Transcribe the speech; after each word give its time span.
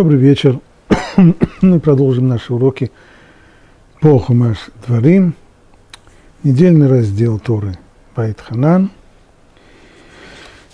Добрый 0.00 0.18
вечер. 0.18 0.58
Мы 1.60 1.78
продолжим 1.78 2.26
наши 2.26 2.54
уроки 2.54 2.90
по 4.00 4.18
Хумаш 4.18 4.70
Дворим. 4.86 5.34
Недельный 6.42 6.88
раздел 6.88 7.38
Торы 7.38 7.78
Байт 8.16 8.40
Ханан. 8.40 8.92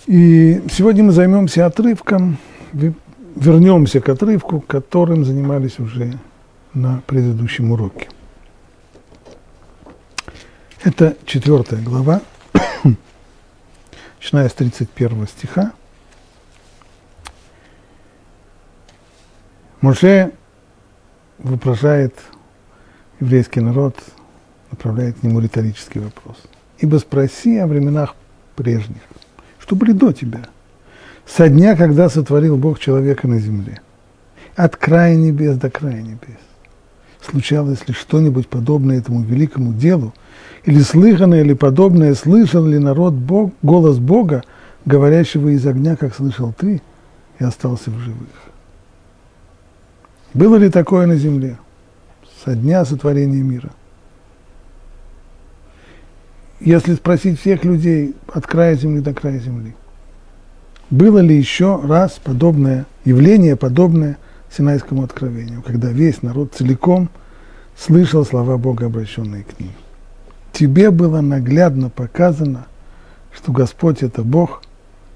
И 0.05 0.61
сегодня 0.71 1.03
мы 1.03 1.11
займемся 1.11 1.65
отрывком, 1.65 2.37
вернемся 2.71 3.99
к 3.99 4.07
отрывку, 4.07 4.61
которым 4.61 5.25
занимались 5.25 5.77
уже 5.77 6.17
на 6.73 7.01
предыдущем 7.05 7.73
уроке. 7.73 8.07
Это 10.85 11.17
четвертая 11.25 11.81
глава, 11.81 12.21
начиная 14.21 14.47
с 14.47 14.53
31 14.53 15.27
стиха. 15.27 15.73
Моше 19.81 20.31
вопрошает 21.37 22.15
еврейский 23.19 23.59
народ, 23.59 23.95
направляет 24.71 25.19
к 25.19 25.23
нему 25.23 25.39
риторический 25.39 25.99
вопрос. 25.99 26.37
«Ибо 26.79 26.97
спроси 26.97 27.57
о 27.57 27.67
временах 27.67 28.15
прежних, 28.55 29.01
что 29.59 29.75
были 29.75 29.91
до 29.91 30.13
тебя, 30.13 30.41
со 31.27 31.47
дня, 31.49 31.75
когда 31.75 32.09
сотворил 32.09 32.57
Бог 32.57 32.79
человека 32.79 33.27
на 33.27 33.39
земле, 33.39 33.81
от 34.55 34.75
края 34.75 35.15
небес 35.15 35.57
до 35.57 35.69
края 35.69 36.01
небес. 36.01 36.39
Случалось 37.21 37.87
ли 37.87 37.93
что-нибудь 37.93 38.47
подобное 38.47 38.97
этому 38.97 39.21
великому 39.21 39.73
делу, 39.73 40.13
или 40.63 40.79
слыханное, 40.79 41.41
или 41.41 41.53
подобное, 41.53 42.15
слышал 42.15 42.65
ли 42.65 42.79
народ 42.79 43.13
Бог, 43.13 43.53
голос 43.61 43.99
Бога, 43.99 44.43
говорящего 44.85 45.49
из 45.49 45.65
огня, 45.67 45.95
как 45.95 46.15
слышал 46.15 46.53
ты, 46.57 46.81
и 47.39 47.43
остался 47.43 47.91
в 47.91 47.97
живых? 47.99 48.46
Было 50.33 50.55
ли 50.57 50.69
такое 50.69 51.07
на 51.07 51.15
земле 51.15 51.57
со 52.43 52.55
дня 52.55 52.85
сотворения 52.85 53.41
мира? 53.41 53.71
Если 56.59 56.95
спросить 56.95 57.39
всех 57.39 57.63
людей 57.63 58.15
от 58.33 58.45
края 58.47 58.75
земли 58.75 59.01
до 59.01 59.13
края 59.13 59.39
земли, 59.39 59.75
было 60.89 61.19
ли 61.19 61.37
еще 61.37 61.79
раз 61.83 62.19
подобное 62.23 62.85
явление, 63.05 63.55
подобное 63.55 64.17
Синайскому 64.55 65.03
откровению, 65.03 65.61
когда 65.61 65.89
весь 65.89 66.21
народ 66.21 66.53
целиком 66.55 67.09
слышал 67.77 68.25
слова 68.25 68.57
Бога, 68.57 68.87
обращенные 68.87 69.43
к 69.43 69.59
ним? 69.59 69.71
Тебе 70.53 70.89
было 70.89 71.21
наглядно 71.21 71.89
показано, 71.89 72.65
что 73.31 73.51
Господь– 73.51 73.97
это 74.01 74.23
Бог, 74.23 74.63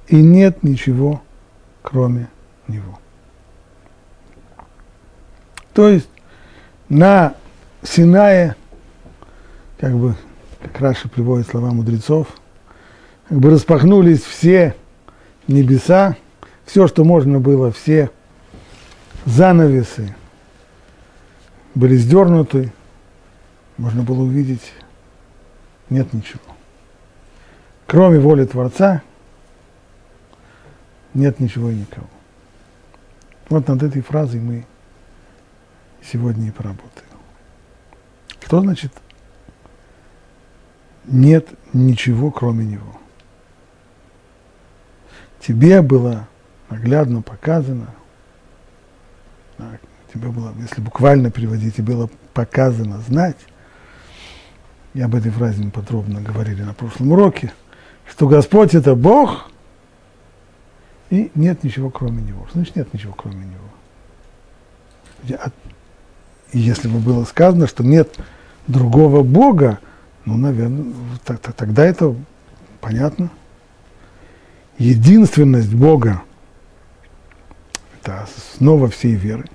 и 0.08 0.18
нет 0.18 0.62
ничего, 0.62 1.22
кроме 1.82 2.28
Него. 2.68 3.01
То 5.74 5.90
есть 5.90 6.10
на 6.90 7.36
Синае, 7.84 8.56
как 9.80 9.94
бы, 9.96 10.16
как 10.62 10.80
Раша 10.80 11.10
приводит 11.10 11.48
слова 11.48 11.72
мудрецов, 11.72 12.28
как 13.30 13.40
бы 13.40 13.50
распахнулись 13.50 14.22
все 14.22 14.76
небеса, 15.48 16.18
все, 16.66 16.88
что 16.88 17.04
можно 17.04 17.40
было, 17.40 17.72
все 17.72 18.12
занавесы 19.26 20.16
были 21.76 21.96
сдернуты, 21.96 22.74
можно 23.78 24.04
было 24.04 24.24
увидеть, 24.24 24.74
нет 25.90 26.12
ничего. 26.14 26.42
Кроме 27.88 28.20
воли 28.20 28.46
Творца 28.46 29.02
нет 31.14 31.40
ничего 31.40 31.70
и 31.72 31.76
никого. 31.76 32.08
Вот 33.50 33.68
над 33.68 33.84
этой 33.84 34.02
фразой 34.02 34.40
мы 34.40 34.66
сегодня 36.04 36.48
и 36.48 36.52
поработаю. 36.52 37.06
Что 38.44 38.62
значит 38.62 38.92
нет 41.06 41.48
ничего, 41.74 42.32
кроме 42.32 42.66
него? 42.66 43.00
Тебе 45.40 45.82
было 45.82 46.28
наглядно 46.70 47.22
показано, 47.22 47.88
тебе 50.14 50.30
было, 50.30 50.54
если 50.60 50.82
буквально 50.82 51.32
переводить, 51.32 51.76
тебе 51.78 51.96
было 51.96 52.10
показано 52.34 53.00
знать, 53.02 53.38
я 54.94 55.06
об 55.06 55.16
этой 55.16 55.32
фразе 55.32 55.64
подробно 55.70 56.22
говорили 56.22 56.62
на 56.64 56.74
прошлом 56.74 57.14
уроке, 57.14 57.54
что 58.06 58.28
Господь 58.28 58.76
это 58.76 58.96
Бог, 58.96 59.50
и 61.10 61.32
нет 61.36 61.64
ничего 61.64 61.90
кроме 61.90 62.22
Него. 62.22 62.48
Значит, 62.54 62.76
нет 62.76 62.94
ничего 62.94 63.14
кроме 63.14 63.46
Него. 63.46 65.40
И 66.52 66.60
если 66.60 66.88
бы 66.88 67.00
было 67.00 67.24
сказано, 67.24 67.68
что 67.68 67.84
нет 67.84 68.18
другого 68.68 69.24
Бога, 69.24 69.80
ну, 70.26 70.38
наверное, 70.38 70.94
тогда 71.26 71.86
это 71.86 72.16
понятно. 72.80 73.30
Единственность 74.78 75.74
Бога– 75.74 76.24
это 78.02 78.24
основа 78.24 78.90
всей 78.90 79.16
веры. 79.16 79.46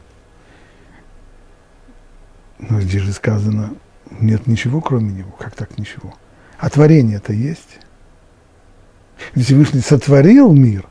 Но 2.59 2.81
здесь 2.81 3.03
же 3.03 3.13
сказано, 3.13 3.75
нет 4.21 4.47
ничего, 4.47 4.81
кроме 4.81 5.13
Него. 5.13 5.33
Как 5.33 5.55
так 5.55 5.79
ничего? 5.79 6.15
А 6.59 6.71
творение 6.71 7.17
это 7.17 7.33
есть. 7.33 7.79
Всевышний 9.35 9.81
сотворил 9.81 10.53
мир, 10.53 10.87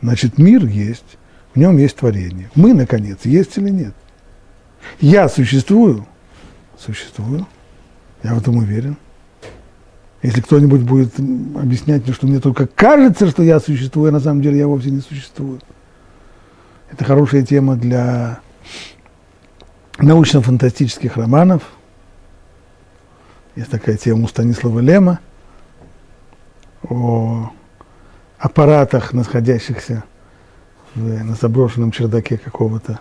значит, 0.00 0.38
мир 0.38 0.64
есть, 0.64 1.18
в 1.54 1.58
нем 1.58 1.76
есть 1.76 1.96
творение. 1.96 2.50
Мы, 2.54 2.72
наконец, 2.72 3.20
есть 3.24 3.58
или 3.58 3.70
нет? 3.70 3.94
Я 5.00 5.28
существую? 5.28 6.06
Существую. 6.78 7.46
Я 8.22 8.34
в 8.34 8.38
этом 8.38 8.56
уверен. 8.56 8.96
Если 10.22 10.40
кто-нибудь 10.40 10.80
будет 10.80 11.18
объяснять 11.18 12.04
мне, 12.04 12.14
что 12.14 12.26
мне 12.26 12.40
только 12.40 12.66
кажется, 12.66 13.28
что 13.28 13.42
я 13.42 13.60
существую, 13.60 14.08
а 14.08 14.12
на 14.12 14.20
самом 14.20 14.40
деле 14.40 14.58
я 14.58 14.66
вовсе 14.66 14.90
не 14.90 15.00
существую. 15.00 15.60
Это 16.90 17.04
хорошая 17.04 17.42
тема 17.42 17.76
для 17.76 18.40
научно-фантастических 19.98 21.16
романов. 21.16 21.62
Есть 23.54 23.70
такая 23.70 23.96
тема 23.96 24.24
у 24.24 24.28
Станислава 24.28 24.80
Лема 24.80 25.20
о 26.88 27.50
аппаратах, 28.38 29.12
находящихся 29.12 30.04
в, 30.94 31.24
на 31.24 31.34
заброшенном 31.34 31.90
чердаке 31.90 32.38
какого-то 32.38 33.00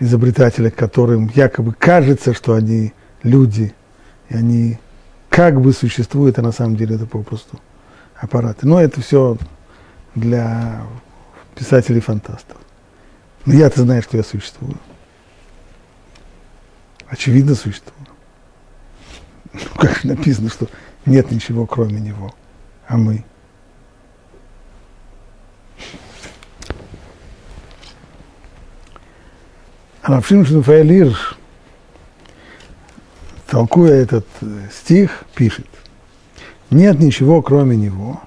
изобретателя, 0.00 0.70
которым 0.70 1.30
якобы 1.34 1.72
кажется, 1.72 2.34
что 2.34 2.54
они 2.54 2.92
люди, 3.22 3.74
и 4.28 4.34
они 4.34 4.78
как 5.28 5.60
бы 5.60 5.72
существуют, 5.72 6.38
а 6.38 6.42
на 6.42 6.52
самом 6.52 6.76
деле 6.76 6.96
это 6.96 7.06
попросту 7.06 7.60
аппараты. 8.16 8.66
Но 8.66 8.80
это 8.80 9.00
все 9.00 9.36
для 10.14 10.82
писателей-фантастов. 11.54 12.56
Но 13.44 13.54
я-то 13.54 13.82
знаю, 13.82 14.02
что 14.02 14.16
я 14.16 14.22
существую. 14.22 14.76
Очевидно 17.08 17.54
существую. 17.54 18.06
Ну, 19.52 19.60
как 19.76 20.04
написано, 20.04 20.50
что 20.50 20.68
нет 21.04 21.30
ничего, 21.30 21.66
кроме 21.66 22.00
него, 22.00 22.34
а 22.88 22.96
мы– 22.96 23.24
Равшин 30.06 30.44
Рафаэль 30.44 30.92
Ирш, 30.92 31.36
толкуя 33.48 33.92
этот 33.94 34.24
э, 34.40 34.68
стих, 34.72 35.24
пишет, 35.34 35.66
нет 36.70 37.00
ничего, 37.00 37.42
кроме 37.42 37.76
него, 37.76 38.20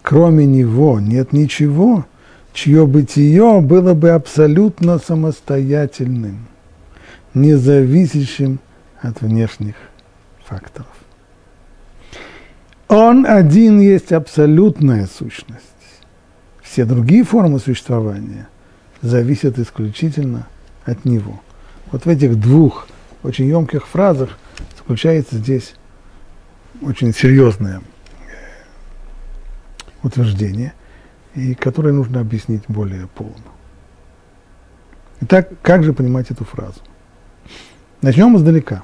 кроме 0.00 0.46
него 0.46 0.98
нет 0.98 1.34
ничего, 1.34 2.06
чье 2.54 2.86
бытие 2.86 3.60
было 3.60 3.92
бы 3.92 4.10
абсолютно 4.12 4.98
самостоятельным, 4.98 6.46
независящим 7.34 8.58
от 9.02 9.20
внешних 9.20 9.74
факторов. 10.42 10.88
Он 12.88 13.26
один 13.26 13.78
есть 13.78 14.10
абсолютная 14.10 15.06
сущность. 15.06 15.66
Все 16.62 16.86
другие 16.86 17.24
формы 17.24 17.58
существования 17.58 18.48
зависят 19.02 19.58
исключительно 19.58 20.46
от 20.84 21.04
него. 21.04 21.40
Вот 21.90 22.04
в 22.04 22.08
этих 22.08 22.38
двух 22.38 22.88
очень 23.22 23.46
емких 23.46 23.86
фразах 23.86 24.38
заключается 24.76 25.36
здесь 25.36 25.74
очень 26.80 27.12
серьезное 27.14 27.78
э, 27.78 27.82
утверждение, 30.02 30.74
и 31.34 31.54
которое 31.54 31.92
нужно 31.92 32.20
объяснить 32.20 32.64
более 32.68 33.06
полно. 33.08 33.34
Итак, 35.20 35.50
как 35.62 35.84
же 35.84 35.92
понимать 35.92 36.30
эту 36.30 36.44
фразу? 36.44 36.80
Начнем 38.00 38.36
издалека. 38.36 38.82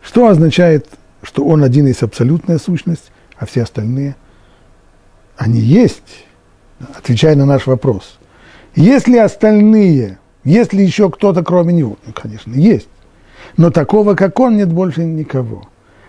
Что 0.00 0.28
означает, 0.28 0.88
что 1.22 1.44
он 1.44 1.62
один 1.62 1.86
есть 1.86 2.02
абсолютная 2.02 2.58
сущность, 2.58 3.10
а 3.36 3.44
все 3.46 3.62
остальные, 3.62 4.16
они 5.36 5.60
есть, 5.60 6.24
отвечая 6.80 7.36
на 7.36 7.46
наш 7.46 7.66
вопрос. 7.66 8.18
Есть 8.74 9.08
ли 9.08 9.18
остальные, 9.18 10.18
есть 10.44 10.72
ли 10.72 10.84
еще 10.84 11.10
кто-то 11.10 11.42
кроме 11.42 11.72
него? 11.72 11.96
Ну, 12.06 12.12
конечно, 12.12 12.54
есть. 12.54 12.88
Но 13.56 13.70
такого, 13.70 14.14
как 14.14 14.38
он, 14.40 14.56
нет 14.56 14.72
больше 14.72 15.04
никого. 15.04 15.68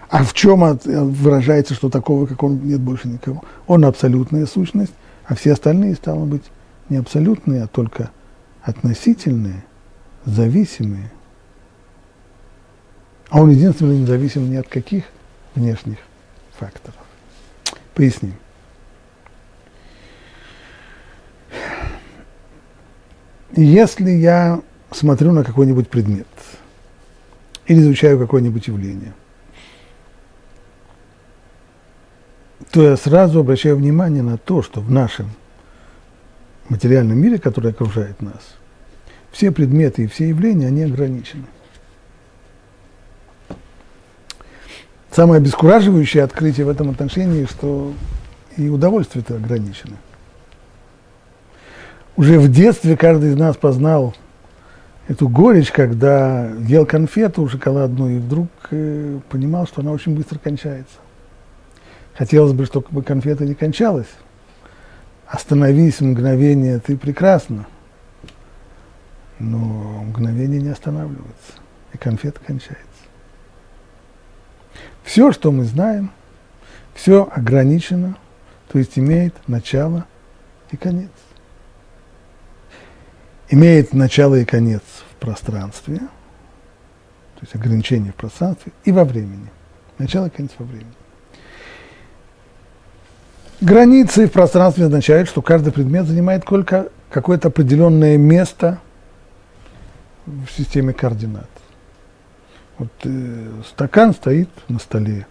А 0.09 0.23
в 0.23 0.33
чем 0.33 0.61
выражается, 0.83 1.73
что 1.73 1.89
такого, 1.89 2.25
как 2.25 2.41
он, 2.43 2.59
нет 2.63 2.79
больше 2.79 3.07
никого? 3.07 3.43
Он 3.67 3.85
абсолютная 3.85 4.45
сущность, 4.45 4.93
а 5.25 5.35
все 5.35 5.53
остальные, 5.53 5.95
стало 5.95 6.25
быть, 6.25 6.43
не 6.89 6.97
абсолютные, 6.97 7.63
а 7.63 7.67
только 7.67 8.11
относительные, 8.61 9.63
зависимые. 10.25 11.11
А 13.29 13.41
он 13.41 13.49
единственный 13.49 13.99
независим 13.99 14.49
ни 14.49 14.55
от 14.55 14.67
каких 14.67 15.05
внешних 15.55 15.97
факторов. 16.57 16.95
Поясним. 17.93 18.33
Если 23.55 24.11
я 24.11 24.61
смотрю 24.91 25.31
на 25.31 25.43
какой-нибудь 25.45 25.87
предмет 25.87 26.27
или 27.67 27.79
изучаю 27.79 28.19
какое-нибудь 28.19 28.67
явление, 28.67 29.13
то 32.71 32.83
я 32.83 32.97
сразу 32.97 33.39
обращаю 33.39 33.77
внимание 33.77 34.23
на 34.23 34.37
то, 34.37 34.61
что 34.61 34.81
в 34.81 34.91
нашем 34.91 35.29
материальном 36.67 37.17
мире, 37.17 37.39
который 37.39 37.71
окружает 37.71 38.21
нас, 38.21 38.55
все 39.31 39.51
предметы 39.51 40.03
и 40.03 40.07
все 40.07 40.27
явления, 40.27 40.67
они 40.67 40.83
ограничены. 40.83 41.45
Самое 45.11 45.37
обескураживающее 45.37 46.23
открытие 46.23 46.65
в 46.65 46.69
этом 46.69 46.89
отношении, 46.89 47.45
что 47.45 47.93
и 48.57 48.67
удовольствие-то 48.67 49.35
ограничено. 49.35 49.95
Уже 52.17 52.39
в 52.39 52.49
детстве 52.49 52.95
каждый 52.95 53.31
из 53.31 53.35
нас 53.35 53.57
познал 53.57 54.15
эту 55.07 55.27
горечь, 55.27 55.71
когда 55.71 56.49
ел 56.61 56.85
конфету 56.85 57.47
шоколадную 57.49 58.17
и 58.17 58.19
вдруг 58.19 58.47
э, 58.71 59.19
понимал, 59.29 59.67
что 59.67 59.81
она 59.81 59.91
очень 59.91 60.15
быстро 60.15 60.39
кончается. 60.39 60.95
Хотелось 62.13 62.53
бы, 62.53 62.65
чтобы 62.65 63.03
конфета 63.03 63.43
не 63.43 63.53
кончалась. 63.53 64.07
Остановись 65.27 65.99
мгновение, 65.99 66.79
ты 66.79 66.97
прекрасно. 66.97 67.65
Но 69.37 69.57
мгновение 69.57 70.61
не 70.61 70.69
останавливается, 70.69 71.53
и 71.93 71.97
конфета 71.97 72.39
кончается. 72.39 72.85
Все, 75.03 75.33
что 75.33 75.51
мы 75.51 75.65
знаем, 75.65 76.11
все 76.93 77.29
ограничено, 77.29 78.17
то 78.71 78.79
есть 78.79 78.97
имеет 78.97 79.35
начало 79.47 80.05
и 80.71 80.77
конец. 80.77 81.09
Имеет 83.49 83.93
начало 83.93 84.35
и 84.35 84.45
конец 84.45 84.81
в 85.11 85.15
пространстве, 85.15 85.97
то 85.97 87.41
есть 87.41 87.53
ограничение 87.53 88.11
в 88.11 88.15
пространстве 88.15 88.71
и 88.83 88.91
во 88.91 89.05
времени. 89.05 89.49
Начало 89.97 90.27
и 90.27 90.29
конец 90.29 90.51
во 90.57 90.65
времени. 90.65 90.93
Границы 93.61 94.27
в 94.27 94.31
пространстве 94.31 94.85
означают, 94.85 95.29
что 95.29 95.41
каждый 95.41 95.71
предмет 95.71 96.05
занимает 96.05 96.43
только 96.45 96.89
какое-то 97.09 97.47
определенное 97.47 98.17
место 98.17 98.79
в 100.25 100.47
системе 100.49 100.91
координат. 100.91 101.49
Вот 102.77 102.91
э, 103.05 103.61
стакан 103.69 104.13
стоит 104.13 104.49
на 104.67 104.79
столе, 104.79 105.25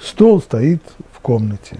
стол 0.00 0.40
стоит 0.42 0.82
в 1.12 1.20
комнате. 1.20 1.78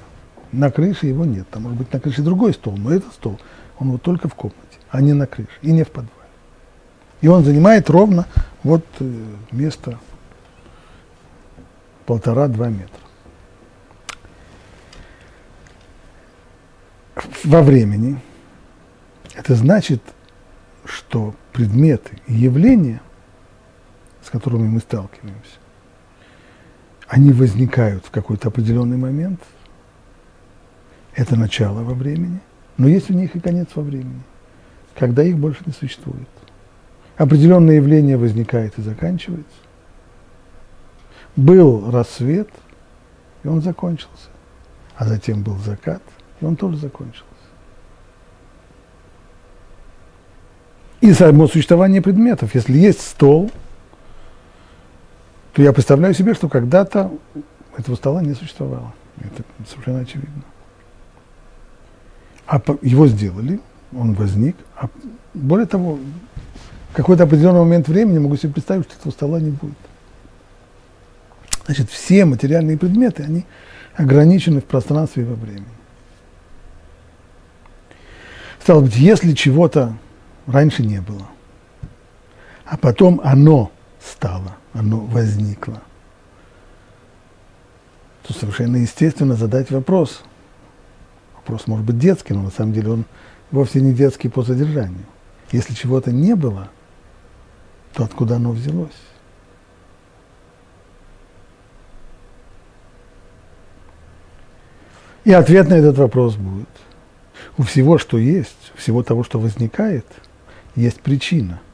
На 0.52 0.70
крыше 0.70 1.06
его 1.06 1.24
нет. 1.24 1.48
Там 1.50 1.62
может 1.62 1.78
быть 1.78 1.92
на 1.92 1.98
крыше 1.98 2.22
другой 2.22 2.52
стол, 2.52 2.76
но 2.76 2.92
этот 2.92 3.12
стол, 3.14 3.40
он 3.78 3.90
вот 3.90 4.02
только 4.02 4.28
в 4.28 4.34
комнате, 4.34 4.71
а 4.92 5.00
не 5.00 5.12
на 5.12 5.26
крыше 5.26 5.50
и 5.62 5.72
не 5.72 5.82
в 5.82 5.88
подвале. 5.88 6.12
И 7.20 7.26
он 7.26 7.42
занимает 7.44 7.90
ровно 7.90 8.26
вот 8.62 8.86
э, 9.00 9.24
место 9.50 9.98
полтора-два 12.06 12.68
метра. 12.68 13.02
Во 17.42 17.62
времени 17.62 18.20
это 19.34 19.56
значит, 19.56 20.00
что 20.84 21.34
предметы 21.52 22.20
и 22.28 22.34
явления– 22.34 23.02
с 24.22 24.30
которыми 24.30 24.68
мы 24.68 24.80
сталкиваемся, 24.80 25.58
они 27.08 27.32
возникают 27.32 28.06
в 28.06 28.10
какой-то 28.10 28.48
определенный 28.48 28.96
момент. 28.96 29.40
Это 31.14 31.36
начало 31.36 31.82
во 31.82 31.92
времени, 31.92 32.40
но 32.78 32.88
есть 32.88 33.10
у 33.10 33.14
них 33.14 33.36
и 33.36 33.40
конец 33.40 33.68
во 33.74 33.82
времени, 33.82 34.22
когда 34.98 35.22
их 35.22 35.38
больше 35.38 35.62
не 35.66 35.72
существует. 35.72 36.28
Определенное 37.16 37.76
явление 37.76 38.16
возникает 38.16 38.78
и 38.78 38.82
заканчивается. 38.82 39.46
Был 41.36 41.90
рассвет, 41.90 42.48
и 43.42 43.48
он 43.48 43.62
закончился. 43.62 44.28
А 44.96 45.06
затем 45.06 45.42
был 45.42 45.56
закат, 45.58 46.02
и 46.40 46.44
он 46.44 46.56
тоже 46.56 46.76
закончился. 46.76 47.24
И 51.00 51.12
само 51.12 51.48
существование 51.48 52.00
предметов. 52.00 52.54
Если 52.54 52.78
есть 52.78 53.00
стол– 53.00 53.50
то 55.52 55.62
я 55.62 55.72
представляю 55.72 56.14
себе, 56.14 56.34
что 56.34 56.48
когда-то 56.48 57.12
этого 57.76 57.94
стола 57.96 58.22
не 58.22 58.34
существовало. 58.34 58.92
Это 59.18 59.44
совершенно 59.68 60.00
очевидно. 60.00 60.42
А 62.46 62.60
его 62.80 63.06
сделали, 63.06 63.60
он 63.96 64.14
возник. 64.14 64.56
А 64.76 64.88
более 65.34 65.66
того, 65.66 65.98
в 66.90 66.94
какой-то 66.94 67.24
определенный 67.24 67.60
момент 67.60 67.88
времени 67.88 68.18
могу 68.18 68.36
себе 68.36 68.52
представить, 68.52 68.84
что 68.84 68.94
этого 68.94 69.12
стола 69.12 69.40
не 69.40 69.50
будет. 69.50 69.76
Значит, 71.66 71.90
все 71.90 72.24
материальные 72.24 72.76
предметы, 72.76 73.22
они 73.22 73.44
ограничены 73.94 74.60
в 74.60 74.64
пространстве 74.64 75.22
и 75.22 75.26
во 75.26 75.34
времени. 75.34 75.66
Стало 78.60 78.82
быть, 78.82 78.96
если 78.96 79.32
чего-то 79.32 79.96
раньше 80.46 80.84
не 80.84 81.00
было, 81.00 81.26
а 82.64 82.76
потом 82.76 83.20
оно 83.24 83.72
стало, 84.00 84.56
оно 84.72 85.00
возникло, 85.00 85.82
то 88.22 88.32
совершенно 88.32 88.76
естественно 88.76 89.34
задать 89.34 89.70
вопрос. 89.70 90.22
Вопрос 91.36 91.66
может 91.66 91.84
быть 91.84 91.98
детский, 91.98 92.34
но 92.34 92.42
на 92.42 92.50
самом 92.50 92.72
деле 92.72 92.90
он 92.90 93.04
вовсе 93.52 93.80
не 93.80 93.92
детский 93.92 94.28
по 94.28 94.42
содержанию. 94.42 95.06
Если 95.52 95.74
чего-то 95.74 96.10
не 96.10 96.34
было, 96.34 96.70
то 97.94 98.02
откуда 98.02 98.36
оно 98.36 98.50
взялось? 98.50 98.90
И 105.24 105.32
ответ 105.32 105.68
на 105.68 105.74
этот 105.74 105.96
вопрос 105.98 106.34
будет. 106.34 106.68
У 107.56 107.62
всего, 107.62 107.98
что 107.98 108.18
есть, 108.18 108.72
всего 108.74 109.04
того, 109.04 109.22
что 109.22 109.38
возникает, 109.38 110.06
есть 110.74 111.00
причина– 111.00 111.60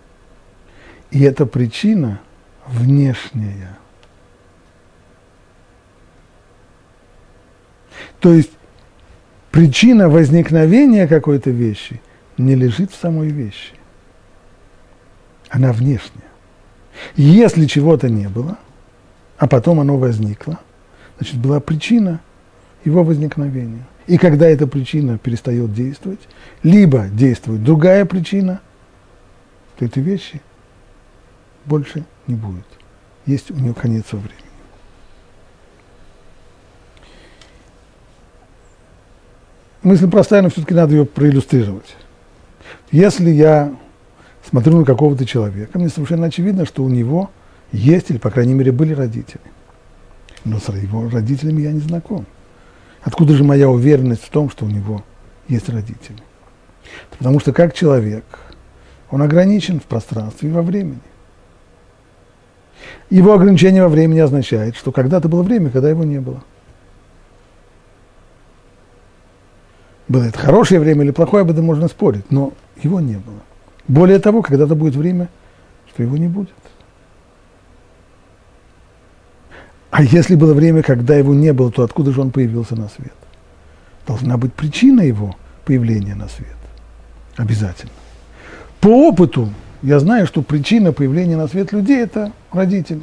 и 1.10 1.22
эта 1.22 1.46
причина 1.46 2.20
внешняя. 2.66 3.78
То 8.20 8.32
есть 8.32 8.52
причина 9.50 10.08
возникновения 10.08 11.06
какой-то 11.06 11.50
вещи 11.50 12.00
не 12.36 12.54
лежит 12.54 12.92
в 12.92 13.00
самой 13.00 13.28
вещи. 13.28 13.72
Она 15.48 15.72
внешняя. 15.72 16.28
Если 17.16 17.66
чего-то 17.66 18.08
не 18.08 18.28
было, 18.28 18.58
а 19.38 19.46
потом 19.46 19.80
оно 19.80 19.96
возникло, 19.96 20.58
значит, 21.18 21.36
была 21.36 21.60
причина 21.60 22.20
его 22.84 23.02
возникновения. 23.02 23.86
И 24.06 24.18
когда 24.18 24.48
эта 24.48 24.66
причина 24.66 25.18
перестает 25.18 25.72
действовать, 25.72 26.20
либо 26.62 27.06
действует 27.08 27.62
другая 27.62 28.04
причина, 28.04 28.60
то 29.78 29.84
эти 29.84 30.00
вещи 30.00 30.40
больше 31.66 32.04
не 32.26 32.34
будет. 32.34 32.66
Есть 33.26 33.50
у 33.50 33.54
нее 33.54 33.74
конец 33.74 34.06
во 34.12 34.18
времени. 34.18 34.47
Мысль 39.82 40.10
простая, 40.10 40.42
но 40.42 40.50
все-таки 40.50 40.74
надо 40.74 40.94
ее 40.94 41.04
проиллюстрировать. 41.04 41.96
Если 42.90 43.30
я 43.30 43.72
смотрю 44.48 44.78
на 44.78 44.84
какого-то 44.84 45.24
человека, 45.24 45.78
мне 45.78 45.88
совершенно 45.88 46.26
очевидно, 46.26 46.66
что 46.66 46.82
у 46.82 46.88
него 46.88 47.30
есть, 47.70 48.10
или, 48.10 48.18
по 48.18 48.30
крайней 48.30 48.54
мере, 48.54 48.72
были 48.72 48.94
родители. 48.94 49.40
Но 50.44 50.58
с 50.58 50.68
его 50.68 51.08
родителями 51.08 51.62
я 51.62 51.72
не 51.72 51.80
знаком. 51.80 52.26
Откуда 53.02 53.34
же 53.34 53.44
моя 53.44 53.68
уверенность 53.68 54.24
в 54.24 54.30
том, 54.30 54.50
что 54.50 54.64
у 54.64 54.68
него 54.68 55.04
есть 55.48 55.68
родители? 55.68 56.22
Потому 57.10 57.38
что 57.38 57.52
как 57.52 57.74
человек, 57.74 58.24
он 59.10 59.22
ограничен 59.22 59.80
в 59.80 59.84
пространстве 59.84 60.48
и 60.48 60.52
во 60.52 60.62
времени. 60.62 61.00
Его 63.10 63.32
ограничение 63.32 63.82
во 63.82 63.88
времени 63.88 64.20
означает, 64.20 64.76
что 64.76 64.92
когда-то 64.92 65.28
было 65.28 65.42
время, 65.42 65.70
когда 65.70 65.88
его 65.88 66.04
не 66.04 66.20
было. 66.20 66.42
Было 70.08 70.24
это 70.24 70.38
хорошее 70.38 70.80
время 70.80 71.04
или 71.04 71.10
плохое, 71.10 71.42
об 71.42 71.50
этом 71.50 71.64
можно 71.64 71.88
спорить, 71.88 72.30
но 72.30 72.52
его 72.82 73.00
не 73.00 73.16
было. 73.16 73.40
Более 73.86 74.18
того, 74.18 74.42
когда-то 74.42 74.74
будет 74.74 74.96
время, 74.96 75.28
что 75.92 76.02
его 76.02 76.16
не 76.16 76.28
будет. 76.28 76.54
А 79.90 80.02
если 80.02 80.34
было 80.34 80.54
время, 80.54 80.82
когда 80.82 81.14
его 81.16 81.34
не 81.34 81.52
было, 81.52 81.72
то 81.72 81.82
откуда 81.82 82.12
же 82.12 82.20
он 82.20 82.30
появился 82.30 82.76
на 82.76 82.88
свет? 82.88 83.12
Должна 84.06 84.36
быть 84.36 84.52
причина 84.52 85.00
его 85.00 85.34
появления 85.64 86.14
на 86.14 86.28
свет. 86.28 86.56
Обязательно. 87.36 87.92
По 88.80 88.88
опыту 89.08 89.48
я 89.82 89.98
знаю, 89.98 90.26
что 90.26 90.42
причина 90.42 90.92
появления 90.92 91.36
на 91.36 91.48
свет 91.48 91.72
людей– 91.72 91.98
это 92.02 92.32
родители. 92.52 93.02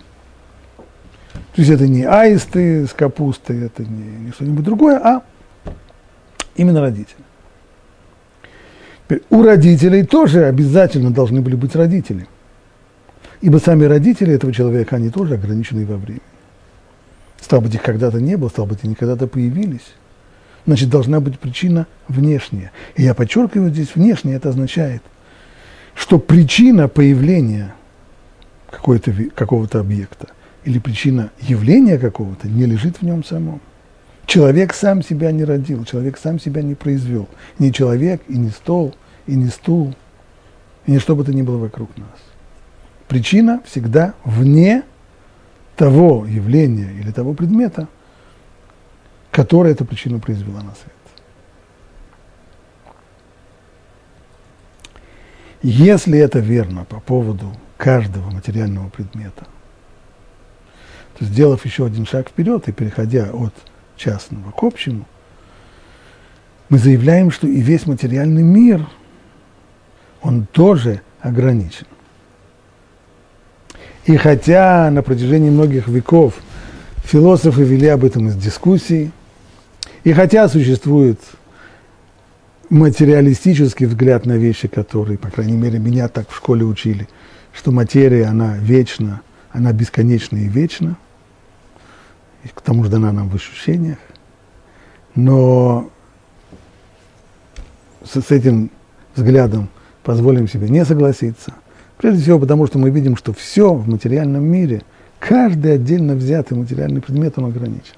То 1.33 1.61
есть 1.61 1.69
это 1.69 1.87
не 1.87 2.03
аисты 2.03 2.85
с 2.85 2.93
капустой, 2.93 3.65
это 3.65 3.83
не, 3.83 4.25
не 4.25 4.31
что-нибудь 4.31 4.63
другое, 4.63 4.97
а 4.97 5.23
именно 6.55 6.81
родители. 6.81 7.23
У 9.29 9.43
родителей 9.43 10.03
тоже 10.03 10.45
обязательно 10.45 11.11
должны 11.11 11.41
были 11.41 11.55
быть 11.55 11.75
родители. 11.75 12.27
Ибо 13.41 13.57
сами 13.57 13.85
родители 13.85 14.33
этого 14.33 14.51
человека, 14.51 14.95
они 14.95 15.09
тоже 15.09 15.35
ограничены 15.35 15.85
во 15.85 15.97
времени. 15.97 16.21
Стало 17.39 17.61
быть, 17.61 17.75
их 17.75 17.83
когда-то 17.83 18.19
не 18.19 18.37
было, 18.37 18.49
стало 18.49 18.65
быть, 18.65 18.79
они 18.83 18.95
когда-то 18.95 19.27
появились. 19.27 19.93
Значит, 20.65 20.89
должна 20.89 21.19
быть 21.19 21.37
причина 21.37 21.85
внешняя. 22.07 22.71
И 22.95 23.03
я 23.03 23.13
подчеркиваю 23.13 23.69
здесь 23.69 23.93
внешняя, 23.93 24.35
это 24.35 24.49
означает, 24.49 25.03
что 25.93 26.17
причина 26.17 26.87
появления 26.87 27.75
какого-то 28.71 29.79
объекта 29.79 30.29
или 30.63 30.79
причина 30.79 31.29
явления 31.39 31.99
какого-то 31.99 32.47
не 32.47 32.65
лежит 32.65 32.97
в 32.97 33.01
нем 33.03 33.23
самом. 33.23 33.61
Человек 34.25 34.73
сам 34.73 35.03
себя 35.03 35.31
не 35.31 35.43
родил, 35.43 35.85
человек 35.85 36.17
сам 36.17 36.39
себя 36.39 36.61
не 36.61 36.75
произвел. 36.75 37.27
Ни 37.59 37.69
человек, 37.69 38.21
и 38.27 38.37
не 38.37 38.49
стол, 38.49 38.95
и 39.27 39.35
не 39.35 39.49
стул, 39.49 39.93
и 40.85 40.91
ни 40.91 40.97
что 40.97 41.15
бы 41.15 41.23
то 41.23 41.33
ни 41.33 41.41
было 41.41 41.57
вокруг 41.57 41.95
нас. 41.97 42.07
Причина 43.07 43.61
всегда 43.65 44.15
вне 44.23 44.83
того 45.75 46.25
явления 46.25 46.91
или 46.99 47.11
того 47.11 47.33
предмета, 47.33 47.87
которое 49.31 49.73
эту 49.73 49.85
причину 49.85 50.19
произвела 50.19 50.61
на 50.61 50.73
свет. 50.73 50.93
Если 55.61 56.17
это 56.17 56.39
верно 56.39 56.85
по 56.85 56.99
поводу 56.99 57.55
каждого 57.77 58.29
материального 58.31 58.89
предмета, 58.89 59.45
то 61.17 61.25
сделав 61.25 61.65
еще 61.65 61.85
один 61.85 62.05
шаг 62.05 62.29
вперед 62.29 62.67
и 62.67 62.71
переходя 62.71 63.31
от 63.31 63.53
частного 63.97 64.51
к 64.51 64.63
общему, 64.63 65.05
мы 66.69 66.77
заявляем, 66.77 67.31
что 67.31 67.47
и 67.47 67.61
весь 67.61 67.85
материальный 67.85 68.43
мир, 68.43 68.87
он 70.21 70.47
тоже 70.51 71.01
ограничен. 71.21 71.85
И 74.05 74.17
хотя 74.17 74.89
на 74.91 75.01
протяжении 75.01 75.49
многих 75.49 75.87
веков 75.87 76.35
философы 77.03 77.63
вели 77.63 77.87
об 77.87 78.03
этом 78.03 78.27
из 78.27 78.35
дискуссий, 78.35 79.11
и 80.03 80.13
хотя 80.13 80.47
существует 80.47 81.19
материалистический 82.69 83.85
взгляд 83.85 84.25
на 84.25 84.37
вещи, 84.37 84.67
которые, 84.67 85.17
по 85.17 85.29
крайней 85.29 85.57
мере, 85.57 85.79
меня 85.79 86.07
так 86.07 86.29
в 86.29 86.35
школе 86.35 86.65
учили, 86.65 87.07
что 87.53 87.71
материя, 87.71 88.25
она 88.25 88.57
вечна, 88.57 89.21
она 89.51 89.71
бесконечна 89.71 90.37
и 90.37 90.47
вечна, 90.47 90.97
и 92.45 92.47
к 92.47 92.61
тому 92.61 92.85
же 92.85 92.89
дана 92.89 93.11
нам 93.11 93.27
в 93.27 93.35
ощущениях, 93.35 93.97
но 95.15 95.89
с, 98.05 98.21
с 98.21 98.31
этим 98.31 98.71
взглядом 99.15 99.67
позволим 100.03 100.47
себе 100.47 100.69
не 100.69 100.85
согласиться– 100.85 101.53
Прежде 101.97 102.21
всего 102.21 102.39
потому, 102.39 102.67
что 102.67 102.77
мы 102.77 102.89
видим, 102.89 103.15
что 103.15 103.33
все 103.33 103.73
в 103.73 103.87
материальном 103.87 104.43
мире, 104.43 104.81
каждый 105.19 105.75
отдельно 105.75 106.13
взятый 106.13 106.57
материальный 106.57 107.01
предмет, 107.01 107.37
он 107.37 107.45
ограничен. 107.45 107.95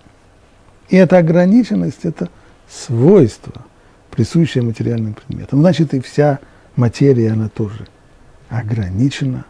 И 0.90 0.96
эта 0.96 1.18
ограниченность– 1.18 2.00
это 2.04 2.30
свойство, 2.70 3.66
присущее 4.12 4.64
материальным 4.64 5.14
предметам. 5.14 5.60
Значит, 5.60 5.94
и 5.94 6.00
вся 6.00 6.40
материя, 6.76 7.32
она 7.32 7.50
тоже 7.50 7.88
ограничена. 8.50 9.46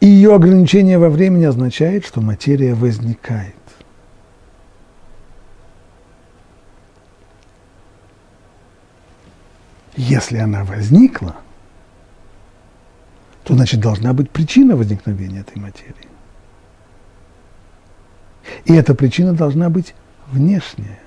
И 0.00 0.06
ее 0.06 0.34
ограничение 0.34 0.98
во 0.98 1.08
времени 1.08 1.44
означает, 1.44 2.06
что 2.06 2.20
материя 2.20 2.74
возникает. 2.74 3.54
Если 9.96 10.38
она 10.38 10.64
возникла– 10.64 11.36
то 13.48 13.54
значит 13.54 13.80
должна 13.80 14.12
быть 14.12 14.30
причина 14.30 14.76
возникновения 14.76 15.40
этой 15.40 15.58
материи. 15.58 15.94
И 18.66 18.74
эта 18.74 18.94
причина 18.94 19.32
должна 19.32 19.70
быть 19.70 19.94
внешняя. 20.26 21.00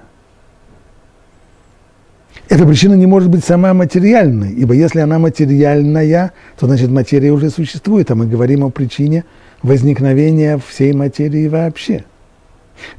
Эта 2.50 2.66
причина 2.66 2.96
не 2.96 3.06
может 3.06 3.30
быть 3.30 3.44
сама 3.44 3.74
материальной, 3.74 4.52
ибо 4.52 4.74
если 4.74 5.00
она 5.00 5.20
материальная, 5.20 6.34
то 6.60 6.68
значит 6.68 6.90
материя 6.90 7.32
уже 7.32 7.50
существует, 7.50 8.12
а 8.12 8.16
мы 8.16 8.28
говорим 8.28 8.64
о 8.64 8.70
причине 8.70 9.24
возникновения 9.64 10.60
всей 10.66 10.94
материи 10.94 11.48
вообще. 11.48 12.04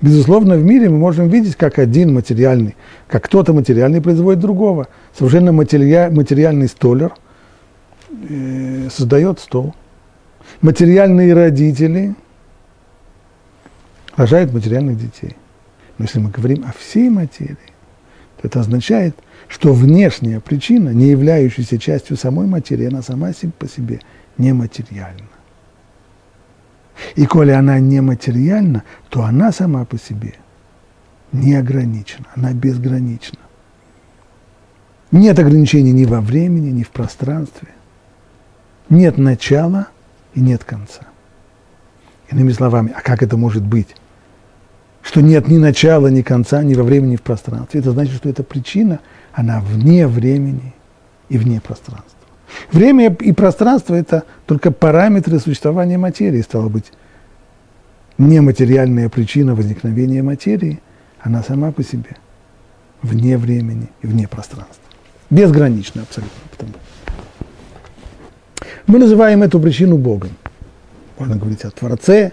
Безусловно, 0.01 0.57
в 0.57 0.65
мире 0.65 0.89
мы 0.89 0.99
можем 0.99 1.29
видеть, 1.29 1.57
как 1.57 1.79
один 1.79 2.15
материальный, 2.15 2.77
как 3.09 3.25
кто-то 3.25 3.53
материальный 3.53 4.01
производит 4.01 4.41
другого. 4.41 4.89
Совершенно 5.17 5.53
материальный 5.53 6.69
столер– 6.69 7.13
э, 8.29 8.89
создает 8.91 9.41
стол. 9.41 9.75
Материальные 10.61 11.35
родители 11.35 12.15
рожают 14.17 14.53
материальных 14.53 14.99
детей. 14.99 15.37
Но 15.99 16.05
если 16.05 16.19
мы 16.19 16.31
говорим 16.31 16.65
о 16.65 16.73
всей 16.73 17.11
материи, 17.11 17.57
это 18.43 18.61
означает, 18.61 19.17
что 19.49 19.73
внешняя 19.73 20.41
причина, 20.41 20.91
не 20.91 21.09
являющаяся 21.09 21.79
частью 21.79 22.17
самой 22.17 22.47
материи, 22.47 22.87
она 22.87 23.03
сама 23.03 23.33
по 23.59 23.69
себе 23.69 24.01
нематериальна. 24.39 25.29
И 27.15 27.27
коли 27.27 27.51
она 27.51 27.79
нематериальна, 27.79 28.85
то 29.09 29.23
она 29.25 29.53
сама 29.53 29.85
по 29.85 29.99
себе 29.99 30.35
не 31.33 31.55
ограничена, 31.55 32.27
она 32.35 32.53
безгранична. 32.53 33.39
Нет 35.11 35.39
ограничений 35.39 35.93
ни 35.93 36.05
во 36.05 36.21
времени, 36.21 36.71
ни 36.71 36.83
в 36.83 36.91
пространстве– 36.91 37.69
нет 38.93 39.17
начала 39.17 39.89
и 40.35 40.41
нет 40.41 40.65
конца. 40.65 41.07
Иными 42.31 42.53
словами, 42.53 42.93
а 42.95 43.01
как 43.01 43.23
это 43.23 43.39
может 43.39 43.63
быть? 43.63 43.97
Что 45.03 45.21
нет 45.21 45.49
ни 45.49 45.59
начала, 45.59 46.07
ни 46.07 46.23
конца, 46.23 46.63
ни 46.63 46.75
во 46.75 46.85
времени, 46.85 47.13
ни 47.13 47.17
в 47.17 47.23
пространстве. 47.23 47.81
Это 47.81 47.91
значит, 47.91 48.15
что 48.15 48.29
эта 48.29 48.43
причина, 48.43 49.01
она 49.33 49.61
вне 49.61 50.07
времени 50.07 50.75
и 51.29 51.39
вне 51.39 51.61
пространства. 51.61 52.19
Время 52.71 53.13
и 53.13 53.33
пространство– 53.33 53.95
это 53.97 54.25
только 54.47 54.71
параметры 54.71 55.39
существования 55.39 55.99
материи, 55.99 56.41
стало 56.43 56.69
быть. 56.69 56.93
Нематериальная 58.19 59.09
причина 59.09 59.55
возникновения 59.55 60.23
материи, 60.23 60.81
она 61.21 61.43
сама 61.43 61.73
по 61.73 61.83
себе, 61.83 62.17
вне 63.01 63.39
времени 63.39 63.89
и 64.03 64.07
вне 64.07 64.29
пространства. 64.29 64.85
Безгранично 65.31 66.03
абсолютно. 66.03 66.39
Потому. 66.51 66.73
Мы 68.87 68.99
называем 68.99 69.43
эту 69.43 69.59
причину 69.59 69.97
Богом. 69.97 70.31
Можно 71.19 71.37
говорить 71.37 71.65
о 71.65 71.71
Творце, 71.71 72.33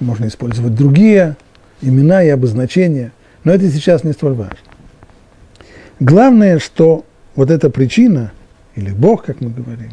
можно 0.00 0.26
использовать 0.26 0.74
другие 0.74 1.36
имена 1.80 2.22
и 2.22 2.28
обозначения, 2.28 3.12
но 3.44 3.52
это 3.52 3.68
сейчас 3.68 4.04
не 4.04 4.12
столь 4.12 4.34
важно. 4.34 4.56
Главное, 6.00 6.58
что 6.58 7.04
вот 7.34 7.50
эта 7.50 7.70
причина, 7.70 8.32
или 8.74 8.90
Бог, 8.90 9.24
как 9.24 9.40
мы 9.40 9.50
говорим, 9.50 9.92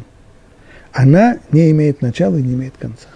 она 0.92 1.38
не 1.52 1.70
имеет 1.70 2.02
начала 2.02 2.36
и 2.36 2.42
не 2.42 2.54
имеет 2.54 2.74
конца. 2.78 3.08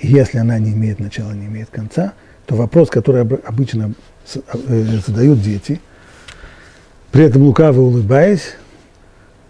И 0.00 0.08
если 0.08 0.38
она 0.38 0.58
не 0.58 0.72
имеет 0.72 1.00
начала, 1.00 1.32
не 1.32 1.46
имеет 1.46 1.70
конца, 1.70 2.12
то 2.46 2.56
вопрос, 2.56 2.90
который 2.90 3.22
обычно 3.22 3.94
э, 4.34 4.84
задают 5.06 5.40
дети, 5.40 5.80
при 7.10 7.24
этом 7.24 7.42
лукаво 7.42 7.80
улыбаясь, 7.80 8.56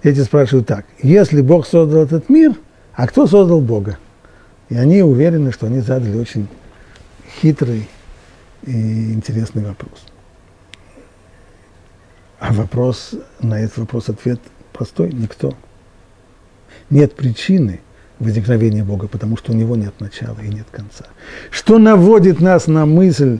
Дети 0.04 0.20
спрашивают 0.20 0.66
так, 0.66 0.84
если 1.02 1.40
Бог 1.40 1.66
создал 1.66 2.02
этот 2.02 2.28
мир, 2.28 2.52
а 2.92 3.06
кто 3.06 3.26
создал 3.26 3.62
Бога? 3.62 3.98
И 4.74 4.76
они 4.76 5.04
уверены, 5.04 5.52
что 5.52 5.68
они 5.68 5.78
задали 5.78 6.18
очень 6.18 6.48
хитрый 7.40 7.88
и 8.64 9.12
интересный 9.12 9.64
вопрос. 9.64 10.04
А 12.40 12.52
вопрос, 12.52 13.12
на 13.38 13.60
этот 13.60 13.78
вопрос 13.78 14.08
ответ 14.08 14.40
простой– 14.72 15.12
никто. 15.12 15.54
Нет 16.90 17.14
причины 17.14 17.82
возникновения 18.18 18.82
Бога, 18.82 19.06
потому 19.06 19.36
что 19.36 19.52
у 19.52 19.54
него 19.54 19.76
нет 19.76 19.94
начала 20.00 20.40
и 20.40 20.48
нет 20.48 20.66
конца. 20.72 21.04
Что 21.52 21.78
наводит 21.78 22.40
нас 22.40 22.66
на 22.66 22.84
мысль 22.84 23.38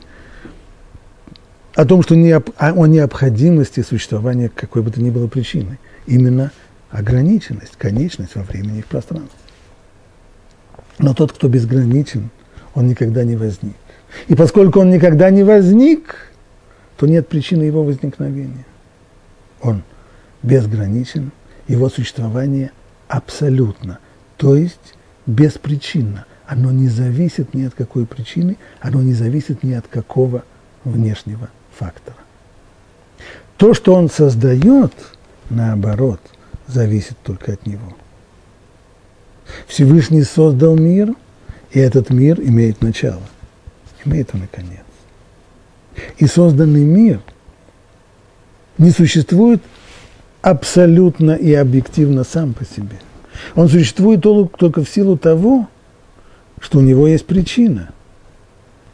о 1.74 1.84
том, 1.84 2.04
что 2.04 2.14
не, 2.14 2.32
о 2.32 2.86
необходимости 2.86 3.80
существования 3.80 4.52
какой 4.54 4.82
бы 4.82 4.92
то 4.92 5.02
ни 5.02 5.10
было 5.10 5.26
причины. 5.26 5.80
Именно 6.06 6.52
ограниченность, 6.90 7.74
конечность 7.76 8.36
во 8.36 8.44
времени 8.44 8.78
и 8.78 8.82
в 8.82 8.86
пространстве. 8.86 9.43
Но 11.04 11.12
тот, 11.12 11.32
кто 11.32 11.49
безграничен, 11.49 12.30
он 12.75 12.87
никогда 12.87 13.25
не 13.25 13.37
возник. 13.37 13.76
И 14.26 14.34
поскольку 14.34 14.80
он 14.80 14.88
никогда 14.88 15.28
не 15.28 15.42
возник, 15.42 16.32
то 16.96 17.06
нет 17.06 17.28
причины 17.28 17.64
его 17.64 17.84
возникновения. 17.84 18.64
Он 19.61 19.82
безграничен, 20.42 21.30
его 21.68 21.90
существование 21.90 22.73
абсолютно, 23.06 23.99
то 24.38 24.56
есть 24.56 24.94
беспричинно. 25.26 26.25
Оно 26.46 26.73
не 26.73 26.88
зависит 26.88 27.52
ни 27.52 27.64
от 27.64 27.75
какой 27.75 28.06
причины, 28.06 28.56
оно 28.80 29.02
не 29.02 29.12
зависит 29.12 29.62
ни 29.62 29.75
от 29.75 29.87
какого 29.87 30.42
внешнего 30.84 31.50
фактора. 31.76 32.16
То, 33.58 33.75
что 33.75 33.92
он 33.94 34.08
создает, 34.08 34.94
наоборот, 35.50 36.20
зависит 36.66 37.18
только 37.23 37.52
от 37.52 37.66
него. 37.66 37.94
Всевышний 39.66 40.22
создал 40.22 40.76
мир, 40.76 41.14
и 41.72 41.78
этот 41.78 42.10
мир 42.10 42.40
имеет 42.40 42.82
начало, 42.82 43.22
имеет 44.04 44.34
он 44.34 44.44
и 44.44 44.46
конец. 44.46 44.80
И 46.18 46.26
созданный 46.26 46.84
мир 46.84 47.20
не 48.78 48.90
существует 48.90 49.62
абсолютно 50.42 51.32
и 51.32 51.52
объективно 51.54 52.24
сам 52.24 52.52
по 52.52 52.64
себе. 52.64 53.00
Он 53.54 53.68
существует 53.68 54.22
только 54.22 54.84
в 54.84 54.88
силу 54.88 55.16
того, 55.16 55.68
что 56.60 56.78
у 56.78 56.82
него 56.82 57.06
есть 57.06 57.26
причина. 57.26 57.90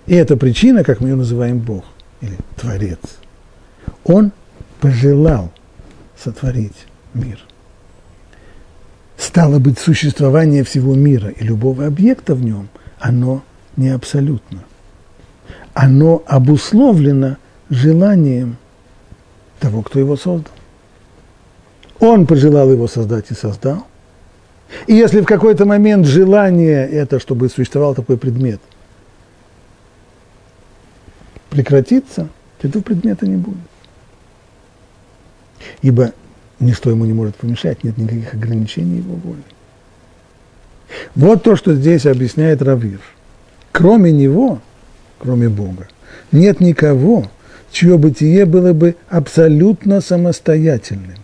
И 0.06 0.14
эта 0.14 0.36
причина, 0.36 0.82
как 0.82 1.00
мы 1.00 1.10
ее 1.10 1.16
называем 1.16 1.58
Бог 1.58 1.84
или 2.20 2.36
Творец, 2.56 2.98
он 4.04 4.32
пожелал 4.80 5.52
сотворить 6.16 6.86
мир. 7.14 7.38
Стало 9.20 9.58
быть, 9.58 9.78
существование 9.78 10.64
всего 10.64 10.94
мира 10.94 11.28
и 11.28 11.44
любого 11.44 11.86
объекта 11.86 12.34
в 12.34 12.42
нем, 12.42 12.68
оно 12.98 13.42
не 13.76 13.90
абсолютно 13.90 14.64
оно 15.74 16.22
обусловлено 16.26 17.36
желанием 17.68 18.56
того, 19.58 19.82
кто 19.82 19.98
его 19.98 20.16
создал. 20.16 20.52
Он 22.00 22.26
пожелал 22.26 22.70
его 22.70 22.88
создать 22.88 23.30
и 23.30 23.34
создал. 23.34 23.86
И 24.86 24.94
если 24.94 25.20
в 25.20 25.26
какой-то 25.26 25.66
момент 25.66 26.06
желание 26.06 26.88
это, 26.88 27.20
чтобы 27.20 27.48
существовал 27.48 27.94
такой 27.94 28.16
предмет, 28.16 28.60
прекратится, 31.50 32.28
то 32.60 32.68
этого 32.68 32.82
предмета 32.82 33.26
не 33.26 33.36
будет. 33.36 33.56
Ибо 35.82 36.12
ничто 36.60 36.90
ему 36.90 37.04
не 37.04 37.12
может 37.12 37.36
помешать, 37.36 37.82
нет 37.84 37.98
никаких 37.98 38.34
ограничений 38.34 38.98
его 38.98 39.14
воли. 39.16 39.42
Вот 41.14 41.42
то, 41.42 41.56
что 41.56 41.74
здесь 41.74 42.06
объясняет 42.06 42.62
Равир. 42.62 43.00
Кроме 43.72 44.12
него– 44.12 44.60
кроме 45.20 45.48
Бога. 45.48 45.86
Нет 46.32 46.60
никого, 46.60 47.30
чье 47.70 47.96
бытие 47.98 48.46
было 48.46 48.72
бы 48.72 48.96
абсолютно 49.08 50.00
самостоятельным. 50.00 51.16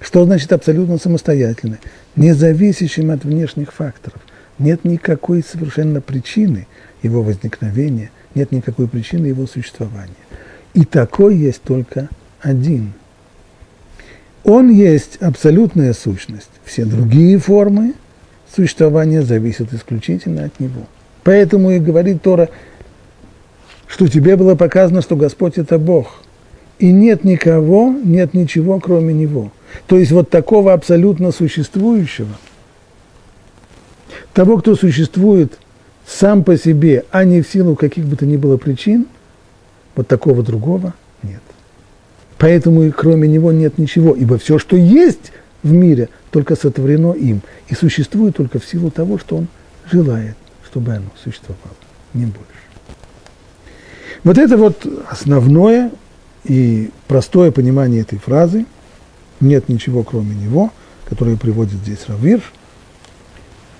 Что 0.00 0.24
значит 0.24 0.52
абсолютно 0.52 0.98
самостоятельным? 0.98 1.78
Независящим 2.14 3.10
от 3.10 3.24
внешних 3.24 3.72
факторов. 3.72 4.20
Нет 4.60 4.84
никакой 4.84 5.42
совершенно 5.42 6.00
причины 6.00 6.66
его 7.02 7.22
возникновения, 7.22 8.10
нет 8.34 8.52
никакой 8.52 8.86
причины 8.86 9.26
его 9.26 9.46
существования. 9.46 10.14
И 10.74 10.84
такой 10.84 11.36
есть 11.36 11.62
только 11.62 12.08
один. 12.40 12.92
Он 14.44 14.70
есть 14.70 15.16
абсолютная 15.16 15.92
сущность. 15.92 16.50
Все 16.64 16.84
другие 16.84 17.38
формы 17.38 17.94
существования 18.54 19.22
зависят 19.22 19.72
исключительно 19.72 20.44
от 20.44 20.58
него. 20.60 20.86
Поэтому 21.24 21.70
и 21.70 21.78
говорит 21.78 22.22
Тора, 22.22 22.48
что 23.86 24.06
тебе 24.08 24.36
было 24.36 24.54
показано, 24.54 25.02
что 25.02 25.16
Господь– 25.16 25.54
это 25.58 25.78
Бог. 25.78 26.22
И 26.78 26.92
нет 26.92 27.24
никого, 27.24 27.92
нет 27.92 28.34
ничего, 28.34 28.78
кроме 28.78 29.12
Него. 29.12 29.50
То 29.86 29.98
есть 29.98 30.12
вот 30.12 30.30
такого 30.30 30.72
абсолютно 30.72 31.32
существующего, 31.32 32.36
того, 34.32 34.58
кто 34.58 34.76
существует 34.76 35.58
сам 36.06 36.44
по 36.44 36.56
себе, 36.56 37.04
а 37.10 37.24
не 37.24 37.42
в 37.42 37.48
силу 37.48 37.76
каких 37.76 38.04
бы 38.06 38.16
то 38.16 38.24
ни 38.24 38.36
было 38.36 38.56
причин, 38.56 39.06
вот 39.96 40.06
такого 40.06 40.42
другого 40.42 40.94
нет. 41.22 41.42
Поэтому 42.38 42.84
и 42.84 42.90
кроме 42.90 43.28
него 43.28 43.52
нет 43.52 43.78
ничего, 43.78 44.14
ибо 44.14 44.38
все, 44.38 44.58
что 44.58 44.76
есть 44.76 45.32
в 45.62 45.72
мире, 45.72 46.08
только 46.30 46.56
сотворено 46.56 47.12
им 47.12 47.42
и 47.68 47.74
существует 47.74 48.36
только 48.36 48.60
в 48.60 48.64
силу 48.64 48.90
того, 48.90 49.18
что 49.18 49.36
он 49.36 49.48
желает, 49.90 50.36
чтобы 50.64 50.92
оно 50.92 51.06
существовало, 51.22 51.76
не 52.14 52.26
больше. 52.26 52.44
Вот 54.24 54.38
это 54.38 54.56
вот 54.56 54.86
основное 55.08 55.90
и 56.44 56.90
простое 57.06 57.50
понимание 57.50 58.02
этой 58.02 58.18
фразы. 58.18 58.66
Нет 59.40 59.68
ничего, 59.68 60.02
кроме 60.02 60.34
него, 60.34 60.72
которое 61.08 61.36
приводит 61.36 61.74
здесь 61.74 62.06
Равир. 62.08 62.42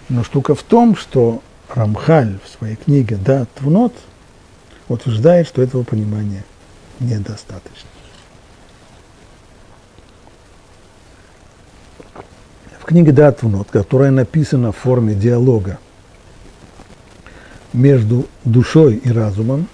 Но 0.09 0.25
штука 0.25 0.55
в 0.55 0.63
том, 0.63 0.97
что 0.97 1.43
Рамхаль 1.75 2.39
в 2.45 2.59
своей 2.59 2.77
книге 2.77 3.19
«Да, 3.25 3.47
Твнот» 3.57 3.95
утверждает, 4.89 5.47
что 5.47 5.61
этого 5.61 5.83
понимания 5.83 6.45
недостаточно. 7.01 7.88
Книге 12.89 13.13
«Да, 13.13 13.33
Твнот», 13.33 13.69
которая 13.71 14.11
написана 14.11 14.73
в 14.73 14.77
форме 14.77 15.15
диалога 15.15 15.79
между 17.75 18.27
душой 18.45 18.95
и 18.95 19.13
разумом, 19.13 19.69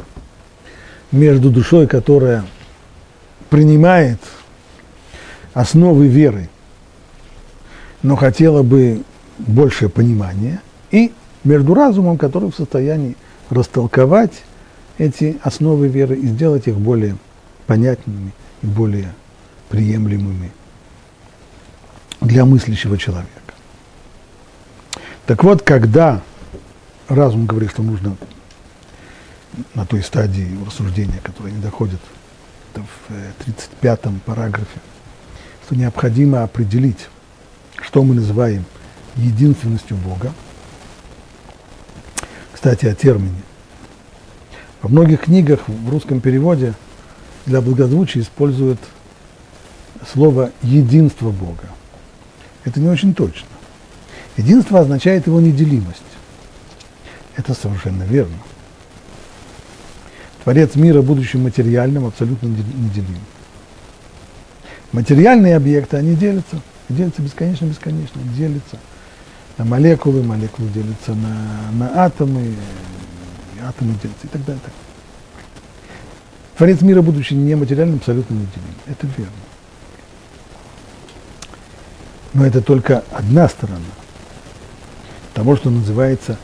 между 1.12 1.50
душой, 1.50 1.86
которая 1.86 2.44
принимает 3.50 4.18
основы 5.52 6.08
веры, 6.08 6.50
но 8.02 8.16
хотела 8.16 8.64
бы 8.64 9.04
больше 9.38 9.88
понимания, 9.88 10.60
и 10.90 11.12
между 11.44 11.72
разумом, 11.74 12.18
который 12.18 12.50
в 12.50 12.56
состоянии 12.56 13.16
растолковать 13.48 14.42
эти 14.98 15.38
основы 15.44 15.86
веры 15.86 16.16
и 16.16 16.26
сделать 16.26 16.66
их 16.66 16.74
более 16.74 17.16
понятными 17.68 18.32
и 18.62 18.66
более 18.66 19.14
приемлемыми 19.68 20.50
для 22.24 22.44
мыслящего 22.44 22.98
человека. 22.98 23.30
Так 25.26 25.44
вот, 25.44 25.62
когда 25.62 26.22
разум 27.08 27.46
говорит, 27.46 27.70
что 27.70 27.82
нужно 27.82 28.16
на 29.74 29.86
той 29.86 30.02
стадии 30.02 30.58
рассуждения, 30.66 31.20
которая 31.22 31.52
не 31.52 31.60
доходит 31.60 32.00
в 32.74 33.12
35-м 33.46 34.16
э, 34.16 34.20
параграфе, 34.24 34.80
что 35.64 35.76
необходимо 35.76 36.42
определить, 36.42 37.08
что 37.80 38.02
мы 38.02 38.14
называем 38.14 38.64
единственностью 39.16 39.96
Бога. 39.96 40.32
Кстати, 42.52 42.86
о 42.86 42.94
термине. 42.94 43.42
Во 44.82 44.88
многих 44.88 45.22
книгах 45.22 45.60
в 45.68 45.88
русском 45.88 46.20
переводе 46.20 46.74
для 47.46 47.60
благозвучия 47.60 48.22
используют 48.22 48.80
слово 50.12 50.50
«единство 50.62 51.30
Бога». 51.30 51.68
Это 52.64 52.80
не 52.80 52.88
очень 52.88 53.14
точно. 53.14 53.48
Единство 54.36 54.80
означает 54.80 55.26
его 55.26 55.40
неделимость. 55.40 56.02
Это 57.36 57.54
совершенно 57.54 58.02
верно. 58.04 58.36
Творец 60.42 60.74
мира, 60.74 61.02
будучи 61.02 61.36
материальным, 61.36 62.06
абсолютно 62.06 62.46
неделим. 62.48 63.20
Материальные 64.92 65.56
объекты, 65.56 65.96
они 65.96 66.14
делятся, 66.14 66.60
делятся 66.88 67.22
бесконечно-бесконечно, 67.22 68.20
делятся 68.36 68.78
на 69.58 69.64
молекулы, 69.64 70.22
молекулы 70.22 70.68
делятся 70.68 71.14
на, 71.14 71.72
на 71.72 72.04
атомы, 72.04 72.54
атомы 73.66 73.94
делятся 74.02 74.26
и 74.26 74.28
так 74.28 74.44
далее. 74.44 74.62
Творец 76.56 76.80
мира, 76.82 77.02
будучи 77.02 77.34
нематериальным, 77.34 77.96
абсолютно 77.96 78.34
неделим. 78.34 78.74
Это 78.86 79.06
верно. 79.16 79.32
Но 82.34 82.44
это 82.44 82.60
только 82.60 83.02
одна 83.12 83.48
сторона 83.48 83.80
того, 85.32 85.56
что 85.56 85.70
называется 85.70 86.36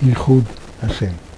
Ихуд 0.00 0.44
Ашем– 0.82 1.14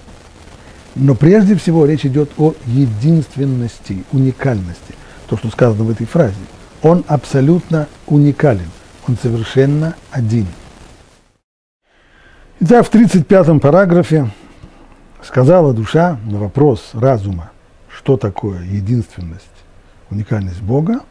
но 0.95 1.15
прежде 1.15 1.55
всего 1.55 1.85
речь 1.85 2.05
идет 2.05 2.31
о 2.37 2.53
единственности, 2.67 4.03
уникальности. 4.11 4.93
То, 5.27 5.37
что 5.37 5.49
сказано 5.49 5.83
в 5.83 5.89
этой 5.89 6.05
фразе. 6.05 6.35
Он 6.83 7.03
абсолютно 7.07 7.87
уникален. 8.05 8.69
Он 9.07 9.17
совершенно 9.21 9.95
один. 10.11 10.45
Итак, 12.59 12.85
в 12.85 12.93
35-м 12.93 13.59
параграфе 13.59 14.29
сказала 15.23 15.73
душа 15.73 16.19
на 16.25 16.37
вопрос 16.37 16.91
разума, 16.93 17.51
что 17.89 18.17
такое 18.17 18.61
единственность, 18.63 19.45
уникальность 20.09 20.61
Бога. 20.61 21.01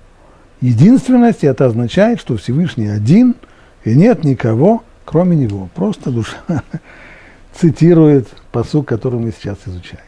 Единственность– 0.63 1.43
это 1.43 1.67
означает, 1.67 2.21
что 2.21 2.37
Всевышний 2.37 2.87
один, 2.87 3.35
и 3.85 3.97
нет 3.97 4.23
никого, 4.23 4.85
кроме 5.05 5.37
Него. 5.37 5.69
Просто 5.75 6.13
душа 6.13 6.39
цитирует 7.53 8.29
посук, 8.53 8.87
который 8.87 9.19
мы 9.19 9.33
сейчас 9.33 9.59
изучаем. 9.67 10.05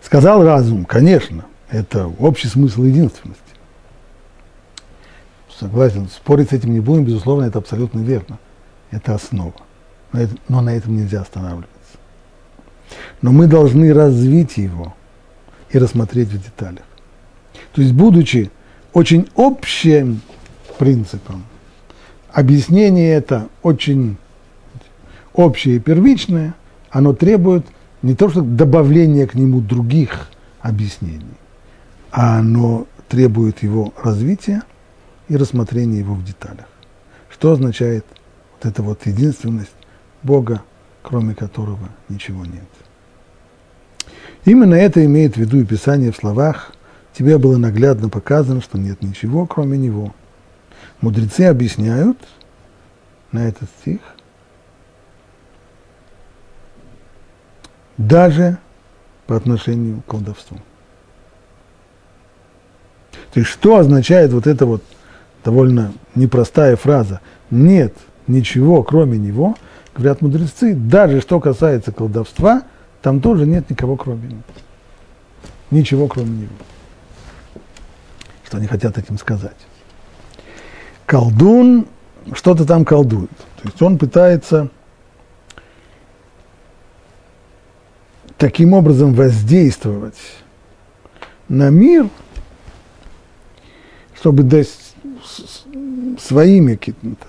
Сказал 0.00 0.44
разум, 0.44 0.84
конечно, 0.84 1.44
это 1.68 2.06
общий 2.06 2.46
смысл 2.46 2.84
единственности. 2.84 3.42
Согласен, 5.58 6.08
спорить 6.08 6.50
с 6.50 6.52
этим 6.52 6.72
не 6.72 6.78
будем, 6.78 7.04
безусловно, 7.04 7.46
это 7.46 7.58
абсолютно 7.58 7.98
верно. 7.98 8.38
Это 8.92 9.16
основа. 9.16 9.54
Но, 10.48 10.60
на 10.60 10.72
этом 10.72 10.96
нельзя 10.96 11.22
останавливаться. 11.22 11.73
Но 13.22 13.32
мы 13.32 13.46
должны 13.46 13.92
развить 13.92 14.56
его 14.56 14.94
и 15.70 15.78
рассмотреть 15.78 16.28
в 16.28 16.42
деталях. 16.42 16.84
То 17.72 17.82
есть, 17.82 17.94
будучи 17.94 18.50
очень 18.92 19.28
общим 19.36 20.20
принципом, 20.78 21.44
объяснение 22.32 23.14
это 23.14 23.48
очень 23.62 24.16
общее 25.32 25.76
и 25.76 25.80
первичное, 25.80 26.54
оно 26.90 27.12
требует 27.12 27.66
не 28.02 28.14
то, 28.14 28.28
что 28.28 28.42
добавления 28.42 29.26
к 29.26 29.34
нему 29.34 29.60
других 29.60 30.30
объяснений, 30.60 31.24
а 32.10 32.38
оно 32.38 32.86
требует 33.08 33.62
его 33.62 33.92
развития 34.02 34.62
и 35.28 35.36
рассмотрения 35.36 35.98
его 35.98 36.14
в 36.14 36.24
деталях. 36.24 36.68
Что 37.30 37.52
означает 37.52 38.04
вот 38.52 38.70
эта 38.70 38.82
вот 38.82 39.06
единственность 39.06 39.74
Бога, 40.22 40.62
кроме 41.02 41.34
которого 41.34 41.88
ничего 42.08 42.44
нет. 42.44 42.62
Именно 44.44 44.74
это 44.74 45.04
имеет 45.04 45.34
в 45.34 45.36
виду 45.38 45.60
и 45.60 45.64
Писание 45.64 46.12
в 46.12 46.16
словах 46.16 46.72
«Тебе 47.12 47.38
было 47.38 47.56
наглядно 47.56 48.08
показано, 48.08 48.60
что 48.60 48.78
нет 48.78 49.02
ничего, 49.02 49.46
кроме 49.46 49.78
Него». 49.78 50.14
Мудрецы 51.00 51.42
объясняют 51.42 52.18
на 53.32 53.46
этот 53.46 53.68
стих, 53.80 54.00
даже 57.96 58.58
по 59.26 59.36
отношению 59.36 60.02
к 60.02 60.06
колдовству. 60.06 60.58
То 63.32 63.40
есть 63.40 63.50
что 63.50 63.78
означает 63.78 64.32
вот 64.32 64.46
эта 64.46 64.66
вот 64.66 64.82
довольно 65.44 65.92
непростая 66.14 66.76
фраза 66.76 67.20
«нет 67.50 67.94
ничего, 68.26 68.82
кроме 68.82 69.18
него», 69.18 69.56
говорят 69.94 70.22
мудрецы, 70.22 70.74
даже 70.74 71.20
что 71.20 71.40
касается 71.40 71.92
колдовства, 71.92 72.62
там 73.04 73.20
тоже 73.20 73.44
нет 73.44 73.68
никого, 73.68 73.96
кроме 73.96 74.28
него. 74.28 74.42
Ничего, 75.70 76.08
кроме 76.08 76.30
него. 76.30 76.54
Что 78.46 78.56
они 78.56 78.66
хотят 78.66 78.96
этим 78.96 79.18
сказать? 79.18 79.58
Колдун 81.04 81.86
что-то 82.32 82.64
там 82.64 82.86
колдует. 82.86 83.28
То 83.60 83.68
есть 83.68 83.82
он 83.82 83.98
пытается 83.98 84.70
таким 88.38 88.72
образом 88.72 89.12
воздействовать 89.12 90.16
на 91.50 91.68
мир, 91.68 92.08
чтобы 94.14 94.44
своими 96.18 96.80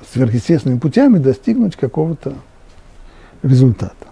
сверхъестественными 0.10 0.80
путями 0.80 1.18
достигнуть 1.18 1.76
какого-то 1.76 2.34
результата. 3.44 4.05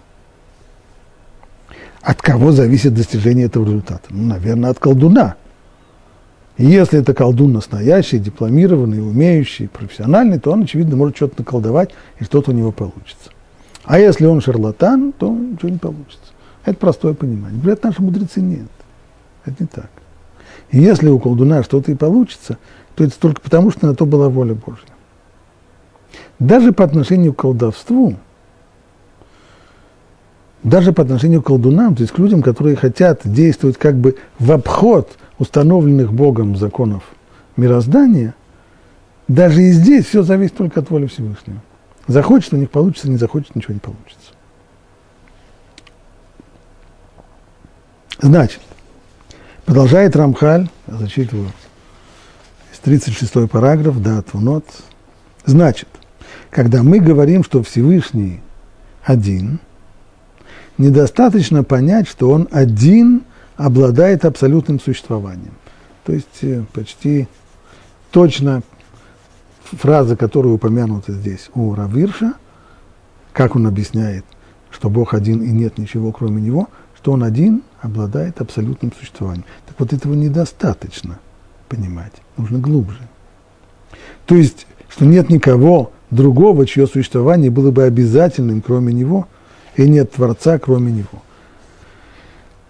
От 2.04 2.20
кого 2.20 2.52
зависит 2.52 2.92
достижение 2.92 3.46
этого 3.46 3.64
результата? 3.64 4.02
Ну, 4.10 4.26
наверное, 4.26 4.68
от 4.68 4.78
колдуна. 4.78 5.36
Если 6.58 7.00
это 7.00 7.14
колдун 7.14 7.54
настоящий, 7.54 8.18
дипломированный, 8.18 9.00
умеющий, 9.00 9.68
профессиональный, 9.68 10.38
то 10.38 10.52
он, 10.52 10.64
очевидно, 10.64 10.96
может 10.96 11.16
что-то 11.16 11.36
наколдовать, 11.38 11.92
и 12.20 12.24
что-то 12.24 12.50
у 12.50 12.54
него 12.54 12.72
получится. 12.72 13.30
А 13.84 13.98
если 13.98 14.26
он 14.26 14.42
шарлатан, 14.42 15.12
то 15.12 15.30
ничего 15.30 15.70
не 15.70 15.78
получится. 15.78 16.20
Это 16.66 16.76
простое 16.76 17.14
понимание. 17.14 17.58
Говорят, 17.58 17.82
наши 17.82 18.02
мудрецы 18.02 18.42
нет. 18.42 18.68
Это 19.46 19.56
не 19.60 19.66
так. 19.66 19.88
И 20.70 20.78
если 20.78 21.08
у 21.08 21.18
колдуна 21.18 21.62
что-то 21.62 21.90
и 21.90 21.94
получится, 21.94 22.58
то 22.94 23.02
это 23.02 23.18
только 23.18 23.40
потому, 23.40 23.70
что 23.70 23.86
на 23.86 23.94
то 23.94 24.04
была 24.04 24.28
воля 24.28 24.54
Божья. 24.54 24.84
Даже 26.38 26.72
по 26.72 26.84
отношению 26.84 27.32
к 27.32 27.40
колдовству, 27.40 28.16
даже 30.64 30.92
по 30.92 31.02
отношению 31.02 31.42
к 31.42 31.46
колдунам, 31.46 31.94
то 31.94 32.02
есть 32.02 32.12
к 32.12 32.18
людям, 32.18 32.42
которые 32.42 32.74
хотят 32.74 33.20
действовать 33.24 33.76
как 33.76 33.96
бы 33.96 34.16
в 34.38 34.50
обход 34.50 35.16
установленных 35.38 36.12
Богом 36.12 36.56
законов 36.56 37.04
мироздания, 37.56 38.34
даже 39.28 39.62
и 39.62 39.70
здесь 39.72 40.06
все 40.06 40.22
зависит 40.22 40.56
только 40.56 40.80
от 40.80 40.90
воли 40.90 41.06
Всевышнего. 41.06 41.60
Захочет, 42.08 42.52
у 42.52 42.56
них 42.56 42.70
получится, 42.70 43.08
не 43.08 43.16
захочет, 43.16 43.54
ничего 43.54 43.74
не 43.74 43.80
получится. 43.80 44.32
Значит, 48.20 48.60
продолжает 49.64 50.16
Рамхаль, 50.16 50.68
я 50.86 50.96
зачитываю, 50.96 51.50
36 52.84 53.50
параграф, 53.50 54.00
да, 54.02 54.20
Тунот. 54.20 54.64
Значит, 55.46 55.88
когда 56.50 56.82
мы 56.82 57.00
говорим, 57.00 57.42
что 57.42 57.62
Всевышний 57.62 58.40
один, 59.02 59.58
недостаточно 60.78 61.64
понять, 61.64 62.08
что 62.08 62.30
он 62.30 62.48
один 62.50 63.22
обладает 63.56 64.24
абсолютным 64.24 64.80
существованием. 64.80 65.54
То 66.04 66.12
есть 66.12 66.42
э, 66.42 66.64
почти 66.72 67.28
точно 68.10 68.62
фраза, 69.64 70.16
которая 70.16 70.52
упомянута 70.52 71.12
здесь 71.12 71.50
у 71.54 71.74
Равирша, 71.74 72.34
как 73.32 73.56
он 73.56 73.66
объясняет, 73.66 74.24
что 74.70 74.90
Бог 74.90 75.14
один 75.14 75.42
и 75.42 75.50
нет 75.50 75.78
ничего 75.78 76.12
кроме 76.12 76.42
Него, 76.42 76.68
что 76.96 77.12
Он 77.12 77.22
один 77.22 77.62
обладает 77.80 78.40
абсолютным 78.40 78.92
существованием. 78.98 79.44
Так 79.66 79.78
вот 79.78 79.92
этого 79.92 80.14
недостаточно 80.14 81.18
понимать, 81.68 82.12
нужно 82.36 82.58
глубже. 82.58 83.00
То 84.26 84.36
есть, 84.36 84.66
что 84.88 85.04
нет 85.04 85.28
никого 85.28 85.92
другого, 86.10 86.66
чье 86.66 86.86
существование 86.86 87.50
было 87.50 87.70
бы 87.70 87.84
обязательным, 87.84 88.62
кроме 88.62 88.92
него, 88.92 89.28
и 89.76 89.88
нет 89.88 90.12
Творца, 90.12 90.58
кроме 90.58 90.92
него. 90.92 91.22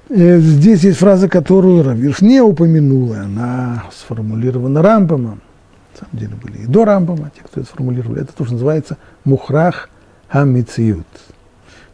Э, 0.09 0.38
здесь 0.38 0.85
есть 0.85 0.99
фраза, 0.99 1.29
которую 1.29 1.83
Равирш 1.83 2.21
не 2.21 2.40
упомянула, 2.40 3.21
она 3.21 3.85
сформулирована 3.93 4.83
Рамбамом. 4.83 5.40
На 5.93 5.99
самом 5.99 6.19
деле 6.19 6.35
были 6.37 6.64
и 6.64 6.67
до 6.67 6.85
Рамбама, 6.85 7.31
те, 7.35 7.43
кто 7.43 7.61
это 7.61 7.69
сформулировали. 7.69 8.23
Это 8.23 8.35
тоже 8.35 8.53
называется 8.53 8.99
мухрах 9.25 9.88
хамициют. 10.29 11.07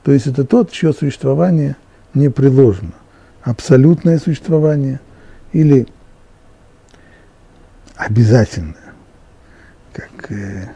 То 0.03 0.13
есть 0.13 0.27
это 0.27 0.45
тот, 0.45 0.73
чье 0.73 0.93
существование 0.93 1.77
не 2.15 2.31
приложено. 2.31 2.93
Абсолютное 3.43 4.19
существование 4.19 5.01
или 5.53 5.87
обязательное. 7.97 8.77
Как, 9.93 10.31
э, 10.31 10.71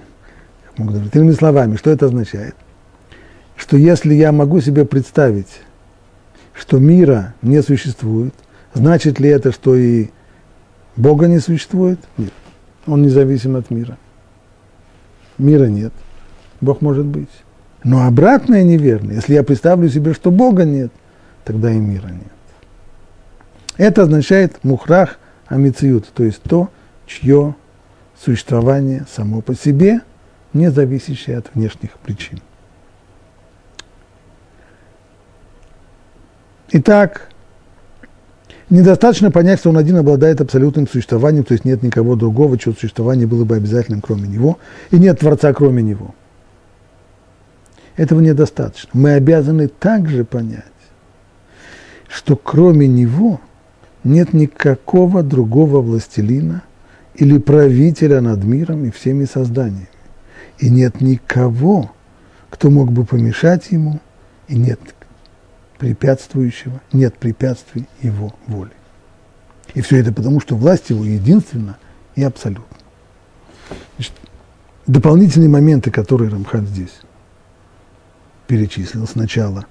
как 0.66 0.78
могу 0.78 0.92
говорить. 0.92 1.14
Иными 1.14 1.32
словами, 1.32 1.76
что 1.76 1.90
это 1.90 2.06
означает? 2.06 2.54
Что 3.64 3.78
если 3.78 4.12
я 4.12 4.30
могу 4.30 4.60
себе 4.60 4.84
представить, 4.84 5.62
что 6.52 6.78
мира 6.78 7.32
не 7.40 7.62
существует, 7.62 8.34
значит 8.74 9.18
ли 9.20 9.30
это, 9.30 9.52
что 9.52 9.74
и 9.74 10.10
Бога 10.96 11.28
не 11.28 11.38
существует? 11.38 11.98
Нет. 12.18 12.34
Он 12.86 13.00
независим 13.00 13.56
от 13.56 13.70
мира. 13.70 13.96
Мира 15.38 15.64
нет. 15.64 15.94
Бог 16.60 16.82
может 16.82 17.06
быть. 17.06 17.30
Но 17.84 18.06
обратное 18.06 18.64
неверно. 18.64 19.12
Если 19.12 19.32
я 19.32 19.42
представлю 19.42 19.88
себе, 19.88 20.12
что 20.12 20.30
Бога 20.30 20.66
нет, 20.66 20.92
тогда 21.46 21.72
и 21.72 21.78
мира 21.78 22.08
нет. 22.08 22.34
Это 23.78 24.02
означает 24.02 24.62
мухрах 24.62 25.18
амициют, 25.46 26.12
то 26.14 26.22
есть 26.22 26.42
то, 26.42 26.68
чье 27.06 27.54
существование 28.22 29.06
само 29.10 29.40
по 29.40 29.54
себе, 29.54 30.02
не 30.52 30.70
зависящее 30.70 31.38
от 31.38 31.46
внешних 31.54 31.92
причин. 31.92 32.40
Итак, 36.72 37.28
недостаточно 38.70 39.30
понять, 39.30 39.60
что 39.60 39.70
он 39.70 39.78
один 39.78 39.96
обладает 39.96 40.40
абсолютным 40.40 40.88
существованием, 40.88 41.44
то 41.44 41.52
есть 41.52 41.64
нет 41.64 41.82
никого 41.82 42.16
другого, 42.16 42.58
чье 42.58 42.72
существование 42.72 43.26
было 43.26 43.44
бы 43.44 43.56
обязательным, 43.56 44.00
кроме 44.00 44.28
него, 44.28 44.58
и 44.90 44.98
нет 44.98 45.20
Творца, 45.20 45.52
кроме 45.52 45.82
него. 45.82 46.14
Этого 47.96 48.20
недостаточно. 48.20 48.90
Мы 48.92 49.12
обязаны 49.12 49.68
также 49.68 50.24
понять, 50.24 50.64
что 52.08 52.36
кроме 52.36 52.88
него 52.88 53.40
нет 54.02 54.32
никакого 54.32 55.22
другого 55.22 55.80
властелина– 55.80 56.62
или 57.14 57.38
правителя 57.38 58.20
над 58.20 58.44
миром 58.44 58.84
и 58.84 58.90
всеми 58.90 59.24
созданиями. 59.24 59.88
И 60.58 60.70
нет 60.70 61.00
никого, 61.00 61.92
кто 62.50 62.70
мог 62.70 62.92
бы 62.92 63.04
помешать 63.04 63.70
ему, 63.70 64.00
и 64.48 64.56
нет 64.56 64.80
препятствующего, 65.84 66.80
нет 66.94 67.18
препятствий 67.18 67.86
его 68.00 68.32
воле. 68.46 68.70
И 69.74 69.82
все 69.82 69.98
это 69.98 70.14
потому, 70.14 70.40
что 70.40 70.56
власть 70.56 70.88
его 70.88 71.04
единственна 71.04 71.76
и 72.14 72.22
абсолютна. 72.22 72.78
Значит, 73.96 74.14
дополнительные 74.86 75.50
моменты, 75.50 75.90
которые 75.90 76.30
Рамхан 76.30 76.66
здесь 76.66 77.00
перечислил 78.46 79.06
сначала, 79.06 79.66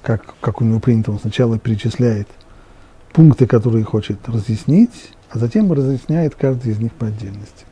как, 0.00 0.36
как 0.40 0.62
у 0.62 0.64
него 0.64 0.80
принято, 0.80 1.12
он 1.12 1.20
сначала 1.20 1.58
перечисляет 1.58 2.28
пункты, 3.12 3.46
которые 3.46 3.84
хочет 3.84 4.26
разъяснить, 4.26 5.10
а 5.28 5.38
затем 5.38 5.70
разъясняет 5.70 6.34
каждый 6.34 6.72
из 6.72 6.78
них 6.78 6.92
по 6.92 7.08
отдельности. 7.08 7.66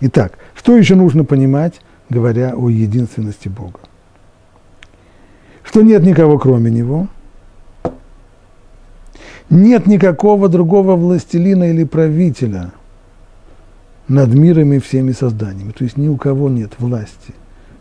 Итак, 0.00 0.38
что 0.54 0.74
еще 0.74 0.94
нужно 0.94 1.24
понимать, 1.24 1.82
говоря 2.08 2.54
о 2.56 2.70
единственности 2.70 3.48
Бога? 3.48 3.80
Что 5.62 5.82
нет 5.82 6.02
никого 6.02 6.38
кроме 6.38 6.70
Него, 6.70 7.08
нет 9.50 9.86
никакого 9.86 10.48
другого 10.48 10.96
властелина 10.96 11.70
или 11.70 11.84
правителя 11.84 12.72
над 14.08 14.34
мирами 14.34 14.76
и 14.76 14.80
всеми 14.80 15.12
созданиями. 15.12 15.72
То 15.72 15.84
есть 15.84 15.96
ни 15.96 16.08
у 16.08 16.16
кого 16.16 16.48
нет 16.48 16.72
власти 16.78 17.34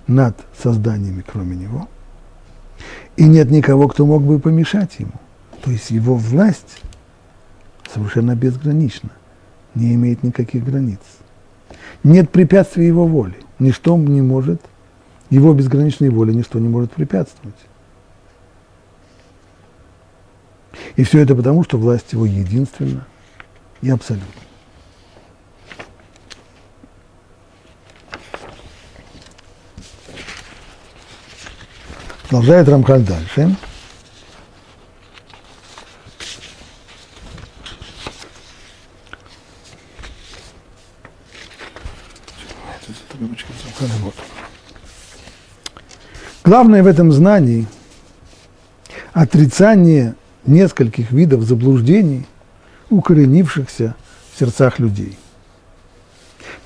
над 0.07 0.35
созданиями, 0.61 1.23
кроме 1.25 1.55
Него. 1.55 1.87
И 3.17 3.25
нет 3.25 3.51
никого, 3.51 3.87
кто 3.87 4.05
мог 4.05 4.23
бы 4.23 4.39
помешать 4.39 4.95
Ему. 4.99 5.13
То 5.63 5.71
есть 5.71 5.91
Его 5.91 6.15
власть 6.15 6.81
совершенно 7.93 8.35
безгранична, 8.35 9.09
не 9.75 9.93
имеет 9.95 10.23
никаких 10.23 10.63
границ. 10.63 10.99
Нет 12.03 12.29
препятствий 12.29 12.87
Его 12.87 13.05
воле. 13.05 13.35
Ничто 13.59 13.97
не 13.97 14.21
может, 14.21 14.61
Его 15.29 15.53
безграничной 15.53 16.09
воле 16.09 16.33
ничто 16.33 16.59
не 16.59 16.67
может 16.67 16.91
препятствовать. 16.91 17.55
И 20.95 21.03
все 21.03 21.19
это 21.19 21.35
потому, 21.35 21.63
что 21.63 21.77
власть 21.77 22.13
Его 22.13 22.25
единственна 22.25 23.05
и 23.81 23.89
абсолютна. 23.89 24.27
Продолжает 32.29 32.67
Рамхаль 32.69 33.03
дальше. 33.03 33.55
Главное 46.49 46.81
в 46.81 46.87
этом 46.87 47.11
знании– 47.11 47.67
отрицание 49.13 50.15
нескольких 50.47 51.11
видов 51.11 51.43
заблуждений, 51.43 52.25
укоренившихся 52.89 53.93
в 54.33 54.39
сердцах 54.39 54.79
людей. 54.79 55.15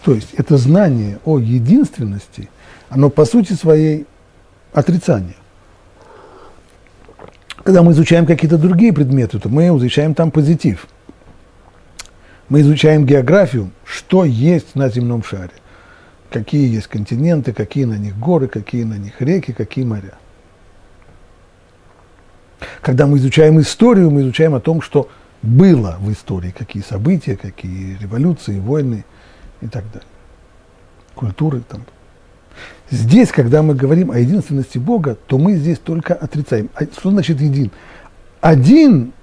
То 0.06 0.13
есть 0.13 0.30
это 0.38 0.56
знание 0.56 1.19
о 1.26 1.38
единственности, 1.38 2.48
оно 2.88 3.10
по 3.10 3.26
сути 3.26 3.52
своей 3.52 4.06
отрицание. 4.72 5.36
Когда 7.65 7.84
мы 7.84 7.91
изучаем 7.91 8.26
какие-то 8.26 8.58
другие 8.58 8.93
предметы, 8.93 9.38
то 9.38 9.50
мы 9.50 9.67
изучаем 9.67 10.15
там 10.15 10.32
позитив. 10.32 10.88
Мы 12.48 12.62
изучаем 12.62 13.06
географию, 13.06 13.69
что 13.84 14.24
есть 14.24 14.76
на 14.76 14.88
земном 14.88 15.26
шаре 15.26 15.52
какие 16.34 16.67
есть 16.74 16.88
континенты, 16.88 17.54
какие 17.54 17.86
на 17.86 17.98
них 17.98 18.17
горы, 18.17 18.48
какие 18.48 18.84
на 18.84 18.96
них 18.96 19.22
реки, 19.22 19.54
какие 19.54 19.86
моря. 19.86 20.15
Когда 22.82 23.06
мы 23.06 23.17
изучаем 23.17 23.60
историю, 23.62 24.10
мы 24.10 24.22
изучаем 24.22 24.56
о 24.56 24.60
том, 24.60 24.82
что 24.82 25.10
было 25.43 25.98
в 26.00 26.12
истории, 26.12 26.52
какие 26.58 26.82
события, 26.82 27.38
какие 27.38 27.98
революции, 27.98 28.60
войны 28.60 29.06
и 29.62 29.67
так 29.67 29.84
далее. 29.91 30.10
Культуры 31.13 31.62
там. 31.69 31.84
Здесь, 32.89 33.32
когда 33.32 33.62
мы 33.62 33.76
говорим 33.76 34.10
о 34.10 34.17
единственности 34.17 34.80
Бога, 34.80 35.15
то 35.28 35.38
мы 35.38 35.54
здесь 35.54 35.78
только 35.78 36.15
отрицаем. 36.15 36.69
А 36.74 36.86
что 36.86 37.12
значит 37.12 37.41
един? 37.41 37.69
Один, 38.41 39.13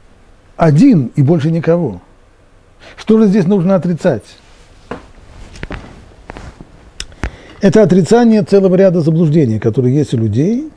один 0.57 1.11
и 1.17 1.23
больше 1.23 1.51
никого. 1.51 2.01
Что 2.97 3.19
же 3.19 3.27
здесь 3.27 3.47
нужно 3.47 3.75
отрицать? 3.75 4.25
Это 7.61 7.83
отрицание 7.83 8.43
целого 8.43 8.75
ряда 8.75 9.01
заблуждений, 9.03 9.59
которые 9.59 9.95
есть 9.95 10.15
у 10.15 10.17
людей, 10.17 10.71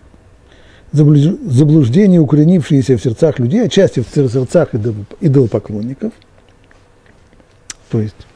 заблуждения, 0.91 2.19
укоренившиеся 2.19 2.97
в 2.97 3.01
сердцах 3.01 3.39
людей, 3.39 3.63
отчасти 3.63 4.01
в 4.01 4.07
сердцах 4.13 4.75
идолопоклонников, 5.21 6.11
то 7.89 8.01
есть 8.01 8.27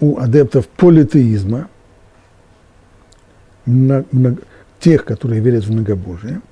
у 0.00 0.18
адептов 0.18 0.66
политеизма, 0.68 1.68
тех, 4.80 5.04
которые 5.04 5.40
верят 5.40 5.64
в 5.64 5.72
многобожие, 5.72 6.42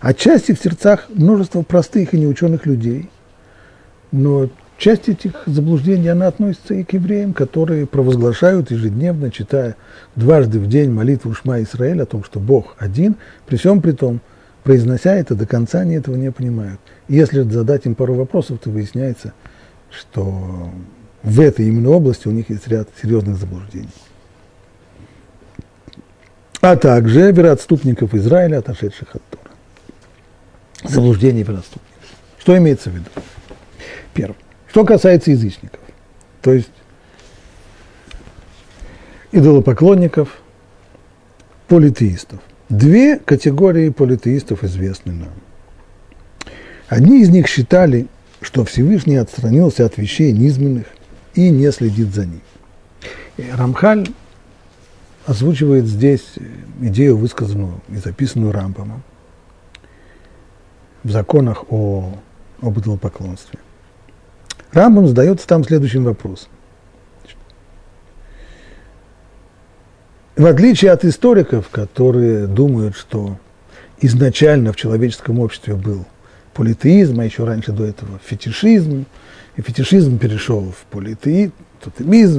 отчасти 0.00 0.52
в 0.52 0.60
сердцах 0.60 1.08
множества 1.10 1.62
простых 1.62 2.14
и 2.14 2.18
неученых 2.18 2.66
людей, 2.66 3.10
но 4.12 4.48
Часть 4.78 5.08
этих 5.08 5.32
заблуждений, 5.46 6.08
она 6.08 6.26
относится 6.26 6.74
и 6.74 6.82
к 6.82 6.92
евреям, 6.92 7.34
которые 7.34 7.86
провозглашают 7.86 8.70
ежедневно, 8.70 9.30
читая 9.30 9.76
дважды 10.16 10.58
в 10.58 10.68
день 10.68 10.90
молитву 10.90 11.34
Шма 11.34 11.62
Исраэль 11.62 12.02
о 12.02 12.06
том, 12.06 12.24
что 12.24 12.40
Бог 12.40 12.74
один, 12.78 13.14
при 13.46 13.56
всем 13.56 13.80
при 13.80 13.92
том, 13.92 14.20
произнося 14.64 15.14
это, 15.14 15.34
до 15.34 15.46
конца 15.46 15.80
они 15.80 15.94
этого 15.94 16.16
не 16.16 16.32
понимают. 16.32 16.80
И 17.08 17.14
если 17.14 17.42
задать 17.42 17.86
им 17.86 17.94
пару 17.94 18.14
вопросов, 18.14 18.58
то 18.58 18.70
выясняется, 18.70 19.34
что 19.90 20.70
в 21.22 21.40
этой 21.40 21.68
именно 21.68 21.90
области 21.90 22.26
у 22.26 22.32
них 22.32 22.50
есть 22.50 22.66
ряд 22.66 22.88
серьезных 23.00 23.36
заблуждений. 23.36 23.88
А 26.60 26.76
также 26.76 27.32
вероотступников 27.32 28.14
Израиля, 28.14 28.58
отошедших 28.58 29.14
от 29.14 29.22
Тора. 29.30 29.50
Заблуждение 30.84 31.42
вероотступников. 31.42 31.88
Что 32.38 32.56
имеется 32.58 32.90
в 32.90 32.94
виду? 32.94 33.10
Первое. 34.14 34.41
Что 34.72 34.86
касается 34.86 35.32
язычников, 35.32 35.80
то 36.40 36.50
есть 36.54 36.70
идолопоклонников, 39.30 40.40
политеистов. 41.68 42.40
Две 42.70 43.18
категории 43.18 43.90
политеистов 43.90 44.64
известны 44.64 45.12
нам. 45.12 45.32
Одни 46.88 47.20
из 47.20 47.28
них 47.28 47.48
считали, 47.48 48.06
что 48.40 48.64
Всевышний 48.64 49.16
отстранился 49.16 49.84
от 49.84 49.98
вещей 49.98 50.32
низменных 50.32 50.86
и 51.34 51.50
не 51.50 51.70
следит 51.70 52.14
за 52.14 52.24
ними. 52.24 52.40
И 53.36 53.50
Рамхаль 53.54 54.08
озвучивает 55.26 55.84
здесь 55.84 56.36
идею, 56.80 57.18
высказанную 57.18 57.82
и 57.90 57.96
записанную 57.96 58.52
Рамбамом 58.52 59.02
в 61.02 61.10
законах 61.10 61.70
о, 61.70 62.14
об 62.62 62.78
идолопоклонстве– 62.78 63.58
Рамбам 64.72 65.06
задается 65.06 65.46
там 65.46 65.64
следующим 65.64 66.04
вопросом. 66.04 66.48
В 70.34 70.46
отличие 70.46 70.90
от 70.92 71.04
историков, 71.04 71.68
которые 71.68 72.46
думают, 72.46 72.96
что 72.96 73.36
изначально 74.00 74.72
в 74.72 74.76
человеческом 74.76 75.38
обществе 75.38 75.74
был 75.74 76.06
политеизм, 76.54 77.20
а 77.20 77.24
еще 77.24 77.44
раньше 77.44 77.72
до 77.72 77.84
этого 77.84 78.18
фетишизм, 78.24 79.04
и 79.56 79.62
фетишизм 79.62 80.18
перешел 80.18 80.72
в 80.72 80.84
политеизм, 80.90 81.52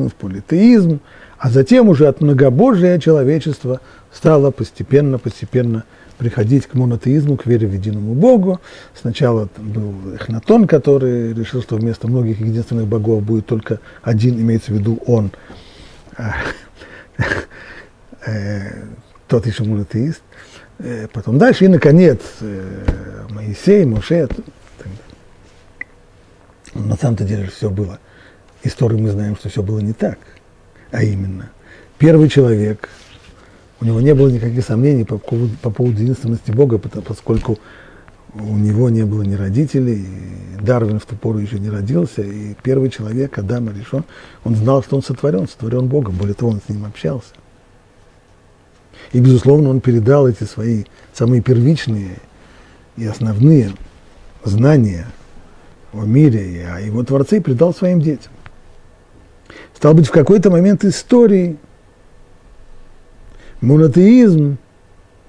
в 0.10 0.14
политеизм, 0.16 1.02
а 1.38 1.50
затем 1.50 1.88
уже 1.90 2.08
от 2.08 2.22
многобожия 2.22 2.98
человечество 3.00 3.80
стало 4.12 4.50
постепенно-постепенно 4.50 5.84
приходить 6.24 6.68
к 6.68 6.74
монотеизму, 6.74 7.36
к 7.36 7.46
вере 7.46 7.68
в 7.68 7.74
единому 7.74 8.14
Богу. 8.14 8.62
Сначала 8.96 9.50
был 9.58 10.16
Эхнатон, 10.16 10.68
который 10.68 11.34
решил, 11.34 11.62
что 11.62 11.76
вместо 11.76 12.08
многих 12.08 12.40
единственных 12.40 12.88
богов 12.88 13.22
будет 13.24 13.46
только 13.46 13.82
один, 14.02 14.40
имеется 14.40 14.72
в 14.72 14.76
виду 14.76 15.02
он, 15.06 15.32
э, 18.26 18.72
тот 19.28 19.46
еще 19.46 19.66
монотеист. 19.66 20.22
Э, 20.80 21.08
потом 21.12 21.38
дальше, 21.38 21.66
и, 21.66 21.68
наконец, 21.68 22.22
э, 22.40 23.26
Моисей, 23.30 23.84
Моше. 23.84 24.30
На 26.74 26.96
самом-то 26.96 27.26
деле 27.26 27.50
все 27.50 27.70
было. 27.70 28.00
Историю 28.64 29.02
мы 29.02 29.12
знаем, 29.12 29.36
что 29.36 29.50
все 29.50 29.62
было 29.62 29.80
не 29.80 29.92
так. 29.92 30.20
А 30.92 31.04
именно, 31.04 31.50
первый 31.98 32.30
человек– 32.30 32.88
у 33.84 33.86
него 33.86 34.00
не 34.00 34.16
было 34.16 34.30
никаких 34.30 34.64
сомнений 34.64 35.04
по 35.04 35.18
поводу, 35.18 35.54
по 35.62 35.70
поводу 35.70 36.02
единственности 36.02 36.52
Бога, 36.52 36.78
поскольку 36.78 37.60
у 38.34 38.56
него 38.56 38.90
не 38.90 39.04
было 39.04 39.24
ни 39.24 39.36
родителей, 39.36 40.06
Дарвин 40.62 41.00
в 41.00 41.06
ту 41.06 41.18
пору 41.18 41.40
еще 41.40 41.60
не 41.60 41.70
родился, 41.70 42.22
и 42.22 42.56
первый 42.64 42.90
человек, 42.90 43.38
Адам 43.38 43.70
решен, 43.78 44.06
он 44.46 44.56
знал, 44.56 44.84
что 44.84 44.96
он 44.96 45.04
сотворен, 45.04 45.50
сотворен 45.50 45.88
Богом, 45.88 46.16
более 46.16 46.34
того, 46.34 46.54
он 46.54 46.62
с 46.66 46.70
ним 46.70 46.86
общался. 46.86 47.34
И, 49.12 49.20
безусловно, 49.20 49.70
он 49.70 49.82
передал 49.82 50.30
эти 50.30 50.46
свои 50.46 50.86
самые 51.12 51.42
первичные 51.42 52.20
и 52.96 53.06
основные 53.06 53.74
знания 54.46 55.08
о 55.92 56.06
мире 56.06 56.52
и 56.54 56.60
о 56.60 56.80
его 56.80 57.04
Творце 57.04 57.38
и 57.38 57.42
передал 57.42 57.74
своим 57.74 58.00
детям. 58.00 58.32
Стал 59.76 59.94
быть, 59.94 60.08
в 60.08 60.12
какой-то 60.12 60.50
момент 60.50 60.86
истории 60.86 61.58
монотеизм 63.64 64.58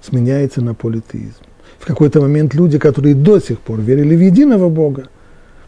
сменяется 0.02 0.60
на 0.60 0.74
политеизм. 0.74 1.42
В 1.78 1.86
какой-то 1.86 2.20
момент 2.20 2.54
люди, 2.54 2.78
которые 2.78 3.14
до 3.14 3.38
сих 3.38 3.60
пор 3.60 3.80
верили 3.80 4.16
в 4.16 4.20
единого 4.20 4.68
Бога, 4.68 5.08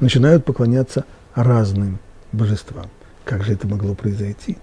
начинают 0.01 0.45
поклоняться 0.45 1.05
разным 1.35 1.99
божествам. 2.33 2.87
Как 3.25 3.45
же 3.45 3.53
это 3.53 3.67
могло 3.67 3.95
произойти? 3.95 4.59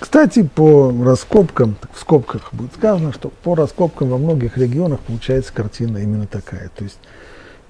Кстати, 0.00 0.42
по 0.42 0.92
раскопкам, 1.04 1.76
в 1.92 2.00
скобках 2.00 2.52
будет 2.52 2.74
сказано, 2.74 3.12
что 3.12 3.30
по 3.42 3.54
раскопкам 3.54 4.08
во 4.08 4.18
многих 4.18 4.56
регионах 4.58 5.00
получается 5.00 5.52
картина 5.52 5.98
именно 5.98 6.26
такая. 6.26 6.70
То 6.76 6.84
есть 6.84 6.98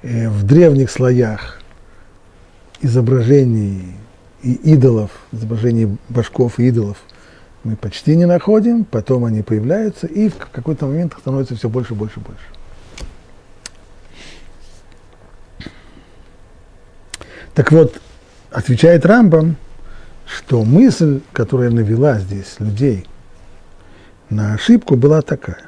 э, 0.02 0.28
в 0.28 0.44
древних 0.44 0.90
слоях 0.90 1.60
изображений 2.80 3.94
и 4.42 4.52
идолов, 4.52 5.10
изображений 5.32 5.96
башков 6.08 6.58
и 6.58 6.68
идолов 6.68 6.98
мы 7.64 7.76
почти 7.76 8.14
не 8.14 8.26
находим, 8.26 8.84
потом 8.84 9.24
они 9.24 9.42
появляются, 9.42 10.06
и 10.06 10.28
в 10.28 10.36
какой-то 10.36 10.86
момент 10.86 11.14
их 11.14 11.20
становится 11.20 11.56
все 11.56 11.68
больше, 11.68 11.94
больше, 11.94 12.20
больше. 12.20 12.44
Так 17.54 17.72
вот, 17.72 18.00
отвечает 18.50 19.06
Рамбам, 19.06 19.56
что 20.26 20.62
мысль, 20.64 21.20
которая 21.32 21.70
навела 21.70 22.18
здесь 22.18 22.56
людей 22.58 23.06
на 24.28 24.54
ошибку, 24.54 24.96
была 24.96 25.22
такая. 25.22 25.62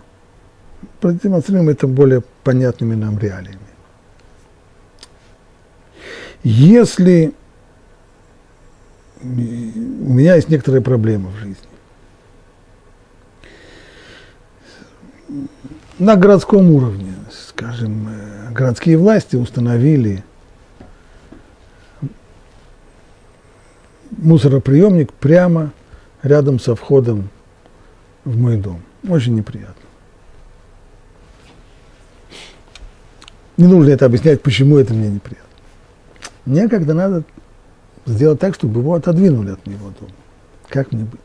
Продемонстрируем 1.00 1.68
это 1.68 1.86
более 1.86 2.22
понятными 2.42 2.94
нам 2.94 3.18
реалиями. 3.18 3.58
Если 6.42 7.32
у 9.22 9.26
меня 10.12 10.34
есть 10.34 10.48
некоторые 10.48 10.82
проблемы 10.82 11.30
в 11.30 11.36
жизни, 11.36 11.56
на 15.98 16.16
городском 16.16 16.70
уровне, 16.70 17.14
скажем, 17.30 18.08
э, 18.08 18.52
городские 18.52 18.98
власти 18.98 19.36
установили 19.36 20.24
мусороприемник 24.10 25.12
прямо 25.12 25.72
рядом 26.22 26.58
со 26.58 26.74
входом 26.74 27.28
в 28.24 28.36
мой 28.38 28.56
дом. 28.56 28.82
Очень 29.08 29.34
неприятно. 29.34 29.74
Не 33.56 33.66
нужно 33.66 33.90
это 33.90 34.06
объяснять, 34.06 34.42
почему 34.42 34.78
это 34.78 34.92
мне 34.92 35.08
неприятно. 35.08 35.46
Мне 36.44 36.68
когда 36.68 36.94
надо 36.94 37.24
сделать 38.04 38.38
так, 38.38 38.54
чтобы 38.54 38.80
его 38.80 38.94
отодвинули 38.94 39.52
от 39.52 39.66
моего 39.66 39.90
дома. 39.98 40.12
Как 40.68 40.92
мне 40.92 41.04
быть? 41.04 41.20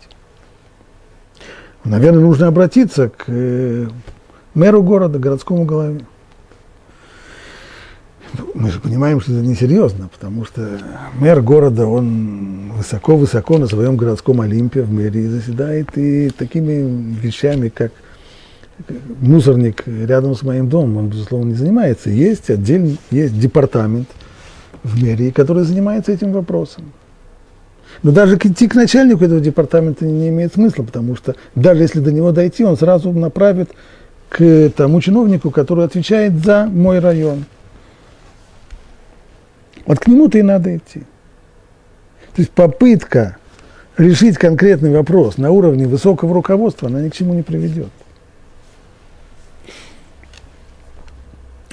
Наверное, 1.84 2.22
нужно 2.22 2.48
обратиться 2.48 3.10
к 3.10 3.24
э, 3.28 3.88
мэру 4.54 4.84
города, 4.84 5.18
городскому 5.18 5.66
главе. 5.66 6.02
Мы 8.54 8.70
же 8.70 8.80
понимаем, 8.80 9.20
что 9.20 9.34
это 9.34 9.46
несерьезно, 9.46 10.08
потому 10.08 10.46
что 10.46 10.80
мэр 11.16 11.42
города, 11.42 11.86
он 11.86 12.72
высоко-высоко 12.78 13.58
на 13.58 13.68
своем 13.68 13.98
городском 13.98 14.42
Олимпе 14.42 14.84
в 14.84 14.92
мэрии 14.92 15.28
заседает, 15.28 15.98
и 15.98 16.30
такими 16.30 17.20
вещами, 17.20 17.70
как 17.70 17.92
мусорник 19.20 19.84
рядом 19.86 20.36
с 20.36 20.44
моим 20.44 20.70
домом, 20.70 20.98
он, 20.98 21.08
безусловно, 21.10 21.50
не 21.50 21.56
занимается. 21.56 22.10
Есть 22.10 22.50
отдельный, 22.50 23.00
есть 23.10 23.38
департамент 23.38 24.08
в 24.84 25.02
мэрии, 25.02 25.32
который 25.32 25.64
занимается 25.64 26.12
этим 26.12 26.32
вопросом. 26.32 26.86
Но 28.04 28.12
даже 28.12 28.38
идти 28.38 28.68
к 28.68 28.76
начальнику 28.76 29.24
этого 29.24 29.40
департамента 29.40 30.06
не 30.06 30.30
имеет 30.30 30.54
смысла, 30.54 30.84
потому 30.84 31.16
что 31.16 31.36
даже 31.54 31.84
если 31.84 32.00
до 32.00 32.12
него 32.12 32.32
дойти, 32.32 32.64
он 32.64 32.76
сразу 32.76 33.12
направит 33.12 33.70
к 34.30 34.72
тому 34.76 35.02
чиновнику, 35.02 35.52
который 35.52 35.86
отвечает 35.86 36.44
за 36.44 36.66
мой 36.66 37.00
район. 37.00 37.46
Вот 39.86 40.00
к 40.00 40.08
нему-то 40.08 40.38
и 40.38 40.42
надо 40.42 40.78
идти. 40.78 41.02
То 42.34 42.42
есть 42.42 42.52
попытка 42.52 43.38
решить 43.98 44.38
конкретный 44.38 44.92
вопрос 44.92 45.38
на 45.38 45.52
уровне 45.52 45.86
высокого 45.88 46.34
руководства, 46.34 46.88
она 46.88 47.02
ни 47.02 47.10
к 47.10 47.14
чему 47.14 47.34
не 47.34 47.44
приведет. 47.44 47.90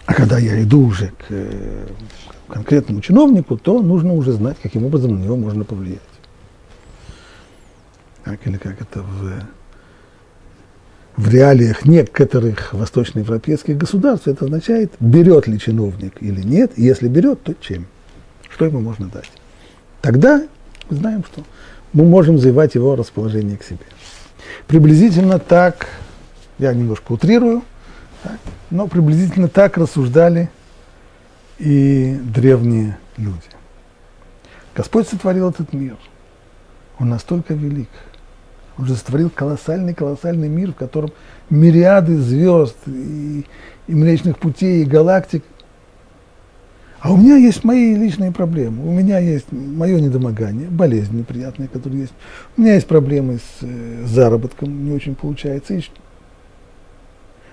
А 0.05 0.15
когда 0.15 0.39
я 0.39 0.61
иду 0.63 0.87
уже 0.87 1.13
к 1.29 2.53
конкретному 2.53 3.01
чиновнику, 3.01 3.57
то 3.57 3.81
нужно 3.81 4.15
уже 4.15 4.33
знать, 4.33 4.57
каким 4.63 4.85
образом 4.85 5.15
на 5.19 5.23
него 5.23 5.37
можно 5.37 5.65
повлиять. 5.65 6.01
Так, 8.29 8.47
или 8.47 8.59
как 8.59 8.79
это 8.79 9.01
в, 9.01 9.33
в 11.17 11.31
реалиях 11.31 11.87
некоторых 11.87 12.75
восточноевропейских 12.75 13.79
государств, 13.79 14.29
это 14.29 14.45
означает, 14.45 14.93
берет 15.01 15.47
ли 15.47 15.59
чиновник 15.59 16.21
или 16.21 16.43
нет, 16.43 16.73
и 16.77 16.83
если 16.83 17.09
берет, 17.09 17.43
то 17.43 17.55
чем, 17.59 17.87
что 18.51 18.67
ему 18.67 18.81
можно 18.81 19.07
дать. 19.07 19.31
Тогда 20.03 20.47
мы 20.91 20.97
знаем, 20.97 21.25
что 21.25 21.43
мы 21.95 22.05
можем 22.05 22.37
завоевать 22.37 22.75
его 22.75 22.97
расположение 22.97 23.57
к 23.57 23.65
себе. 23.65 23.87
Приблизительно 24.67 25.39
так, 25.39 25.89
я 26.59 26.75
немножко 26.75 27.13
утрирую, 27.13 27.63
так, 28.23 28.39
но 28.69 28.89
приблизительно 28.89 29.49
так 29.49 29.79
рассуждали 29.79 30.51
и 31.59 32.15
древние 32.25 32.99
люди. 33.17 33.41
Господь 34.77 35.09
сотворил 35.09 35.49
этот 35.49 35.73
мир. 35.73 35.97
Он 36.99 37.09
настолько 37.09 37.55
велик. 37.55 37.89
Он 38.79 38.87
же 38.87 38.95
сотворил 38.95 39.29
колоссальный-колоссальный 39.31 40.49
мир, 40.49 40.73
в 40.73 40.77
котором 40.77 41.11
мириады 41.51 42.17
звезд 42.17 42.77
и, 42.87 43.45
и 43.89 43.95
Млечных 43.95 44.39
путей, 44.39 44.83
и 44.83 44.87
галактик. 44.87 45.45
А 47.01 47.13
у 47.13 47.17
меня 47.17 47.37
есть 47.37 47.65
мои 47.65 47.95
личные 47.95 48.33
проблемы. 48.33 48.87
У 48.89 48.93
меня 48.93 49.19
есть 49.19 49.53
мое 49.53 50.01
недомогание, 50.01 50.69
болезнь 50.69 51.17
неприятная, 51.17 51.69
которая 51.69 52.01
есть. 52.01 52.13
У 52.57 52.61
меня 52.61 52.75
есть 52.75 52.87
проблемы 52.87 53.39
с 53.39 53.63
э, 53.63 54.05
заработком, 54.07 54.85
не 54.85 54.93
очень 54.93 55.15
получается. 55.15 55.75
И, 55.75 55.83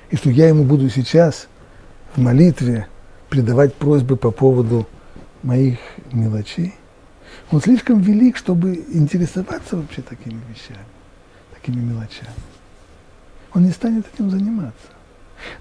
и 0.09 0.15
что 0.15 0.29
я 0.29 0.47
ему 0.47 0.63
буду 0.63 0.89
сейчас 0.89 1.47
в 2.15 2.21
молитве 2.21 2.87
предавать 3.29 3.73
просьбы 3.75 4.15
по 4.15 4.31
поводу 4.31 4.87
моих 5.43 5.77
мелочей. 6.11 6.73
Он 7.51 7.61
слишком 7.61 7.99
велик, 7.99 8.37
чтобы 8.37 8.83
интересоваться 8.91 9.77
вообще 9.77 10.01
такими 10.01 10.39
вещами, 10.49 10.85
такими 11.65 11.81
мелочами. 11.81 12.29
Он 13.53 13.63
не 13.63 13.71
станет 13.71 14.05
этим 14.13 14.29
заниматься. 14.29 14.87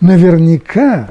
Наверняка 0.01 1.11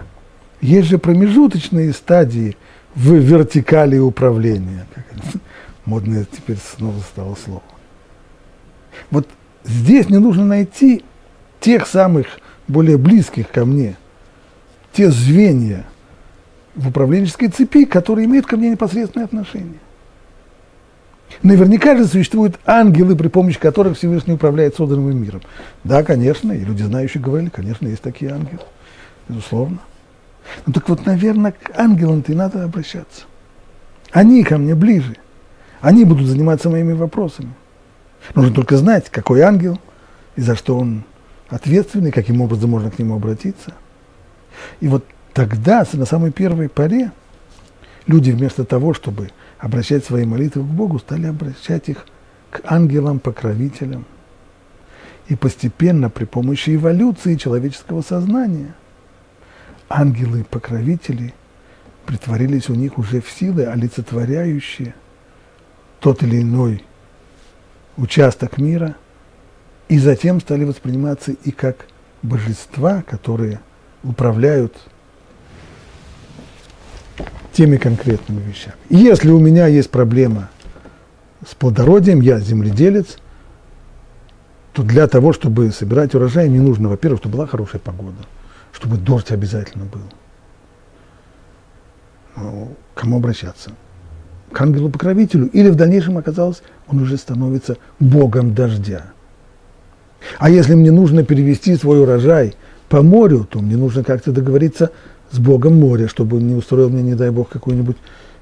есть 0.61 0.87
же 0.87 0.97
промежуточные 0.97 1.93
стадии 1.93 2.57
в 2.95 3.13
вертикали 3.13 3.97
управления. 3.97 4.85
Как 4.93 5.05
это, 5.11 5.39
модное 5.85 6.25
теперь 6.25 6.57
снова 6.57 6.99
стало 6.99 7.35
слово. 7.35 7.63
Вот 9.09 9.27
здесь 9.63 10.09
мне 10.09 10.19
нужно 10.19 10.45
найти 10.45 11.03
тех 11.59 11.87
самых 11.87 12.27
более 12.67 12.97
близких 12.97 13.49
ко 13.49 13.65
мне, 13.65 13.95
те 14.91 15.09
звенья, 15.09 15.85
в 16.75 16.89
управленческой 16.89 17.49
цепи, 17.49 17.85
которые 17.85 18.25
имеют 18.25 18.47
ко 18.47 18.57
мне 18.57 18.71
непосредственное 18.71 19.25
отношение. 19.25 19.79
Наверняка 21.41 21.97
же 21.97 22.05
существуют 22.05 22.59
ангелы, 22.65 23.15
при 23.15 23.27
помощи 23.27 23.59
которых 23.59 23.97
Всевышний 23.97 24.33
управляет 24.33 24.75
созданным 24.75 25.21
миром. 25.21 25.41
Да, 25.83 26.03
конечно, 26.03 26.51
и 26.51 26.63
люди 26.63 26.83
знающие 26.83 27.21
говорили, 27.21 27.49
конечно, 27.49 27.87
есть 27.87 28.01
такие 28.01 28.31
ангелы, 28.31 28.61
безусловно. 29.27 29.79
Ну 30.65 30.73
так 30.73 30.87
вот, 30.89 31.05
наверное, 31.05 31.53
к 31.53 31.77
ангелам-то 31.77 32.31
и 32.31 32.35
надо 32.35 32.63
обращаться. 32.63 33.23
Они 34.11 34.43
ко 34.43 34.57
мне 34.57 34.75
ближе. 34.75 35.15
Они 35.81 36.05
будут 36.05 36.27
заниматься 36.27 36.69
моими 36.69 36.93
вопросами. 36.93 37.53
Нужно 38.35 38.53
только 38.53 38.77
знать, 38.77 39.09
какой 39.09 39.41
ангел 39.41 39.79
и 40.35 40.41
за 40.41 40.55
что 40.55 40.77
он 40.77 41.03
ответственный, 41.49 42.11
каким 42.11 42.41
образом 42.41 42.69
можно 42.69 42.89
к 42.89 42.99
нему 42.99 43.15
обратиться. 43.15 43.73
И 44.79 44.87
вот 44.87 45.05
тогда, 45.33 45.85
на 45.93 46.05
самой 46.05 46.31
первой 46.31 46.69
поре, 46.69 47.11
люди 48.07 48.31
вместо 48.31 48.63
того, 48.63 48.93
чтобы 48.93 49.31
обращать 49.63 50.03
свои 50.03 50.25
молитвы 50.25 50.61
к 50.61 50.65
Богу, 50.65 50.99
стали 50.99 51.25
обращать 51.25 51.87
их 51.87 52.05
к 52.51 52.59
ангелам-покровителям. 52.65 54.05
И 55.29 55.37
постепенно 55.37 56.09
при 56.09 56.25
помощи 56.25 56.75
эволюции 56.75 57.35
человеческого 57.35 58.01
сознания 58.01 58.75
ангелы-покровители 59.87 61.33
притворились 62.05 62.69
у 62.69 62.75
них 62.75 62.97
уже 62.97 63.21
в 63.21 63.31
силы, 63.31 63.63
олицетворяющие 63.63 64.95
тот 66.01 66.23
или 66.23 66.41
иной 66.41 66.83
участок 67.95 68.57
мира 68.57 68.97
и 69.87 69.97
затем 69.97 70.41
стали 70.41 70.65
восприниматься 70.65 71.31
и 71.31 71.51
как 71.51 71.85
божества, 72.21 73.01
которые 73.03 73.61
управляют 74.03 74.75
теми 77.53 77.77
конкретными 77.77 78.41
вещами. 78.41 78.75
Если 78.89 79.29
у 79.29 79.39
меня 79.39 79.67
есть 79.67 79.89
проблема 79.89 80.49
с 81.47 81.55
плодородием, 81.55 82.21
я 82.21 82.39
земледелец, 82.39 83.17
то 84.73 84.83
для 84.83 85.07
того, 85.07 85.33
чтобы 85.33 85.71
собирать 85.71 86.15
урожай, 86.15 86.49
мне 86.49 86.59
нужно, 86.59 86.89
во-первых, 86.89 87.19
чтобы 87.21 87.37
была 87.37 87.47
хорошая 87.47 87.79
погода, 87.79 88.17
чтобы 88.71 88.97
дождь 88.97 89.31
обязательно 89.31 89.85
был. 89.85 90.01
Ну, 92.35 92.75
кому 92.95 93.17
обращаться? 93.17 93.71
К 94.51 94.61
ангелу-покровителю. 94.61 95.47
Или 95.49 95.69
в 95.69 95.75
дальнейшем 95.75 96.17
оказалось, 96.17 96.63
он 96.87 96.99
уже 97.01 97.17
становится 97.17 97.77
богом 97.99 98.55
дождя. 98.55 99.05
А 100.39 100.49
если 100.49 100.73
мне 100.73 100.91
нужно 100.91 101.23
перевести 101.23 101.75
свой 101.75 102.01
урожай 102.01 102.55
по 102.89 103.03
морю, 103.03 103.47
то 103.49 103.59
мне 103.59 103.77
нужно 103.77 104.03
как-то 104.03 104.31
договориться 104.31 104.91
с 105.33 105.39
богом 105.39 105.79
моря, 105.79 106.07
чтобы 106.07 106.37
он 106.37 106.47
не 106.47 106.53
устроил 106.53 106.89
мне, 106.89 107.01
не 107.01 107.15
дай 107.15 107.31
бог, 107.31 107.49
какой-нибудь 107.49 107.97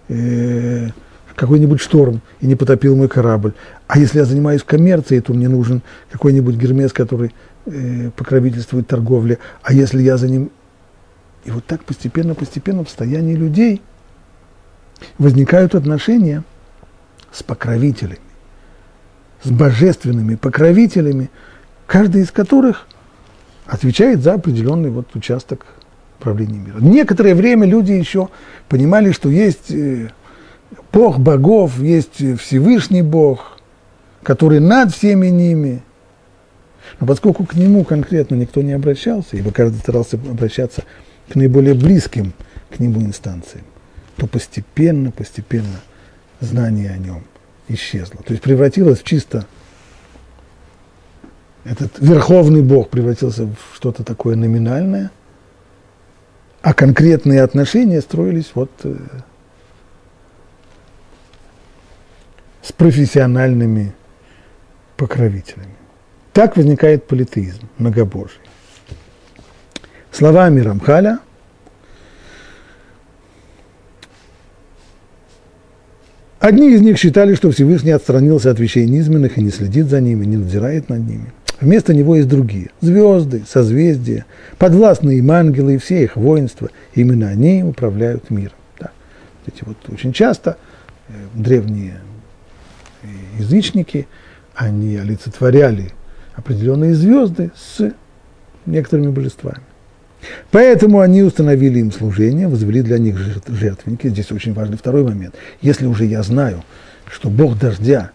э, 0.10 0.90
какой-нибудь 1.36 1.80
шторм 1.80 2.22
и 2.42 2.46
не 2.46 2.56
потопил 2.56 2.98
мой 2.98 3.08
корабль. 3.08 3.54
А 3.88 3.98
если 3.98 4.20
я 4.20 4.26
занимаюсь 4.26 4.62
коммерцией, 4.62 5.22
то 5.22 5.34
мне 5.34 5.48
нужен 5.48 5.82
какой-нибудь 6.12 6.56
гермес, 6.56 6.92
который 6.92 7.34
э, 7.66 8.12
покровительствует 8.12 8.88
торговле. 8.88 9.40
А 9.64 9.74
если 9.74 10.02
я 10.02 10.18
за 10.18 10.28
ним... 10.28 10.52
И 11.46 11.52
вот 11.52 11.66
так 11.66 11.86
постепенно-постепенно 11.86 12.84
в 12.84 12.90
состоянии 12.90 13.36
людей 13.36 13.82
возникают 15.18 15.74
отношения 15.74 16.44
с 17.32 17.42
покровителями, 17.42 18.20
с 19.42 19.50
божественными 19.50 20.36
покровителями, 20.36 21.32
каждый 21.88 22.24
из 22.24 22.32
которых 22.32 22.86
отвечает 23.66 24.22
за 24.22 24.34
определенный 24.34 24.90
вот 24.90 25.16
участок 25.16 25.66
правления 26.22 26.60
мира. 26.60 26.78
Некоторое 26.80 27.36
время 27.36 27.68
люди 27.68 27.92
еще 27.92 28.30
понимали, 28.70 29.12
что 29.12 29.30
есть 29.30 29.72
э, 29.72 30.10
Бог 30.94 31.20
богов, 31.20 31.80
есть 31.80 32.40
Всевышний 32.40 33.02
Бог, 33.02 33.58
который 34.24 34.60
над 34.60 34.94
всеми 34.94 35.28
ними. 35.28 35.82
Но 37.00 37.08
поскольку 37.08 37.46
к 37.46 37.56
нему 37.56 37.84
конкретно 37.84 38.36
никто 38.36 38.62
не 38.62 38.74
обращался, 38.74 39.38
ибо 39.38 39.52
каждый 39.52 39.80
старался 39.80 40.18
обращаться 40.18 40.84
к 41.30 41.36
наиболее 41.36 41.74
близким 41.74 42.34
к 42.70 42.80
нему 42.80 43.02
инстанциям, 43.02 43.66
то 44.18 44.28
постепенно, 44.28 45.12
постепенно 45.12 45.82
знание 46.40 46.92
о 46.92 46.98
нем 46.98 47.24
исчезло. 47.68 48.22
То 48.24 48.32
есть 48.32 48.44
превратилось 48.44 49.00
в 49.00 49.04
чисто 49.04 49.46
этот 51.64 52.00
верховный 52.00 52.62
Бог 52.62 52.90
превратился 52.90 53.46
в 53.46 53.76
что-то 53.76 54.04
такое 54.04 54.36
номинальное, 54.36 55.12
а 56.62 56.74
конкретные 56.74 57.42
отношения 57.42 58.02
строились 58.02 58.52
вот 58.54 58.72
э, 58.84 58.96
с 62.62 62.72
профессиональными 62.72 63.94
покровителями. 64.96 65.76
Так 66.34 66.56
возникает 66.56 67.08
политеизм, 67.08 67.68
многобожие. 67.78 68.42
Словами 70.12 70.62
Рамхаля 70.62 71.20
Одни 76.40 76.74
из 76.74 76.82
них 76.82 76.98
считали, 76.98 77.36
что 77.36 77.52
Всевышний 77.52 77.92
отстранился 77.92 78.50
от 78.50 78.60
вещей 78.60 78.88
низменных 78.88 79.38
и 79.38 79.44
не 79.44 79.52
следит 79.52 79.86
за 79.88 80.02
ними, 80.02 80.26
не 80.26 80.38
надзирает 80.38 80.90
над 80.90 81.08
ними. 81.08 81.32
Вместо 81.62 81.94
него 81.94 82.16
есть 82.16 82.28
другие– 82.28 82.72
звезды, 82.82 83.44
созвездия, 83.48 84.26
подвластные 84.58 85.20
им 85.20 85.32
ангелы 85.32 85.76
и 85.76 85.78
все 85.78 86.04
их 86.04 86.16
воинства. 86.16 86.70
Именно 86.96 87.28
они 87.28 87.64
управляют 87.64 88.32
миром. 88.32 88.58
Да. 88.80 88.90
Эти 89.46 89.64
вот 89.64 89.78
очень 89.90 90.12
часто 90.12 90.58
э, 91.08 91.14
древние 91.36 92.02
язычники, 93.38 94.08
они 94.56 94.98
олицетворяли 94.98 95.92
определенные 96.36 96.94
звезды 96.96 97.52
с 97.56 97.94
некоторыми 98.66 99.12
божествами. 99.12 99.62
Поэтому 100.52 101.00
они 101.00 101.24
установили 101.24 101.80
им 101.80 101.92
служение, 101.92 102.48
возвели 102.48 102.82
для 102.82 103.00
них 103.00 103.18
жертвенники. 103.18 104.08
Здесь 104.08 104.32
очень 104.32 104.54
важный 104.54 104.78
второй 104.78 105.04
момент. 105.04 105.36
Если 105.62 105.86
уже 105.86 106.06
я 106.06 106.22
знаю, 106.22 106.64
что 107.12 107.30
Бог 107.30 107.58
дождя, 107.58 108.12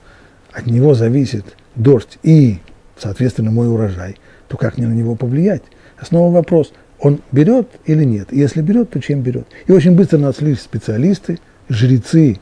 от 0.53 0.67
него 0.67 0.95
зависит 0.95 1.45
дождь 1.75 2.19
и, 2.23 2.59
соответственно, 2.99 3.51
мой 3.51 3.69
урожай, 3.69 4.17
то 4.49 4.57
как 4.57 4.79
мне 4.79 4.87
на 4.87 4.93
него 4.93 5.15
повлиять? 5.15 5.63
Снова 6.03 6.33
вопрос, 6.33 6.73
он 6.99 7.21
берет 7.33 7.69
или 7.85 8.05
нет? 8.05 8.33
если 8.33 8.63
берет, 8.63 8.91
то 8.91 9.01
чем 9.01 9.23
берет? 9.23 9.47
И 9.67 9.73
очень 9.73 9.97
быстро 9.97 10.19
нашлись 10.19 10.61
специалисты, 10.61 11.39
жрецы 11.69 12.39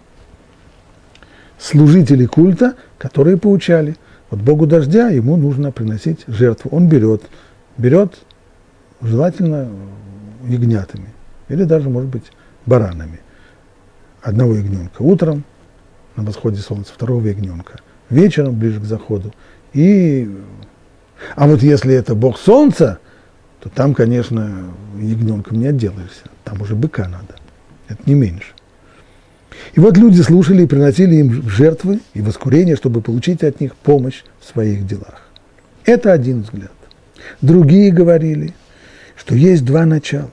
служители 1.59 2.27
культа, 2.27 2.75
которые 2.99 3.37
поучали. 3.37 3.97
Вот 4.31 4.41
Богу 4.41 4.67
дождя 4.67 5.09
ему 5.09 5.37
нужно 5.37 5.73
приносить 5.73 6.25
жертву. 6.27 6.71
Он 6.73 6.89
берет, 6.89 7.23
берет 7.79 8.15
желательно 9.01 9.69
ягнятами 10.47 11.09
или 11.49 11.65
даже, 11.65 11.89
может 11.89 12.11
быть, 12.11 12.25
баранами. 12.67 13.21
Одного 14.23 14.55
ягненка 14.55 15.03
утром 15.03 15.45
на 16.17 16.23
восходе 16.23 16.59
солнца, 16.59 16.93
второго 16.95 17.27
ягненка 17.27 17.81
вечером, 18.11 18.59
ближе 18.59 18.81
к 18.81 18.85
заходу. 18.85 19.33
И... 19.73 20.31
А 21.37 21.47
вот 21.47 21.63
если 21.63 21.95
это 21.95 22.15
Бог 22.15 22.39
солнца, 22.39 22.99
то 23.61 23.69
там, 23.71 23.95
конечно, 23.95 24.67
ягненком 25.01 25.59
не 25.59 25.67
отделаешься. 25.67 26.25
Там 26.45 26.61
уже 26.61 26.75
быка 26.75 27.09
надо. 27.09 27.37
Это 27.89 28.01
не 28.07 28.15
меньше. 28.15 28.53
И 29.75 29.81
вот 29.81 29.97
люди 29.97 30.21
слушали 30.21 30.65
и 30.65 30.67
приносили 30.67 31.17
им 31.17 31.49
жертвы 31.49 32.01
и 32.13 32.21
воскурения, 32.21 32.77
чтобы 32.77 33.01
получить 33.01 33.43
от 33.43 33.61
них 33.61 33.75
помощь 33.77 34.23
в 34.41 34.45
своих 34.53 34.87
делах. 34.87 35.23
Это 35.85 36.13
один 36.13 36.43
взгляд. 36.43 36.73
Другие 37.41 37.91
говорили, 37.91 38.55
что 39.17 39.35
есть 39.35 39.65
два 39.65 39.87
начала. 39.87 40.31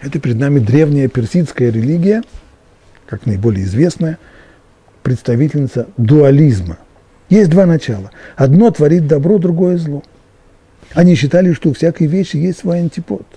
Это 0.00 0.18
перед 0.18 0.36
нами 0.36 0.58
древняя 0.58 1.08
персидская 1.08 1.70
религия, 1.70 2.22
как 3.06 3.26
наиболее 3.26 3.64
известная, 3.64 4.18
представительница 5.06 5.86
дуализма. 5.96 6.78
Есть 7.30 7.50
два 7.50 7.64
начала. 7.64 8.10
Одно 8.36 8.70
творит 8.70 9.06
добро, 9.06 9.38
другое 9.38 9.78
зло. 9.78 10.02
Они 10.94 11.14
считали, 11.14 11.52
что 11.52 11.70
у 11.70 11.74
всякой 11.74 12.06
вещи 12.08 12.36
есть 12.36 12.58
свой 12.58 12.80
антипод– 12.80 13.26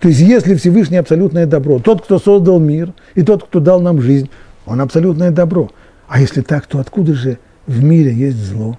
то 0.00 0.08
есть, 0.08 0.20
если 0.20 0.54
Всевышний 0.54 0.96
абсолютное 0.96 1.46
добро, 1.46 1.78
тот, 1.78 2.02
кто 2.04 2.18
создал 2.18 2.58
мир, 2.58 2.92
и 3.14 3.22
тот, 3.22 3.44
кто 3.44 3.60
дал 3.60 3.80
нам 3.80 4.00
жизнь, 4.00 4.30
он 4.66 4.80
абсолютное 4.80 5.30
добро. 5.30 5.70
А 6.08 6.20
если 6.20 6.40
так, 6.40 6.66
то 6.66 6.78
откуда 6.78 7.14
же 7.14 7.38
в 7.66 7.82
мире 7.82 8.12
есть 8.12 8.38
зло? 8.38 8.78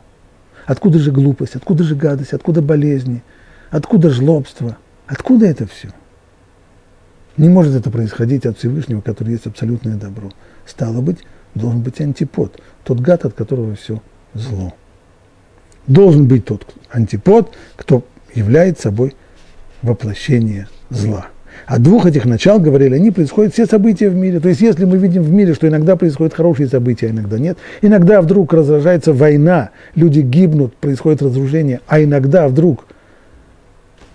Откуда 0.66 1.00
же 1.00 1.12
глупость? 1.12 1.56
Откуда 1.56 1.84
же 1.84 1.96
гадость? 1.96 2.34
Откуда 2.34 2.62
болезни? 2.62 3.24
Откуда 3.72 4.10
жлобство? 4.10 4.78
Откуда 5.08 5.48
это 5.48 5.68
все? 5.68 5.90
Не 7.38 7.50
может 7.50 7.76
это 7.76 7.90
происходить 7.90 8.46
от 8.46 8.58
Всевышнего, 8.58 9.02
который 9.02 9.32
есть 9.32 9.48
абсолютное 9.48 9.96
добро. 9.96 10.32
Стало 10.66 11.02
быть, 11.02 11.20
должен 11.56 11.82
быть 11.82 12.00
антипод, 12.02 12.60
тот 12.84 13.00
гад, 13.00 13.26
от 13.26 13.34
которого 13.34 13.76
все 13.76 14.02
зло. 14.34 14.74
Должен 15.88 16.28
быть 16.28 16.46
тот 16.46 16.66
антипод, 16.92 17.54
кто 17.76 18.04
является 18.34 18.84
собой 18.84 19.16
воплощение 19.82 20.68
зла. 20.90 21.28
От 21.66 21.82
двух 21.84 22.06
этих 22.06 22.26
начал, 22.26 22.60
говорили 22.60 22.96
они, 22.96 23.12
происходят 23.12 23.54
все 23.54 23.66
события 23.66 24.10
в 24.10 24.16
мире. 24.16 24.40
То 24.40 24.50
есть, 24.50 24.62
если 24.62 24.86
мы 24.86 24.98
видим 24.98 25.24
в 25.24 25.32
мире, 25.32 25.54
что 25.54 25.68
иногда 25.68 25.96
происходят 25.96 26.34
хорошие 26.34 26.68
события, 26.68 27.08
а 27.08 27.10
иногда 27.10 27.38
нет, 27.38 27.58
иногда 27.82 28.22
вдруг 28.22 28.54
разражается 28.54 29.14
война, 29.14 29.72
люди 29.96 30.22
гибнут, 30.22 30.76
происходит 30.76 31.22
разрушение, 31.22 31.82
а 31.88 32.02
иногда 32.02 32.48
вдруг 32.48 32.86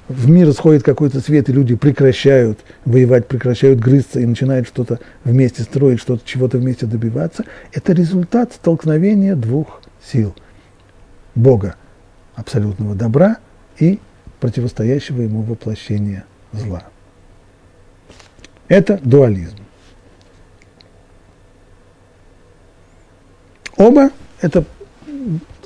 в 0.08 0.28
мир 0.28 0.52
сходит 0.52 0.82
какой-то 0.82 1.20
свет, 1.20 1.48
и 1.48 1.52
люди 1.52 1.74
прекращают 1.74 2.60
воевать, 2.84 3.26
прекращают 3.26 3.80
грызться 3.80 4.20
и 4.20 4.26
начинают 4.26 4.66
что-то 4.68 5.00
вместе 5.24 5.62
строить, 5.62 6.00
что-то, 6.00 6.22
чего-то 6.26 6.58
вместе 6.58 6.86
добиваться, 6.86 7.44
это 7.72 7.92
результат 7.92 8.52
столкновения 8.52 9.34
двух 9.34 9.80
сил. 10.04 10.34
Бога, 11.34 11.76
абсолютного 12.34 12.94
добра 12.94 13.38
и 13.78 13.98
противостоящего 14.40 15.22
ему 15.22 15.42
воплощения 15.42 16.24
зла. 16.52 16.84
Это 18.68 19.00
дуализм. 19.02 19.56
Оба– 23.76 24.10
это 24.40 24.64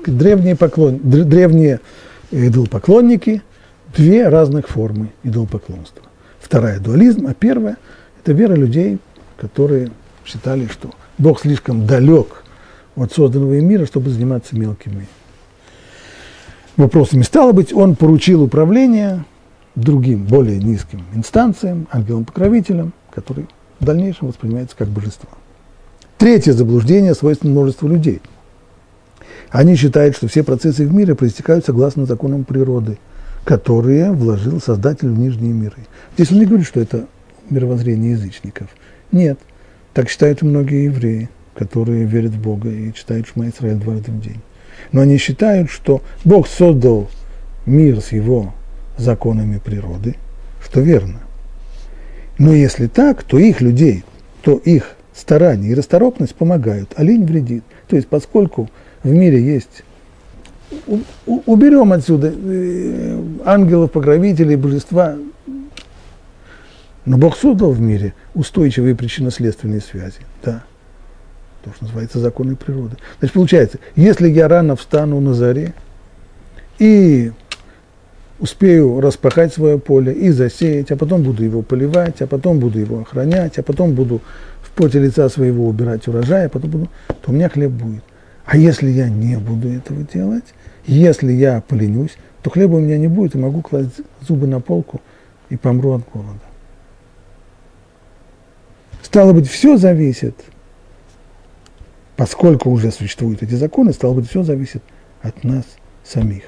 древние, 0.06 0.56
поклон, 0.56 0.98
древние 1.02 1.80
идолопоклонники, 2.30 3.42
две 3.94 4.28
разных 4.28 4.68
формы 4.68 5.08
идолопоклонства. 5.22 6.04
Вторая– 6.40 6.78
дуализм, 6.80 7.26
а 7.26 7.34
первая– 7.34 7.76
это 8.22 8.32
вера 8.32 8.54
людей, 8.54 8.98
которые 9.36 9.90
считали, 10.24 10.66
что 10.66 10.90
Бог 11.18 11.40
слишком 11.40 11.86
далек 11.86 12.44
от 12.96 13.12
созданного 13.12 13.54
им 13.54 13.68
мира, 13.68 13.86
чтобы 13.86 14.10
заниматься 14.10 14.56
мелкими 14.56 15.06
вопросами. 16.76 17.22
Стало 17.22 17.52
быть, 17.52 17.72
он 17.72 17.96
поручил 17.96 18.42
управление 18.42 19.24
другим, 19.74 20.24
более 20.24 20.58
низким 20.58 21.04
инстанциям, 21.14 21.86
ангелам-покровителям, 21.92 22.92
которые 23.10 23.46
в 23.80 23.84
дальнейшем 23.84 24.28
воспринимаются 24.28 24.76
как 24.76 24.88
божества. 24.88 25.30
Третье 26.18 26.52
заблуждение 26.52 27.14
свойственно 27.14 27.52
множеству 27.52 27.88
людей. 27.88 28.20
Они 29.50 29.76
считают, 29.76 30.16
что 30.16 30.28
все 30.28 30.42
процессы 30.42 30.86
в 30.86 30.92
мире 30.92 31.14
проистекают 31.14 31.64
согласно 31.64 32.06
законам 32.06 32.44
природы, 32.44 32.98
которые 33.48 34.12
вложил 34.12 34.60
Создатель 34.60 35.08
в 35.08 35.18
нижние 35.18 35.54
миры. 35.54 35.86
Здесь 36.14 36.30
он 36.32 36.40
не 36.40 36.44
говорит, 36.44 36.66
что 36.66 36.80
это 36.80 37.06
мировоззрение 37.48 38.10
язычников. 38.10 38.68
Нет, 39.10 39.38
так 39.94 40.10
считают 40.10 40.42
многие 40.42 40.84
евреи, 40.84 41.30
которые 41.54 42.04
верят 42.04 42.32
в 42.32 42.42
Бога 42.42 42.68
и 42.68 42.92
читают 42.92 43.26
Шма 43.26 43.48
Исраиль 43.48 43.76
дважды 43.78 44.10
в 44.10 44.20
день. 44.20 44.42
Но 44.92 45.00
они 45.00 45.16
считают, 45.16 45.70
что 45.70 46.02
Бог 46.26 46.46
создал 46.46 47.08
мир 47.64 48.02
с 48.02 48.12
его 48.12 48.52
законами 48.98 49.56
природы, 49.64 50.16
что 50.62 50.82
верно. 50.82 51.20
Но 52.36 52.52
если 52.52 52.86
так, 52.86 53.22
то 53.22 53.38
их 53.38 53.62
людей, 53.62 54.04
то 54.42 54.58
их 54.58 54.94
старания 55.14 55.68
и 55.70 55.74
расторопность 55.74 56.34
помогают, 56.34 56.92
а 56.96 57.02
лень 57.02 57.24
вредит. 57.24 57.64
То 57.88 57.96
есть, 57.96 58.08
поскольку 58.08 58.68
в 59.02 59.10
мире 59.10 59.42
есть 59.42 59.84
уберем 61.26 61.92
отсюда 61.92 62.32
э, 62.34 63.22
ангелов, 63.44 63.92
покровителей, 63.92 64.56
божества. 64.56 65.16
Но 67.04 67.16
Бог 67.16 67.36
создал 67.36 67.72
в 67.72 67.80
мире 67.80 68.14
устойчивые 68.34 68.94
причинно-следственные 68.94 69.80
связи. 69.80 70.20
Да. 70.44 70.64
То, 71.64 71.72
что 71.74 71.84
называется 71.84 72.18
законы 72.18 72.54
природы. 72.54 72.96
Значит, 73.18 73.34
получается, 73.34 73.78
если 73.96 74.28
я 74.28 74.46
рано 74.46 74.76
встану 74.76 75.20
на 75.20 75.34
заре 75.34 75.74
и 76.78 77.32
успею 78.38 79.00
распахать 79.00 79.52
свое 79.52 79.78
поле 79.78 80.12
и 80.12 80.30
засеять, 80.30 80.90
а 80.90 80.96
потом 80.96 81.22
буду 81.22 81.42
его 81.42 81.62
поливать, 81.62 82.20
а 82.22 82.26
потом 82.26 82.58
буду 82.58 82.78
его 82.78 83.00
охранять, 83.00 83.58
а 83.58 83.62
потом 83.62 83.94
буду 83.94 84.20
в 84.62 84.70
поте 84.70 85.00
лица 85.00 85.28
своего 85.28 85.66
убирать 85.66 86.06
урожай, 86.08 86.46
а 86.46 86.48
потом 86.48 86.70
буду, 86.70 86.88
то 87.08 87.30
у 87.30 87.32
меня 87.32 87.48
хлеб 87.48 87.70
будет. 87.70 88.04
А 88.48 88.56
если 88.56 88.88
я 88.88 89.10
не 89.10 89.36
буду 89.36 89.68
этого 89.68 90.04
делать, 90.04 90.54
если 90.86 91.32
я 91.32 91.60
поленюсь, 91.60 92.16
то 92.42 92.48
хлеба 92.48 92.76
у 92.76 92.80
меня 92.80 92.96
не 92.96 93.06
будет, 93.06 93.34
и 93.34 93.38
могу 93.38 93.60
класть 93.60 94.00
зубы 94.26 94.46
на 94.46 94.58
полку 94.58 95.02
и 95.50 95.58
помру 95.58 95.92
от 95.92 96.10
голода. 96.10 96.40
Стало 99.02 99.34
быть, 99.34 99.50
все 99.50 99.76
зависит, 99.76 100.34
поскольку 102.16 102.70
уже 102.70 102.90
существуют 102.90 103.42
эти 103.42 103.52
законы, 103.52 103.92
стало 103.92 104.14
быть, 104.14 104.30
все 104.30 104.42
зависит 104.42 104.82
от 105.20 105.44
нас 105.44 105.64
самих. 106.02 106.44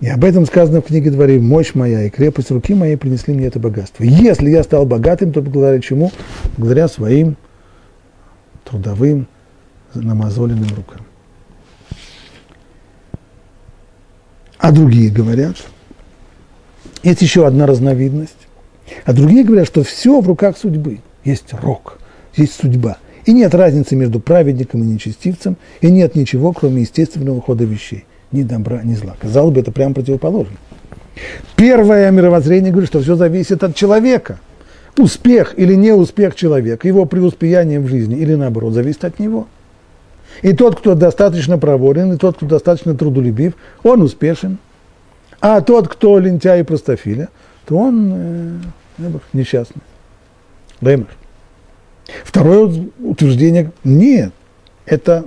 И 0.00 0.08
об 0.08 0.24
этом 0.24 0.46
сказано 0.46 0.80
в 0.80 0.86
книге 0.86 1.12
Дворе. 1.12 1.38
Мощь 1.38 1.74
моя 1.74 2.02
и 2.02 2.10
крепость 2.10 2.50
руки 2.50 2.74
моей 2.74 2.96
принесли 2.96 3.34
мне 3.34 3.46
это 3.46 3.60
богатство. 3.60 4.02
Если 4.02 4.50
я 4.50 4.64
стал 4.64 4.84
богатым, 4.84 5.32
то 5.32 5.42
благодаря 5.42 5.80
чему? 5.80 6.10
Благодаря 6.56 6.88
своим 6.88 7.36
трудовым 8.64 9.28
намазоленным 9.94 10.68
рукам. 10.74 11.00
А 14.58 14.72
другие 14.72 15.10
говорят, 15.10 15.56
есть 17.02 17.22
еще 17.22 17.46
одна 17.46 17.66
разновидность, 17.66 18.48
а 19.04 19.12
другие 19.12 19.44
говорят, 19.44 19.66
что 19.66 19.82
все 19.82 20.20
в 20.20 20.26
руках 20.26 20.58
судьбы. 20.58 21.00
Есть 21.24 21.52
рок, 21.52 21.98
есть 22.36 22.54
судьба. 22.54 22.98
И 23.24 23.32
нет 23.32 23.54
разницы 23.54 23.94
между 23.94 24.20
праведником 24.20 24.82
и 24.82 24.86
нечестивцем, 24.86 25.56
и 25.80 25.90
нет 25.90 26.14
ничего, 26.14 26.52
кроме 26.52 26.82
естественного 26.82 27.40
хода 27.40 27.64
вещей. 27.64 28.04
Ни 28.32 28.42
добра, 28.42 28.82
ни 28.82 28.94
зла. 28.94 29.16
Казалось 29.20 29.54
бы, 29.54 29.60
это 29.60 29.70
прямо 29.70 29.94
противоположно. 29.94 30.56
Первое 31.56 32.10
мировоззрение 32.10 32.70
говорит, 32.70 32.88
что 32.88 33.00
все 33.00 33.16
зависит 33.16 33.62
от 33.62 33.74
человека. 33.74 34.38
Успех 34.96 35.54
или 35.56 35.74
неуспех 35.74 36.34
человека, 36.34 36.88
его 36.88 37.04
преуспеяние 37.04 37.80
в 37.80 37.88
жизни 37.88 38.16
или 38.16 38.34
наоборот, 38.34 38.72
зависит 38.74 39.04
от 39.04 39.18
него– 39.20 39.46
и 40.42 40.52
тот, 40.52 40.78
кто 40.78 40.94
достаточно 40.94 41.58
проворен, 41.58 42.12
и 42.12 42.16
тот, 42.16 42.36
кто 42.36 42.46
достаточно 42.46 42.94
трудолюбив, 42.94 43.54
он 43.82 44.02
успешен. 44.02 44.58
А 45.40 45.60
тот, 45.60 45.88
кто 45.88 46.18
лентяй 46.18 46.60
и 46.60 46.64
простофиля, 46.64 47.28
то 47.66 47.76
он 47.76 48.12
э, 48.98 49.10
несчастный. 49.32 49.82
Леймер. 50.80 51.08
Второе 52.24 52.88
утверждение– 52.98 53.70
нет. 53.84 54.32
Это 54.86 55.26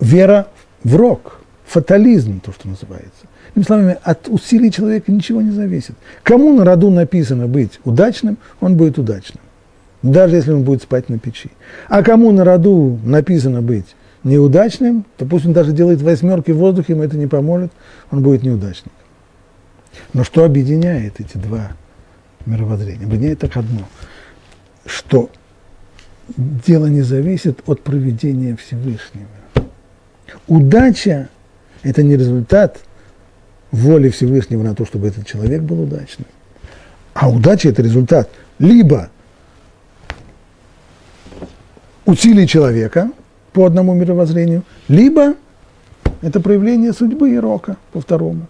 вера 0.00 0.48
в 0.82 0.96
рок, 0.96 1.40
фатализм, 1.66 2.40
то, 2.40 2.52
что 2.52 2.68
называется. 2.68 3.26
Иными 3.54 3.66
словами, 3.66 3.98
от 4.02 4.28
усилий 4.28 4.72
человека 4.72 5.12
ничего 5.12 5.42
не 5.42 5.50
зависит. 5.50 5.94
Кому 6.22 6.54
на 6.54 6.64
роду 6.64 6.90
написано 6.90 7.46
быть 7.46 7.78
удачным, 7.84 8.38
он 8.60 8.76
будет 8.76 8.98
удачным 8.98 9.43
даже 10.04 10.36
если 10.36 10.52
он 10.52 10.64
будет 10.64 10.82
спать 10.82 11.08
на 11.08 11.18
печи. 11.18 11.50
А 11.88 12.02
кому 12.02 12.30
на 12.30 12.44
роду 12.44 12.98
написано 13.04 13.62
быть 13.62 13.96
неудачным, 14.22 15.06
то 15.16 15.24
пусть 15.24 15.46
он 15.46 15.54
даже 15.54 15.72
делает 15.72 16.02
восьмерки 16.02 16.50
в 16.50 16.58
воздухе, 16.58 16.92
ему 16.92 17.02
это 17.02 17.16
не 17.16 17.26
поможет, 17.26 17.72
он 18.10 18.22
будет 18.22 18.42
неудачник. 18.42 18.92
Но 20.12 20.22
что 20.22 20.44
объединяет 20.44 21.20
эти 21.20 21.38
два 21.38 21.72
мировоззрения? 22.44 23.06
Объединяет 23.06 23.38
так 23.38 23.56
одно, 23.56 23.88
что 24.84 25.30
дело 26.36 26.86
не 26.86 27.00
зависит 27.00 27.60
от 27.66 27.80
проведения 27.80 28.56
Всевышнего. 28.56 29.26
Удача– 30.48 31.30
это 31.82 32.02
не 32.02 32.16
результат 32.16 32.78
воли 33.70 34.10
Всевышнего 34.10 34.62
на 34.62 34.74
то, 34.74 34.84
чтобы 34.84 35.08
этот 35.08 35.26
человек 35.26 35.62
был 35.62 35.82
удачным. 35.82 36.28
А 37.14 37.30
удача– 37.30 37.68
это 37.70 37.80
результат 37.80 38.28
либо 38.58 39.10
усилий 42.06 42.46
человека 42.46 43.10
по 43.52 43.66
одному 43.66 43.94
мировоззрению, 43.94 44.62
либо 44.88 45.34
это 46.22 46.40
проявление 46.40 46.92
судьбы 46.92 47.32
и 47.32 47.38
рока 47.38 47.76
по 47.92 48.00
второму. 48.00 48.46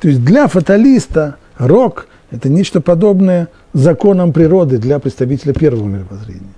То 0.00 0.08
есть 0.08 0.24
для 0.24 0.46
фаталиста 0.46 1.36
рок– 1.58 2.08
это 2.30 2.48
нечто 2.48 2.80
подобное 2.80 3.48
законам 3.72 4.32
природы 4.32 4.78
для 4.78 4.98
представителя 4.98 5.52
первого 5.52 5.86
мировоззрения. 5.86 6.54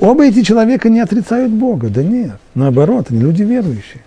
Оба 0.00 0.26
эти 0.26 0.42
человека 0.42 0.88
не 0.88 1.00
отрицают 1.00 1.52
Бога, 1.52 1.88
да 1.88 2.02
нет, 2.02 2.38
наоборот, 2.54 3.06
они 3.10 3.20
люди 3.20 3.42
верующие. 3.42 4.02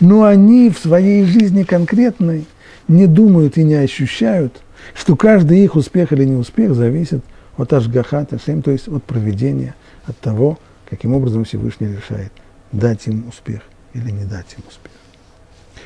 Но 0.00 0.24
они 0.24 0.70
в 0.70 0.78
своей 0.78 1.24
жизни 1.24 1.64
конкретной 1.64 2.46
не 2.88 3.06
думают 3.06 3.58
и 3.58 3.64
не 3.64 3.74
ощущают, 3.74 4.62
что 4.94 5.16
каждый 5.16 5.64
их 5.64 5.74
успех 5.76 6.12
или 6.12 6.24
неуспех 6.24 6.74
зависит 6.74 7.22
от 7.56 7.72
Ашгахата 7.72 8.38
Шем, 8.38 8.62
то 8.62 8.70
есть 8.70 8.88
от 8.88 9.02
проведения 9.04 9.74
от 10.06 10.18
того, 10.18 10.58
каким 10.88 11.14
образом 11.14 11.44
Всевышний 11.44 11.88
решает, 11.88 12.32
дать 12.72 13.06
им 13.06 13.28
успех 13.28 13.62
или 13.94 14.10
не 14.10 14.24
дать 14.24 14.54
им 14.56 14.64
успех. 14.68 14.92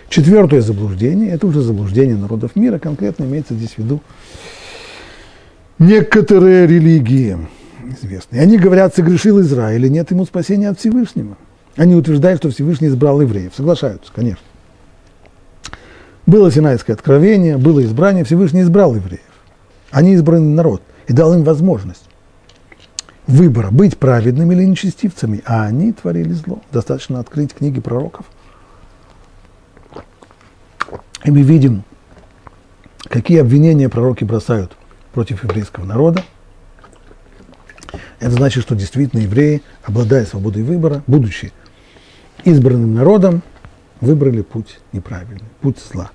Четвертое 0.08 0.60
заблуждение, 0.60 1.30
это 1.30 1.46
уже 1.46 1.60
заблуждение 1.60 2.16
народов 2.16 2.56
мира, 2.56 2.78
конкретно 2.78 3.24
имеется 3.24 3.54
здесь 3.54 3.74
в 3.74 3.78
виду 3.78 4.00
некоторые 5.78 6.66
религии 6.66 7.38
известные. 8.00 8.42
Они 8.42 8.58
говорят, 8.58 8.94
согрешил 8.94 9.40
Израиль, 9.40 9.86
и 9.86 9.90
нет 9.90 10.10
ему 10.10 10.24
спасения 10.24 10.68
от 10.68 10.78
Всевышнего. 10.78 11.36
Они 11.76 11.94
утверждают, 11.94 12.40
что 12.40 12.50
Всевышний 12.50 12.88
избрал 12.88 13.20
евреев. 13.20 13.52
Соглашаются, 13.54 14.10
конечно. 14.12 14.42
Было 16.26 16.50
Синайское 16.50 16.94
откровение, 16.96 17.56
было 17.56 17.82
избрание, 17.84 18.24
Всевышний 18.24 18.62
избрал 18.62 18.94
евреев. 18.94 19.20
Они 19.90 20.14
избранный 20.14 20.54
народ 20.54 20.82
и 21.06 21.12
дал 21.12 21.32
им 21.34 21.44
возможность 21.44 22.07
выбора, 23.28 23.70
быть 23.70 23.98
праведными 23.98 24.54
или 24.54 24.64
нечестивцами, 24.64 25.42
а 25.46 25.64
они 25.64 25.92
творили 25.92 26.32
зло. 26.32 26.60
Достаточно 26.72 27.20
открыть 27.20 27.54
книги 27.54 27.78
пророков. 27.78 28.26
И 31.24 31.30
мы 31.30 31.42
видим, 31.42 31.84
какие 33.04 33.40
обвинения 33.40 33.88
пророки 33.88 34.24
бросают 34.24 34.72
против 35.12 35.44
еврейского 35.44 35.84
народа. 35.84 36.24
Это 38.18 38.30
значит, 38.30 38.62
что 38.62 38.74
действительно 38.74 39.20
евреи, 39.20 39.62
обладая 39.84 40.24
свободой 40.24 40.62
выбора, 40.62 41.02
будучи 41.06 41.52
избранным 42.44 42.94
народом, 42.94 43.42
выбрали 44.00 44.42
путь 44.42 44.80
неправильный, 44.92 45.48
путь 45.60 45.78
зла. 45.78 46.10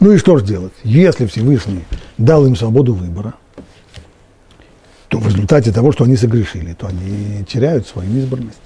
Ну 0.00 0.12
и 0.12 0.18
что 0.18 0.38
же 0.38 0.44
делать? 0.44 0.72
Если 0.84 1.26
Всевышний 1.26 1.84
дал 2.16 2.46
им 2.46 2.54
свободу 2.54 2.94
выбора– 2.94 3.34
то 5.08 5.18
в 5.18 5.26
результате 5.26 5.72
того, 5.72 5.92
что 5.92 6.04
они 6.04 6.16
согрешили, 6.16 6.74
то 6.74 6.86
они 6.86 7.44
теряют 7.44 7.86
свою 7.86 8.10
избранность. 8.18 8.58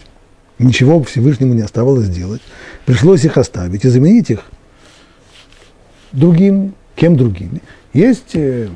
Ничего 0.58 1.02
Всевышнему 1.02 1.54
не 1.54 1.62
оставалось 1.62 2.06
сделать. 2.06 2.40
Пришлось 2.84 3.24
их 3.24 3.36
оставить 3.36 3.84
и 3.84 3.88
заменить 3.88 4.30
их 4.30 4.44
другим, 6.12 6.74
кем 6.94 7.16
другим. 7.16 7.60
Есть 7.92 8.34
э, 8.34 8.68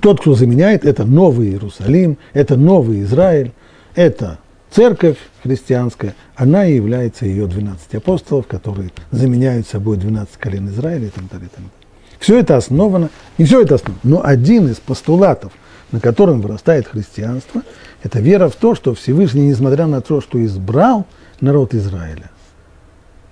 тот, 0.00 0.20
кто 0.20 0.34
заменяет, 0.34 0.84
это 0.84 1.04
новый 1.04 1.48
Иерусалим, 1.48 2.18
это 2.32 2.56
новый 2.56 3.02
Израиль, 3.02 3.52
это 3.94 4.38
церковь 4.70 5.16
христианская, 5.42 6.14
она 6.36 6.66
и 6.66 6.74
является 6.74 7.24
ее 7.24 7.46
12 7.46 7.94
апостолов, 7.94 8.46
которые 8.46 8.90
заменяют 9.10 9.66
собой 9.66 9.96
12 9.96 10.36
колен 10.36 10.68
Израиля 10.68 11.06
и 11.06 11.10
так 11.10 11.28
далее. 11.28 11.46
И 11.46 11.50
так 11.50 11.56
далее. 11.56 11.70
Все 12.18 12.38
это 12.38 12.56
основано, 12.56 13.10
не 13.38 13.44
все 13.44 13.62
это 13.62 13.76
основано, 13.76 14.00
но 14.02 14.24
один 14.24 14.68
из 14.68 14.76
постулатов, 14.76 15.52
на 15.92 16.00
котором 16.00 16.40
вырастает 16.40 16.86
христианство, 16.86 17.62
это 18.02 18.20
вера 18.20 18.48
в 18.48 18.56
то, 18.56 18.74
что 18.74 18.94
Всевышний, 18.94 19.48
несмотря 19.48 19.86
на 19.86 20.00
то, 20.00 20.20
что 20.20 20.44
избрал 20.44 21.06
народ 21.40 21.74
Израиля, 21.74 22.30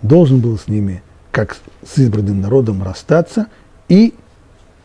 должен 0.03 0.41
был 0.41 0.59
с 0.59 0.69
ними, 0.69 1.03
как 1.31 1.57
с 1.85 1.99
избранным 1.99 2.41
народом, 2.41 2.83
расстаться 2.83 3.47
и 3.89 4.15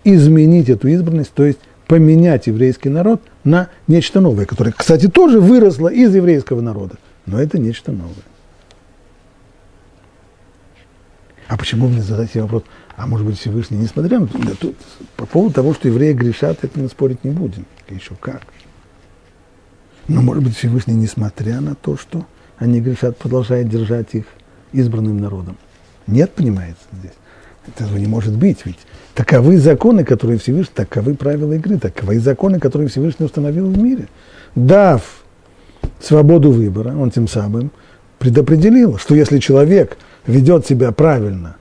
изменить 0.03 0.69
эту 0.69 0.87
избранность, 0.87 1.33
то 1.33 1.45
есть 1.45 1.59
поменять 1.87 2.47
еврейский 2.47 2.89
народ 2.89 3.21
на 3.43 3.67
нечто 3.87 4.21
новое, 4.21 4.45
которое, 4.45 4.71
кстати, 4.71 5.07
тоже 5.07 5.39
выросло 5.39 5.89
из 5.89 6.15
еврейского 6.15 6.61
народа, 6.61 6.95
но 7.25 7.41
это 7.41 7.57
нечто 7.59 7.91
новое. 7.91 8.15
А 11.51 11.57
почему 11.57 11.89
мне 11.89 12.01
задать 12.01 12.31
себе 12.31 12.43
вопрос, 12.43 12.63
а 12.95 13.05
может 13.07 13.27
быть 13.27 13.37
Всевышний, 13.37 13.77
несмотря 13.77 14.19
на 14.19 14.27
да, 14.27 14.53
тут, 14.57 14.73
по 15.17 15.25
поводу 15.25 15.53
того, 15.53 15.73
что 15.73 15.89
евреи 15.89 16.13
грешат, 16.13 16.59
это 16.61 16.79
мы 16.79 16.87
спорить 16.87 17.25
не 17.25 17.31
будем, 17.31 17.65
еще 17.89 18.15
как. 18.15 18.43
Но 20.07 20.21
может 20.21 20.45
быть 20.45 20.55
Всевышний, 20.55 20.93
несмотря 20.93 21.59
на 21.59 21.75
то, 21.75 21.97
что 21.97 22.25
они 22.57 22.79
грешат, 22.79 23.17
продолжает 23.17 23.67
держать 23.67 24.15
их 24.15 24.23
избранным 24.71 25.17
народом. 25.17 25.57
Нет, 26.07 26.31
понимается 26.31 26.85
здесь. 26.93 27.11
Этого 27.67 27.97
не 27.97 28.07
может 28.07 28.37
быть, 28.37 28.59
ведь 28.63 28.79
таковы 29.13 29.57
законы, 29.57 30.05
которые 30.05 30.39
Всевышний, 30.39 30.73
таковы 30.73 31.15
правила 31.15 31.51
игры, 31.51 31.77
таковы 31.79 32.17
законы, 32.21 32.61
которые 32.61 32.87
Всевышний 32.87 33.25
установил 33.25 33.69
в 33.69 33.77
мире. 33.77 34.07
Дав 34.55 35.03
свободу 35.99 36.49
выбора, 36.49 36.95
он 36.95 37.11
тем 37.11 37.27
самым 37.27 37.71
предопределил, 38.21 38.99
что 38.99 39.15
если 39.15 39.39
человек 39.39 39.97
ведет 40.27 40.67
себя 40.67 40.91
правильно, 40.91 41.55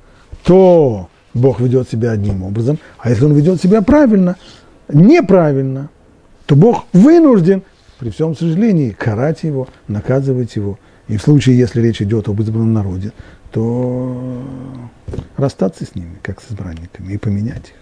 то 0.45 1.09
Бог 1.33 1.59
ведет 1.59 1.89
себя 1.89 2.11
одним 2.11 2.43
образом, 2.43 2.79
а 2.99 3.09
если 3.09 3.25
он 3.25 3.33
ведет 3.33 3.63
себя 3.63 3.81
правильно, 3.81 4.37
неправильно, 4.93 5.89
то 6.45 6.57
Бог 6.57 6.85
вынужден, 6.93 7.63
при 7.99 8.11
всем 8.11 8.37
сожалении, 8.37 8.91
карать 8.91 9.43
его, 9.43 9.69
наказывать 9.89 10.55
его. 10.55 10.79
И 11.09 11.17
в 11.17 11.23
случае, 11.23 11.57
если 11.59 11.81
речь 11.81 12.03
идет 12.03 12.29
об 12.29 12.39
избранном 12.43 12.75
народе, 12.75 13.13
то 13.53 14.43
расстаться 15.39 15.87
с 15.87 15.95
ними, 15.95 16.19
как 16.23 16.43
с 16.43 16.53
избранниками, 16.53 17.15
и 17.15 17.17
поменять 17.17 17.69
их. 17.69 17.75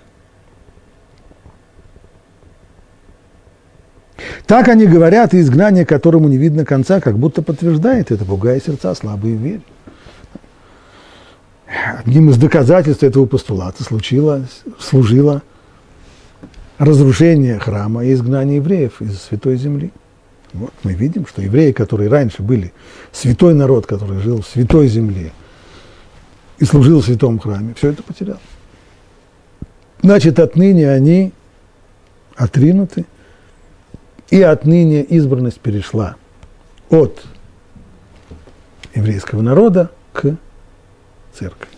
Так 4.47 4.69
они 4.69 4.87
говорят, 4.87 5.35
и 5.35 5.41
изгнание, 5.41 5.85
которому 5.85 6.29
не 6.29 6.37
видно 6.37 6.64
конца, 6.64 7.01
как 7.01 7.19
будто 7.19 7.43
подтверждает 7.43 8.11
это, 8.11 8.25
пугая 8.25 8.61
сердца 8.61 8.95
слабые 8.95 9.37
в 9.37 9.41
вере. 9.41 9.61
Одним 11.99 12.31
из 12.31 12.39
доказательств 12.39 13.03
этого 13.03 13.27
постулата 13.27 13.85
случилось, 13.85 14.62
служило 14.79 15.43
разрушение 16.79 17.59
храма 17.59 18.05
и 18.05 18.12
изгнание 18.12 18.57
евреев 18.57 19.03
из 19.03 19.21
Святой 19.21 19.57
Земли. 19.57 19.93
Вот 20.55 20.73
мы 20.83 20.95
видим, 20.95 21.27
что 21.27 21.43
евреи, 21.43 21.73
которые 21.73 22.09
раньше 22.09 22.43
были 22.43 22.73
святой 23.12 23.53
народ, 23.55 23.87
который 23.87 24.19
жил 24.21 24.41
в 24.41 24.47
святой 24.47 24.89
земле, 24.89 25.33
и 26.59 26.64
служил 26.64 27.01
в 27.01 27.05
святом 27.05 27.39
храме, 27.39 27.75
все 27.77 27.91
это 27.91 28.03
потерял. 28.03 28.41
Значит, 30.01 30.39
отныне 30.39 30.91
они 30.91 31.33
отринуты, 32.35 33.05
и 34.31 34.43
отныне 34.43 35.03
избранность 35.03 35.61
перешла 35.61 36.16
от 36.91 37.24
еврейского 38.95 39.43
народа 39.43 39.91
к 40.12 40.37
церкви. 41.33 41.68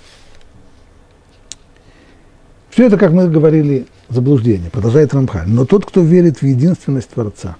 Все 2.70 2.86
это, 2.86 2.96
как 2.96 3.12
мы 3.12 3.28
говорили, 3.28 3.86
заблуждение, 4.08 4.70
продолжает 4.70 5.12
Рамхаль. 5.12 5.48
Но 5.48 5.64
тот, 5.64 5.84
кто 5.84 6.02
верит 6.02 6.38
в 6.38 6.44
единственность 6.44 7.10
Творца 7.10 7.56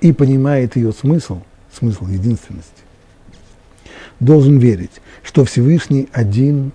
и 0.00 0.12
понимает 0.12 0.76
ее 0.76 0.92
смысл, 0.92 1.40
смысл 1.72 2.06
единственности, 2.06 2.70
должен 4.20 4.58
верить, 4.58 5.00
что 5.22 5.44
Всевышний 5.44 6.08
один, 6.12 6.72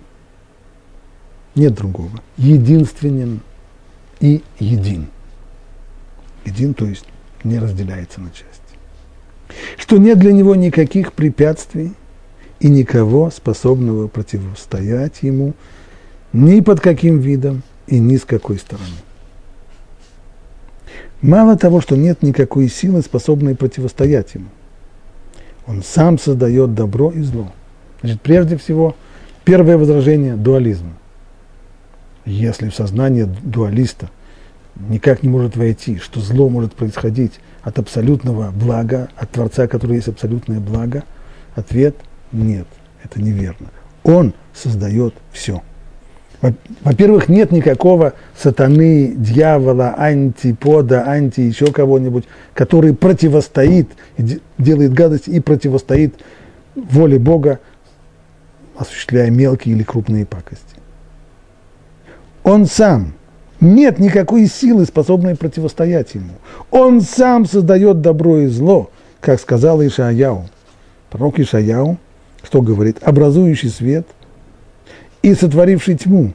нет 1.54 1.74
другого, 1.74 2.20
единственен 2.36 3.40
и 4.20 4.42
един. 4.58 5.08
Един, 6.44 6.74
то 6.74 6.86
есть 6.86 7.06
не 7.44 7.58
разделяется 7.58 8.20
на 8.20 8.30
части. 8.30 8.44
Что 9.76 9.98
нет 9.98 10.18
для 10.18 10.32
него 10.32 10.54
никаких 10.54 11.12
препятствий 11.12 11.92
и 12.60 12.68
никого, 12.68 13.30
способного 13.30 14.08
противостоять 14.08 15.22
ему 15.22 15.54
ни 16.32 16.60
под 16.60 16.80
каким 16.80 17.18
видом 17.18 17.62
и 17.86 17.98
ни 17.98 18.16
с 18.16 18.24
какой 18.24 18.58
стороны. 18.58 18.96
Мало 21.20 21.56
того, 21.56 21.80
что 21.80 21.96
нет 21.96 22.22
никакой 22.22 22.68
силы, 22.68 23.02
способной 23.02 23.54
противостоять 23.54 24.34
ему– 24.34 24.48
он 25.66 25.82
сам 25.82 26.18
создает 26.18 26.74
добро 26.74 27.10
и 27.10 27.22
зло. 27.22 27.52
Значит, 28.00 28.20
прежде 28.20 28.56
всего, 28.56 28.94
первое 29.44 29.78
возражение– 29.78 30.36
дуализм. 30.36 30.86
Если 32.26 32.68
в 32.68 32.74
сознание 32.74 33.26
дуалиста 33.26 34.10
никак 34.76 35.22
не 35.22 35.28
может 35.28 35.56
войти, 35.56 35.98
что 35.98 36.20
зло 36.20 36.48
может 36.48 36.74
происходить 36.74 37.40
от 37.62 37.78
абсолютного 37.78 38.50
блага, 38.50 39.08
от 39.16 39.30
Творца, 39.30 39.66
который 39.66 39.96
есть 39.96 40.08
абсолютное 40.08 40.60
благо, 40.60 41.04
ответ– 41.54 41.96
нет, 42.32 42.66
это 43.02 43.22
неверно. 43.22 43.68
Он 44.02 44.34
создает 44.52 45.14
все– 45.32 45.62
во-первых, 46.82 47.28
нет 47.28 47.52
никакого 47.52 48.14
сатаны, 48.36 49.14
дьявола, 49.16 49.94
антипода, 49.96 51.08
анти 51.08 51.40
еще 51.40 51.66
кого-нибудь, 51.66 52.24
который 52.52 52.94
противостоит, 52.94 53.88
делает 54.58 54.92
гадость 54.92 55.28
и 55.28 55.40
противостоит 55.40 56.14
воле 56.74 57.18
Бога, 57.18 57.60
осуществляя 58.76 59.30
мелкие 59.30 59.74
или 59.74 59.82
крупные 59.82 60.26
пакости. 60.26 60.76
Он 62.42 62.66
сам, 62.66 63.14
нет 63.64 63.98
никакой 63.98 64.46
силы, 64.46 64.84
способной 64.84 65.36
противостоять 65.36 66.14
ему. 66.14 66.34
Он 66.70 67.00
сам 67.00 67.46
создает 67.46 68.00
добро 68.00 68.40
и 68.40 68.46
зло, 68.46 68.90
как 69.20 69.40
сказал 69.40 69.84
Ишаяу. 69.84 70.48
Пророк 71.10 71.38
Ишаяу, 71.40 71.98
что 72.42 72.62
говорит, 72.62 72.98
образующий 73.02 73.70
свет– 73.70 74.06
и 75.24 75.34
сотворивший 75.34 75.96
тьму, 75.96 76.34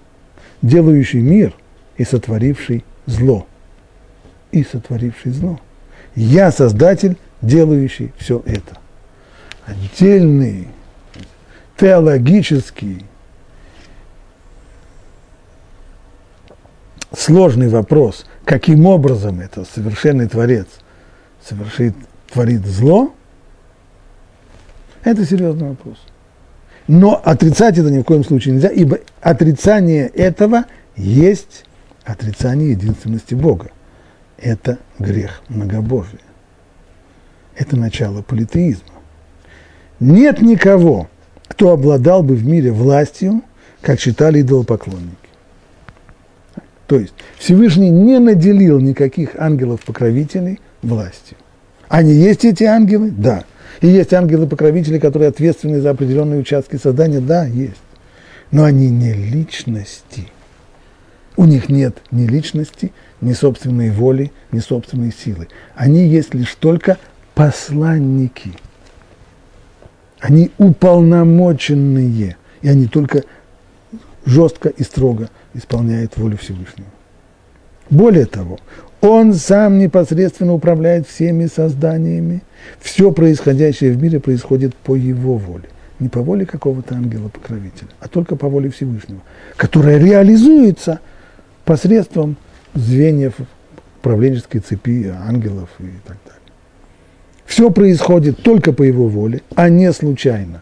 делающий 0.63 1.21
мир 1.21 1.53
и 1.97 2.03
сотворивший 2.03 2.83
зло. 3.05 3.45
И 4.51 4.63
сотворивший 4.63 5.31
зло. 5.31 5.59
Я 6.15 6.51
создатель, 6.51 7.15
делающий 7.43 8.11
все 8.17 8.41
это. 8.47 8.79
Отдельный 9.67 10.69
теологический 11.77 13.05
сложный 17.15 17.69
вопрос, 17.69 18.25
каким 18.45 18.85
образом 18.85 19.39
это 19.39 19.65
совершенный 19.65 20.27
Творец 20.27 20.67
совершит, 21.43 21.95
творит 22.31 22.65
зло, 22.65 23.13
это 25.03 25.25
серьезный 25.25 25.69
вопрос. 25.69 25.97
Но 26.87 27.21
отрицать 27.23 27.77
это 27.77 27.91
ни 27.91 27.99
в 27.99 28.03
коем 28.03 28.23
случае 28.23 28.55
нельзя, 28.55 28.69
ибо 28.69 28.99
отрицание 29.21 30.07
этого 30.07 30.65
есть 30.95 31.65
отрицание 32.03 32.71
единственности 32.71 33.35
Бога. 33.35 33.69
Это 34.37 34.79
грех 34.97 35.41
многобожия. 35.49 36.21
Это 37.55 37.75
начало 37.77 38.21
политеизма. 38.21 38.85
Нет 39.99 40.41
никого, 40.41 41.09
кто 41.47 41.71
обладал 41.71 42.23
бы 42.23 42.35
в 42.35 42.45
мире 42.45 42.71
властью, 42.71 43.41
как 43.81 43.99
считали 43.99 44.41
идолопоклонники. 44.41 45.28
То 46.89 46.97
есть 46.97 47.13
Всевышний 47.37 47.91
не 47.91 48.17
наделил 48.17 48.79
никаких 48.79 49.35
ангелов-покровителей 49.37 50.59
властью. 50.81 51.37
Они 51.87 52.13
есть 52.13 52.45
эти 52.45 52.63
ангелы? 52.63 53.11
Да. 53.11 53.43
И 53.81 53.87
есть 53.87 54.11
ангелы-покровители, 54.11 54.97
которые 54.97 55.29
ответственны 55.29 55.81
за 55.81 55.91
определенные 55.91 56.39
участки 56.39 56.77
создания, 56.77 57.19
да, 57.19 57.45
есть. 57.45 57.75
Но 58.49 58.63
они 58.63 58.89
не 58.89 59.13
личности. 59.13 60.29
У 61.37 61.45
них 61.45 61.69
нет 61.69 61.95
ни 62.09 62.25
личности, 62.25 62.91
ни 63.21 63.33
собственной 63.33 63.91
воли, 63.91 64.31
ни 64.51 64.57
собственной 64.57 65.13
силы. 65.13 65.47
Они 65.75 66.07
есть 66.07 66.33
лишь 66.33 66.55
только 66.55 66.97
посланники. 67.35 68.53
Они 70.19 70.49
уполномоченные, 70.57 72.35
и 72.63 72.67
они 72.67 72.87
только 72.87 73.25
жестко 74.25 74.69
и 74.69 74.81
строго 74.81 75.29
исполняют 75.59 76.17
волю 76.17 76.37
Всевышнего. 76.37 76.89
Более 77.89 78.25
того, 78.25 78.57
он 79.01 79.33
сам 79.33 79.77
непосредственно 79.77 80.53
управляет 80.53 81.07
всеми 81.07 81.45
созданиями. 81.45 82.41
Все 82.79 83.11
происходящее 83.11 83.93
в 83.93 84.01
мире 84.01 84.19
происходит 84.19 84.75
по 84.75 84.95
его 84.95 85.37
воле. 85.37 85.69
Не 85.99 86.09
по 86.09 86.21
воле 86.21 86.45
какого-то 86.45 86.95
ангела-покровителя, 86.95 87.89
а 87.99 88.07
только 88.07 88.35
по 88.35 88.47
воле 88.47 88.69
Всевышнего, 88.69 89.19
которая 89.57 89.97
реализуется 89.97 90.99
посредством 91.65 92.37
звеньев 92.73 93.33
управленческой 93.99 94.61
цепи 94.61 95.13
ангелов 95.27 95.69
и 95.79 95.91
так 96.07 96.17
далее. 96.25 96.39
Все 97.45 97.69
происходит 97.69 98.41
только 98.43 98.71
по 98.71 98.83
его 98.83 99.07
воле, 99.07 99.41
а 99.55 99.69
не 99.69 99.91
случайно. 99.91 100.61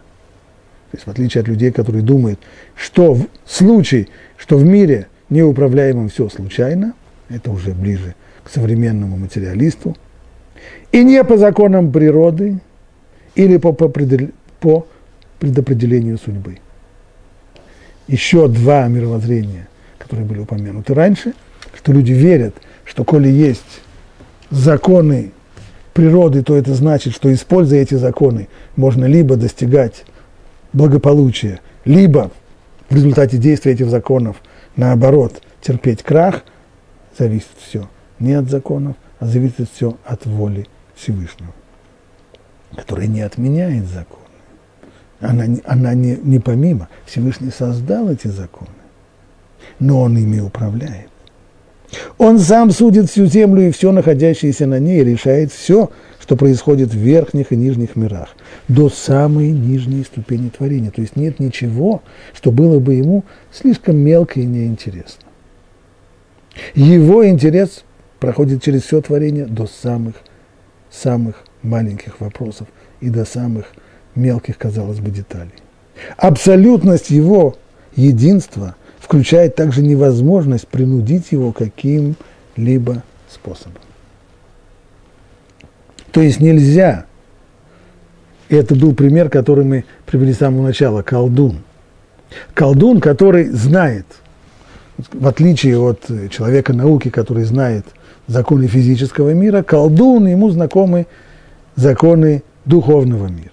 То 0.92 0.98
есть 0.98 1.06
в 1.06 1.10
отличие 1.10 1.42
от 1.42 1.48
людей, 1.48 1.72
которые 1.72 2.02
думают, 2.02 2.40
что 2.76 3.14
в 3.14 3.28
случае, 3.46 4.08
что 4.38 4.58
в 4.58 4.64
мире 4.64 5.08
неуправляемом 5.30 6.10
все 6.10 6.30
случайно, 6.30 6.94
это 7.30 7.52
уже 7.52 7.72
ближе 7.72 8.16
к 8.44 8.50
современному 8.50 9.18
материалисту, 9.18 9.98
и 10.92 11.04
не 11.04 11.24
по 11.24 11.38
законам 11.38 11.92
природы 11.92 12.60
или 13.36 13.58
по, 13.58 13.74
по, 13.74 13.90
по 13.90 14.88
предопределению 15.40 16.18
судьбы. 16.18 16.60
Еще 18.08 18.48
два 18.48 18.88
мировоззрения, 18.88 19.68
которые 19.98 20.26
были 20.26 20.40
упомянуты 20.40 20.94
раньше, 20.94 21.34
что 21.76 21.92
люди 21.92 22.14
верят, 22.14 22.56
что 22.86 23.04
коли 23.04 23.28
есть 23.28 23.82
законы 24.50 25.32
природы, 25.94 26.44
то 26.44 26.56
это 26.56 26.74
значит, 26.74 27.14
что 27.14 27.34
используя 27.34 27.82
эти 27.82 27.96
законы, 27.96 28.48
можно 28.78 29.06
либо 29.06 29.36
достигать 29.36 30.06
благополучия, 30.78 31.60
либо 31.84 32.32
в 32.90 32.96
результате 32.96 33.38
действия 33.38 33.74
этих 33.74 33.90
законов, 33.90 34.38
наоборот, 34.76 35.42
терпеть 35.62 36.04
крах, 36.04 36.44
зависит 37.18 37.50
все 37.60 37.90
не 38.20 38.34
от 38.34 38.50
законов, 38.50 38.96
а 39.20 39.26
зависит 39.26 39.70
все 39.74 39.98
от 40.06 40.26
воли 40.26 40.68
Всевышнего, 40.96 41.54
который 42.76 43.08
не 43.08 43.22
отменяет 43.22 43.86
законы. 43.88 44.24
Она, 45.20 45.46
она 45.66 45.94
не, 45.94 46.16
не 46.16 46.40
помимо. 46.40 46.90
Всевышний 47.06 47.50
создал 47.50 48.10
эти 48.10 48.28
законы, 48.28 48.70
но 49.80 50.02
он 50.02 50.18
ими 50.18 50.40
управляет. 50.40 51.10
Он 52.18 52.38
сам 52.38 52.72
судит 52.72 53.10
всю 53.10 53.26
землю 53.26 53.68
и 53.68 53.72
все 53.72 53.92
находящееся 53.92 54.68
на 54.68 54.78
ней, 54.78 55.04
решает 55.04 55.52
все, 55.52 55.90
что 56.28 56.36
происходит 56.36 56.92
в 56.92 56.98
верхних 56.98 57.52
и 57.52 57.56
нижних 57.56 57.96
мирах, 57.96 58.36
до 58.68 58.90
самой 58.90 59.52
нижней 59.52 60.04
ступени 60.04 60.50
творения. 60.50 60.92
То 60.92 61.02
есть 61.02 61.16
нет 61.16 61.40
ничего, 61.40 62.04
что 62.34 62.52
было 62.52 62.80
бы 62.80 62.96
ему 62.96 63.24
слишком 63.52 63.98
мелко 63.98 64.40
и 64.40 64.46
неинтересно. 64.46 65.24
Его 66.76 67.28
интерес 67.28 67.84
проходит 68.20 68.62
через 68.62 68.84
все 68.84 69.02
творение 69.02 69.46
до 69.46 69.68
самых, 69.68 70.16
самых 70.92 71.44
маленьких 71.64 72.20
вопросов 72.20 72.68
и 73.00 73.10
до 73.10 73.26
самых 73.26 73.72
мелких, 74.14 74.58
казалось 74.58 75.00
бы, 75.00 75.10
деталей. 75.12 75.56
Абсолютность 76.18 77.10
его 77.10 77.56
единства– 77.96 78.76
включает 79.08 79.56
также 79.56 79.82
невозможность 79.84 80.68
принудить 80.68 81.32
его 81.32 81.54
каким-либо 81.54 83.04
способом. 83.32 83.82
То 86.18 86.24
есть 86.24 86.40
нельзя, 86.40 87.06
и 88.50 88.56
это 88.56 88.74
был 88.74 88.96
пример, 88.96 89.30
который 89.30 89.64
мы 89.64 89.86
привели 90.08 90.34
с 90.34 90.40
самого 90.40 90.64
начала, 90.64 91.04
колдун. 91.04 91.58
Колдун, 92.56 93.02
который 93.02 93.50
знает, 93.50 94.08
в 95.14 95.28
отличие 95.28 95.78
от 95.78 96.08
человека 96.32 96.74
науки, 96.74 97.12
который 97.12 97.44
знает 97.44 97.86
законы 98.26 98.66
физического 98.66 99.36
мира, 99.36 99.62
колдун, 99.62 100.26
ему 100.26 100.50
знакомы 100.50 101.06
законы 101.76 102.42
духовного 102.66 103.28
мира. 103.28 103.52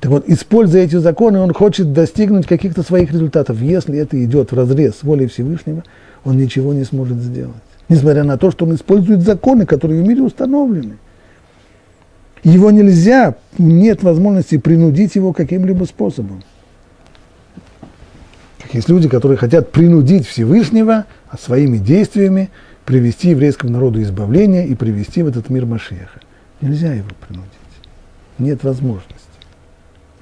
Так 0.00 0.10
вот, 0.10 0.28
используя 0.28 0.82
эти 0.82 0.96
законы, 0.96 1.38
он 1.38 1.54
хочет 1.54 1.94
достигнуть 1.94 2.46
каких-то 2.46 2.82
своих 2.82 3.10
результатов. 3.10 3.58
Если 3.62 3.96
это 3.96 4.22
идет 4.22 4.52
в 4.52 4.54
разрез 4.54 4.96
с 4.96 5.02
волей 5.02 5.28
Всевышнего, 5.28 5.82
он 6.26 6.36
ничего 6.36 6.74
не 6.74 6.84
сможет 6.84 7.22
сделать. 7.22 7.54
Несмотря 7.88 8.24
на 8.24 8.36
то, 8.36 8.50
что 8.50 8.66
он 8.66 8.74
использует 8.74 9.22
законы, 9.22 9.64
которые 9.64 10.02
в 10.02 10.06
мире 10.06 10.20
установлены. 10.20 10.98
Его 12.42 12.70
нельзя, 12.70 13.36
нет 13.58 14.02
возможности 14.02 14.58
принудить 14.58 15.14
его 15.14 15.32
каким-либо 15.32 15.84
способом. 15.84 16.42
Есть 18.72 18.88
люди, 18.88 19.08
которые 19.08 19.38
хотят 19.38 19.70
принудить 19.70 20.26
Всевышнего 20.26 21.04
а 21.28 21.38
своими 21.38 21.78
действиями 21.78 22.50
привести 22.84 23.30
еврейскому 23.30 23.72
народу 23.72 24.02
избавление 24.02 24.66
и 24.66 24.74
привести 24.74 25.22
в 25.22 25.28
этот 25.28 25.50
мир 25.50 25.66
Машеха. 25.66 26.20
Нельзя 26.60 26.92
его 26.92 27.08
принудить. 27.20 27.52
Нет 28.38 28.64
возможности 28.64 29.22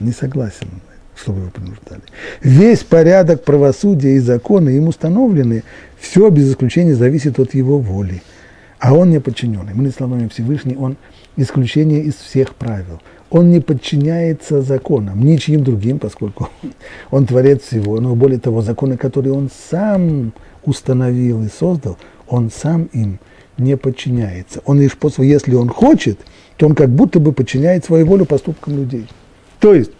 не 0.01 0.13
согласен, 0.13 0.69
чтобы 1.15 1.41
его 1.41 1.51
принуждали. 1.51 2.03
Весь 2.43 2.83
порядок 2.83 3.45
правосудия 3.45 4.17
и 4.17 4.19
законы 4.19 4.71
им 4.71 4.89
установлены, 4.89 5.63
все 5.99 6.29
без 6.31 6.51
исключения 6.51 6.95
зависит 6.95 7.39
от 7.39 7.55
его 7.55 7.79
воли. 7.79 8.23
А 8.79 8.95
он 8.95 9.11
не 9.11 9.21
подчиненный. 9.21 9.75
Мы 9.75 9.91
словами 9.91 10.29
Всевышний, 10.29 10.75
он 10.77 10.97
исключение 11.37 12.03
из 12.03 12.15
всех 12.17 12.55
правил. 12.55 13.01
Он 13.31 13.51
не 13.51 13.61
подчиняется 13.61 14.61
законам, 14.63 15.25
ничьим 15.25 15.63
другим, 15.63 15.99
поскольку 15.99 16.49
он 17.11 17.27
творец 17.27 17.63
всего. 17.63 18.01
Но 18.01 18.15
более 18.15 18.41
того, 18.41 18.63
законы, 18.63 18.97
которые 18.97 19.33
он 19.33 19.51
сам 19.71 20.33
установил 20.65 21.43
и 21.43 21.49
создал, 21.49 21.97
он 22.29 22.51
сам 22.51 22.85
им 22.93 23.19
не 23.59 23.77
подчиняется. 23.77 24.63
Он 24.65 24.81
лишь 24.81 24.97
после, 24.97 25.29
если 25.29 25.55
он 25.55 25.69
хочет, 25.69 26.19
то 26.57 26.67
он 26.67 26.75
как 26.75 26.91
будто 26.91 27.21
бы 27.21 27.33
подчиняет 27.33 27.85
свою 27.85 28.07
волю 28.07 28.25
поступкам 28.25 28.77
людей. 28.77 29.07
То 29.61 29.75
есть 29.75 29.93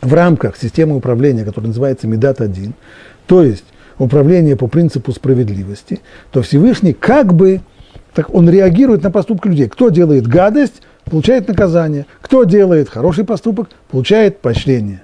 в 0.00 0.12
рамках 0.12 0.56
системы 0.56 0.96
управления, 0.96 1.44
которая 1.44 1.68
называется 1.68 2.06
Медат-1, 2.06 2.72
то 3.26 3.42
есть 3.42 3.64
управление 3.98 4.56
по 4.56 4.68
принципу 4.68 5.12
справедливости, 5.12 6.00
то 6.30 6.42
Всевышний 6.42 6.92
как 6.92 7.34
бы, 7.34 7.60
так 8.16 8.34
он 8.34 8.48
реагирует 8.48 9.02
на 9.02 9.10
поступки 9.10 9.46
людей. 9.46 9.68
Кто 9.68 9.90
делает 9.90 10.26
гадость, 10.26 10.80
получает 11.04 11.48
наказание. 11.48 12.06
Кто 12.22 12.44
делает 12.44 12.88
хороший 12.88 13.26
поступок, 13.26 13.68
получает 13.90 14.40
поощрение. 14.40 15.02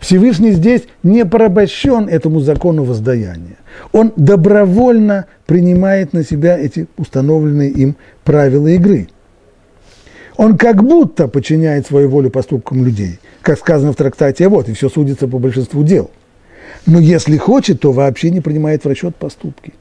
Всевышний 0.00 0.50
здесь 0.50 0.82
не 1.04 1.24
порабощен 1.24 2.08
этому 2.08 2.40
закону 2.40 2.82
воздаяния. 2.82 3.58
Он 3.92 4.12
добровольно 4.16 5.26
принимает 5.46 6.12
на 6.12 6.24
себя 6.24 6.58
эти 6.58 6.88
установленные 6.96 7.70
им 7.70 7.94
правила 8.24 8.66
игры– 8.66 9.08
он 10.36 10.56
как 10.56 10.82
будто 10.82 11.28
подчиняет 11.28 11.86
свою 11.86 12.08
волю 12.08 12.30
поступкам 12.30 12.84
людей, 12.84 13.20
как 13.42 13.58
сказано 13.58 13.92
в 13.92 13.96
трактате, 13.96 14.48
вот, 14.48 14.68
и 14.68 14.72
все 14.72 14.88
судится 14.88 15.28
по 15.28 15.38
большинству 15.38 15.84
дел. 15.84 16.10
Но 16.86 16.98
если 16.98 17.36
хочет, 17.36 17.80
то 17.80 17.92
вообще 17.92 18.30
не 18.30 18.40
принимает 18.40 18.82
в 18.82 18.88
расчет 18.88 19.14
поступки. 19.14 19.74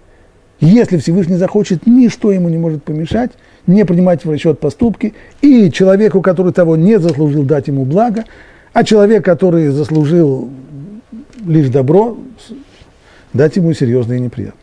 Если 0.62 0.98
Всевышний 0.98 1.36
захочет, 1.36 1.86
ничто 1.86 2.32
ему 2.32 2.48
не 2.48 2.58
может 2.58 2.84
помешать, 2.84 3.32
не 3.68 3.84
принимать 3.84 4.24
в 4.24 4.32
расчет 4.32 4.60
поступки, 4.60 5.14
и 5.42 5.70
человеку, 5.72 6.22
который 6.22 6.54
того 6.54 6.76
не 6.76 7.00
заслужил, 7.00 7.44
дать 7.44 7.68
ему 7.68 7.84
благо, 7.84 8.24
а 8.72 8.84
человек, 8.84 9.26
который 9.26 9.68
заслужил 9.68 10.50
лишь 11.46 11.70
добро, 11.70 12.18
дать 13.34 13.58
ему 13.58 13.74
серьезные 13.74 14.20
неприятности. 14.20 14.62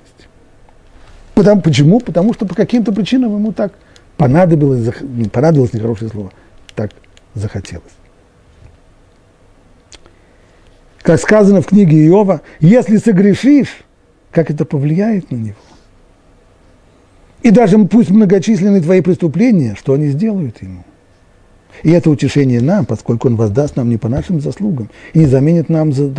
Потому, 1.34 1.60
почему? 1.60 2.00
Потому 2.00 2.32
что 2.32 2.46
по 2.46 2.54
каким-то 2.54 2.92
причинам 2.92 3.34
ему 3.34 3.52
так– 3.52 3.72
понадобилось, 4.18 4.94
понадобилось 5.32 5.72
нехорошее 5.72 6.10
слово, 6.10 6.32
так 6.74 6.90
захотелось. 7.34 7.84
Как 11.00 11.18
сказано 11.20 11.62
в 11.62 11.66
книге 11.66 12.06
Иова, 12.08 12.42
если 12.60 12.98
согрешишь, 12.98 13.78
как 14.30 14.50
это 14.50 14.66
повлияет 14.66 15.30
на 15.30 15.36
него. 15.36 15.56
И 17.42 17.50
даже 17.50 17.78
пусть 17.86 18.10
многочисленные 18.10 18.82
твои 18.82 19.00
преступления, 19.00 19.76
что 19.78 19.94
они 19.94 20.08
сделают 20.08 20.60
ему. 20.62 20.84
И 21.82 21.90
это 21.90 22.10
утешение 22.10 22.60
нам, 22.60 22.84
поскольку 22.84 23.28
он 23.28 23.36
воздаст 23.36 23.76
нам 23.76 23.88
не 23.88 23.96
по 23.96 24.08
нашим 24.08 24.40
заслугам 24.40 24.90
и 25.12 25.20
не 25.20 25.26
заменит 25.26 25.68
нам 25.68 25.92
за 25.92 26.12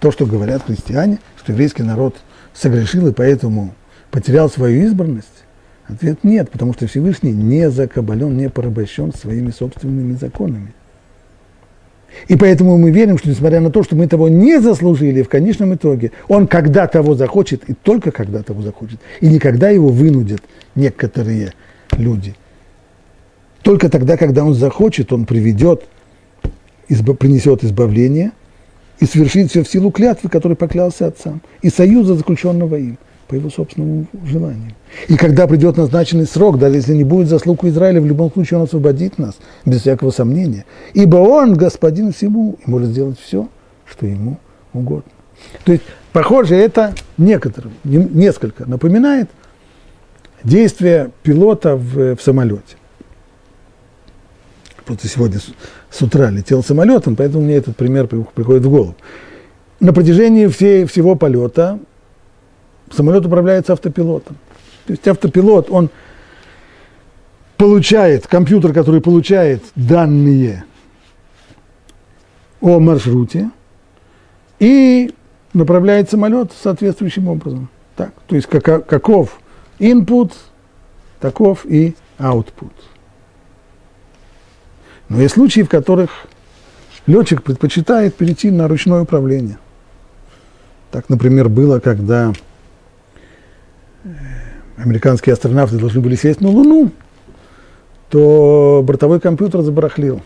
то, 0.00 0.12
что 0.12 0.26
говорят 0.26 0.64
христиане, 0.66 1.18
что 1.38 1.52
еврейский 1.52 1.82
народ 1.82 2.16
согрешил 2.52 3.06
и 3.06 3.12
поэтому 3.12 3.74
потерял 4.10 4.50
свою 4.50 4.84
избранность. 4.84 5.28
Ответ 5.86 6.24
нет, 6.24 6.50
потому 6.50 6.74
что 6.74 6.86
Всевышний 6.86 7.32
не 7.32 7.70
закабален, 7.70 8.36
не 8.36 8.48
порабощен 8.48 9.12
своими 9.14 9.50
собственными 9.50 10.14
законами. 10.14 10.74
И 12.28 12.36
поэтому 12.36 12.76
мы 12.78 12.90
верим, 12.90 13.18
что 13.18 13.28
несмотря 13.28 13.60
на 13.60 13.70
то, 13.70 13.82
что 13.82 13.96
мы 13.96 14.06
того 14.06 14.28
не 14.28 14.60
заслужили, 14.60 15.22
в 15.22 15.28
конечном 15.28 15.74
итоге 15.74 16.12
он 16.28 16.46
когда 16.46 16.86
того 16.86 17.14
захочет, 17.14 17.68
и 17.68 17.74
только 17.74 18.10
когда 18.10 18.42
того 18.42 18.62
захочет, 18.62 19.00
и 19.20 19.26
никогда 19.26 19.70
его 19.70 19.88
вынудят 19.88 20.42
некоторые 20.74 21.52
люди. 21.92 22.34
Только 23.62 23.88
тогда, 23.88 24.16
когда 24.16 24.44
он 24.44 24.54
захочет, 24.54 25.12
он 25.12 25.24
приведет, 25.24 25.84
изб, 26.88 27.16
принесет 27.18 27.64
избавление 27.64 28.32
и 29.00 29.06
совершит 29.06 29.50
все 29.50 29.64
в 29.64 29.68
силу 29.68 29.90
клятвы, 29.90 30.28
которой 30.28 30.54
поклялся 30.54 31.06
отцам, 31.06 31.40
и 31.62 31.70
союза, 31.70 32.14
заключенного 32.14 32.76
им. 32.76 32.98
по 33.28 33.34
его 33.34 33.50
собственному 33.50 34.06
желанию. 34.26 34.72
И 35.08 35.16
когда 35.16 35.46
придет 35.46 35.76
назначенный 35.76 36.26
срок, 36.26 36.58
даже 36.58 36.76
если 36.76 36.94
не 36.94 37.04
будет 37.04 37.28
заслуг 37.28 37.64
у 37.64 37.68
Израиля, 37.68 38.00
в 38.00 38.06
любом 38.06 38.32
случае 38.32 38.58
он 38.58 38.64
освободит 38.64 39.18
нас, 39.18 39.36
без 39.64 39.80
всякого 39.80 40.10
сомнения. 40.10 40.64
Ибо 40.92 41.16
он 41.16 41.54
господин 41.54 42.12
всему 42.12 42.58
и 42.64 42.70
может 42.70 42.90
сделать 42.90 43.18
все, 43.18 43.48
что 43.86 44.06
ему 44.06 44.38
угодно. 44.72 45.10
То 45.64 45.72
есть, 45.72 45.84
похоже, 46.12 46.56
это 46.56 46.94
некоторым, 47.18 47.72
несколько 47.84 48.68
напоминает 48.68 49.28
действие 50.42 51.10
пилота 51.22 51.76
в, 51.76 52.16
в 52.16 52.22
самолете. 52.22 52.76
Просто 54.84 55.08
сегодня 55.08 55.38
с, 55.38 55.46
с 55.90 56.02
утра 56.02 56.30
летел 56.30 56.62
самолетом, 56.62 57.16
поэтому 57.16 57.44
мне 57.44 57.54
этот 57.56 57.76
пример 57.76 58.06
приходит 58.06 58.64
в 58.64 58.70
голову. 58.70 58.94
На 59.80 59.92
протяжении 59.92 60.46
всей, 60.46 60.84
всего 60.84 61.14
полета 61.14 61.78
самолет 62.90 63.24
управляется 63.24 63.72
автопилотом. 63.72 64.36
То 64.86 64.92
есть 64.92 65.06
автопилот, 65.08 65.70
он 65.70 65.90
получает, 67.56 68.26
компьютер, 68.26 68.72
который 68.72 69.00
получает 69.00 69.62
данные 69.74 70.64
о 72.60 72.78
маршруте 72.78 73.50
и 74.58 75.14
направляет 75.52 76.10
самолет 76.10 76.52
соответствующим 76.52 77.28
образом. 77.28 77.68
Так, 77.96 78.12
то 78.26 78.36
есть 78.36 78.48
как, 78.48 78.86
каков 78.86 79.40
input, 79.78 80.32
таков 81.20 81.64
и 81.64 81.94
output. 82.18 82.72
Но 85.08 85.20
есть 85.20 85.34
случаи, 85.34 85.60
в 85.60 85.68
которых 85.68 86.10
летчик 87.06 87.42
предпочитает 87.42 88.14
перейти 88.16 88.50
на 88.50 88.68
ручное 88.68 89.02
управление. 89.02 89.58
Так, 90.90 91.08
например, 91.08 91.48
было, 91.48 91.80
когда 91.80 92.32
э, 94.04 94.08
американские 94.76 95.32
астронавты 95.32 95.78
должны 95.78 96.00
были 96.00 96.16
сесть 96.16 96.40
на 96.40 96.48
Луну, 96.48 96.90
то 98.10 98.82
бортовой 98.84 99.20
компьютер 99.20 99.62
забарахлил. 99.62 100.22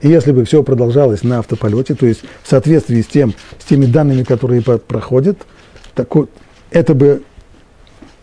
И 0.00 0.08
если 0.08 0.32
бы 0.32 0.44
все 0.44 0.62
продолжалось 0.62 1.22
на 1.22 1.38
автополете, 1.38 1.94
то 1.94 2.06
есть 2.06 2.22
в 2.42 2.48
соответствии 2.48 3.00
с, 3.00 3.06
тем, 3.06 3.34
с 3.58 3.64
теми 3.64 3.86
данными, 3.86 4.22
которые 4.22 4.62
проходят, 4.62 5.38
так, 5.94 6.08
это 6.70 6.94
бы 6.94 7.22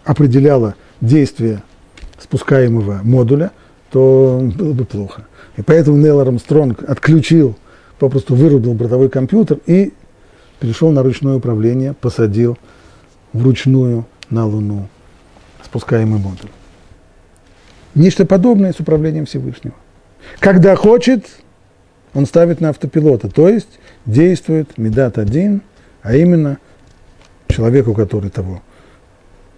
определяло 0.04 0.76
действие 1.02 1.64
спускаемого 2.20 3.00
модуля, 3.04 3.52
то 3.92 4.40
было 4.56 4.74
бы 4.74 4.86
плохо. 4.86 5.28
И 5.58 5.62
поэтому 5.62 5.98
Нейл 5.98 6.20
Армстронг 6.20 6.84
отключил, 6.88 7.56
попросту 8.00 8.36
вырубил 8.36 8.74
бортовой 8.74 9.10
компьютер 9.10 9.60
и 9.66 9.94
перешел 10.60 10.92
на 10.92 11.04
ручное 11.04 11.36
управление, 11.36 11.94
посадил 11.94 12.58
вручную 13.34 14.06
на 14.34 14.46
Луну 14.46 14.88
спускаемый 15.64 16.20
модуль. 16.20 16.50
Нечто 17.96 18.26
подобное 18.26 18.74
с 18.74 18.80
управлением 18.80 19.26
Всевышнего. 19.26 19.76
Когда 20.40 20.76
хочет, 20.76 21.28
он 22.14 22.26
ставит 22.26 22.60
на 22.60 22.70
автопилота, 22.70 23.30
то 23.30 23.48
есть 23.48 23.80
действует 24.06 24.78
Медат 24.78 25.18
один, 25.18 25.62
а 26.02 26.16
именно 26.16 26.58
человеку, 27.48 27.94
который 27.94 28.32
того, 28.32 28.62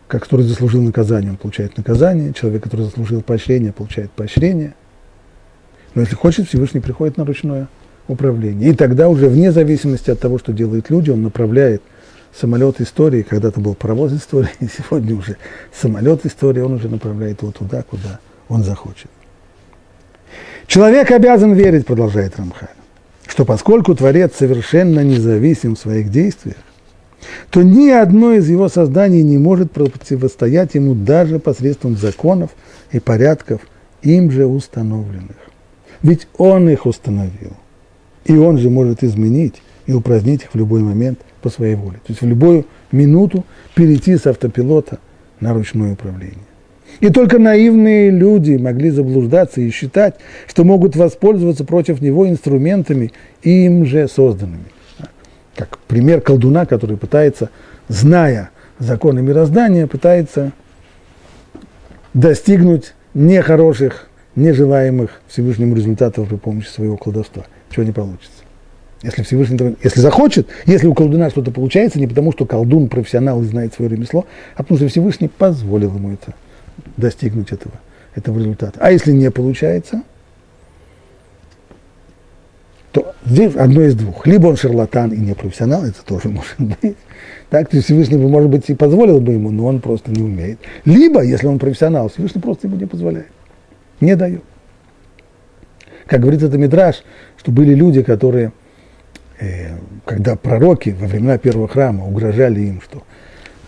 который 0.07 0.45
заслужил 0.45 0.82
наказание, 0.82 1.32
он 1.32 1.38
получает 1.38 1.78
наказание, 1.78 2.34
человек, 2.34 2.63
который 2.63 2.86
заслужил 2.86 3.21
поощрение, 3.21 3.71
получает 3.71 4.11
поощрение. 4.11 4.76
Но 5.93 6.01
если 6.01 6.15
хочет, 6.15 6.49
Всевышний 6.49 6.82
приходит 6.82 7.15
на 7.15 7.26
ручное 7.26 7.69
управление. 8.07 8.71
И 8.71 8.76
тогда 8.76 9.07
уже 9.07 9.30
вне 9.30 9.51
зависимости 9.51 10.11
от 10.11 10.19
того, 10.19 10.38
что 10.38 10.51
делают 10.51 10.89
люди, 10.89 11.09
он 11.09 11.23
направляет 11.23 11.82
самолет 12.39 12.81
истории, 12.81 13.23
когда-то 13.23 13.59
был 13.59 13.75
паровоз 13.75 14.13
истории, 14.13 14.49
сегодня 14.59 15.15
уже 15.15 15.38
самолет 15.73 16.25
истории, 16.25 16.61
он 16.61 16.73
уже 16.73 16.89
направляет 16.89 17.41
его 17.41 17.51
туда, 17.51 17.83
куда 17.83 18.19
он 18.49 18.63
захочет. 18.63 19.09
Человек 20.67 21.11
обязан 21.11 21.53
верить, 21.53 21.86
продолжает 21.86 22.38
Рамхаль, 22.38 22.69
что 23.27 23.45
поскольку 23.45 23.95
Творец 23.95 24.33
совершенно 24.38 25.01
независим 25.01 25.75
в 25.75 25.79
своих 25.79 26.09
действиях, 26.09 26.57
то 27.49 27.61
ни 27.61 27.89
одно 27.89 28.33
из 28.33 28.49
его 28.49 28.69
созданий 28.69 29.23
не 29.23 29.38
может 29.38 29.71
противостоять 29.71 30.75
ему 30.75 30.93
даже 30.93 31.39
посредством 31.39 31.97
законов 31.97 32.51
и 32.91 32.99
порядков, 32.99 33.61
им 34.01 34.31
же 34.31 34.45
установленных. 34.45 35.38
Ведь 36.01 36.27
он 36.38 36.69
их 36.69 36.86
установил. 36.86 37.53
И 38.25 38.36
он 38.36 38.57
же 38.57 38.69
может 38.69 39.03
изменить 39.03 39.61
и 39.86 39.93
упразднить 39.93 40.43
их 40.43 40.53
в 40.53 40.57
любой 40.57 40.81
момент 40.81 41.19
по 41.41 41.49
своей 41.49 41.75
воле. 41.75 41.97
То 41.97 42.11
есть 42.11 42.21
в 42.21 42.27
любую 42.27 42.65
минуту 42.91 43.45
перейти 43.75 44.17
с 44.17 44.25
автопилота 44.25 44.99
на 45.39 45.53
ручное 45.53 45.93
управление. 45.93 46.39
И 47.01 47.09
только 47.09 47.39
наивные 47.39 48.09
люди 48.09 48.53
могли 48.53 48.89
заблуждаться 48.89 49.59
и 49.61 49.69
считать, 49.69 50.15
что 50.47 50.63
могут 50.63 50.95
воспользоваться 50.95 51.65
против 51.65 52.01
него 52.01 52.27
инструментами, 52.27 53.11
им 53.43 53.86
же 53.86 54.07
созданными. 54.07 54.65
Как 55.55 55.77
пример 55.88 56.21
колдуна, 56.21 56.65
который 56.65 56.97
пытается, 56.97 57.49
зная 57.88 58.49
законы 58.79 59.21
мироздания, 59.21 59.88
пытается 59.88 60.51
достигнуть 62.13 62.93
нехороших, 63.13 64.09
нежелаемых 64.36 65.21
Всевышнему 65.27 65.75
результатов 65.75 66.27
при 66.27 66.36
помощи 66.36 66.67
своего 66.67 66.97
колдовства. 66.97 67.45
Чего 67.69 67.86
не 67.86 67.91
получится. 67.91 68.45
Если 69.02 69.24
Всевышний, 69.24 69.76
если 69.84 70.00
захочет, 70.00 70.48
если 70.66 70.88
у 70.88 70.93
колдуна 70.93 71.30
что-то 71.30 71.52
получается, 71.52 72.00
не 72.00 72.08
потому 72.08 72.32
что 72.32 72.46
колдун 72.46 72.88
профессионал 72.88 73.41
и 73.41 73.46
знает 73.46 73.74
свое 73.74 73.91
ремесло, 73.91 74.26
а 74.56 74.64
потому 74.64 74.78
что 74.78 74.88
Всевышний 74.88 75.28
позволил 75.28 75.93
ему 75.93 76.12
это 76.14 76.34
достигнуть 76.98 77.52
этого, 77.52 77.76
этого 78.16 78.39
результата. 78.39 78.80
А 78.82 78.91
если 78.91 79.12
не 79.12 79.30
получается, 79.30 80.02
то 82.96 83.14
здесь 83.26 83.56
одно 83.56 83.82
из 83.82 83.96
двух. 83.96 84.26
Либо 84.26 84.48
он 84.48 84.56
шарлатан 84.56 85.12
и 85.12 85.18
не 85.18 85.34
профессионал, 85.34 85.84
это 85.84 86.04
тоже 86.06 86.30
может 86.30 86.56
быть. 86.58 86.96
Так, 87.50 87.70
то 87.70 87.82
Всевышний, 87.82 88.18
может 88.18 88.50
быть, 88.50 88.70
и 88.70 88.74
позволил 88.74 89.20
бы 89.20 89.34
ему, 89.34 89.52
но 89.52 89.66
он 89.66 89.82
просто 89.82 90.12
не 90.12 90.24
умеет. 90.24 90.60
Либо, 90.86 91.22
если 91.22 91.48
он 91.48 91.60
профессионал, 91.60 92.10
Всевышний 92.10 92.41
просто 92.41 92.68
ему 92.68 92.78
не 92.78 92.86
позволяет. 92.86 93.28
Не 94.00 94.16
дает. 94.16 94.43
Как 96.06 96.22
говорится 96.22 96.48
это 96.48 96.58
Мидраш, 96.58 97.04
что 97.38 97.52
были 97.52 97.74
люди, 97.74 98.02
которые, 98.02 98.52
когда 100.05 100.36
пророки 100.36 100.95
во 100.97 101.07
времена 101.07 101.38
первого 101.38 101.67
храма 101.67 102.05
угрожали 102.05 102.61
им, 102.61 102.81
что 102.81 103.03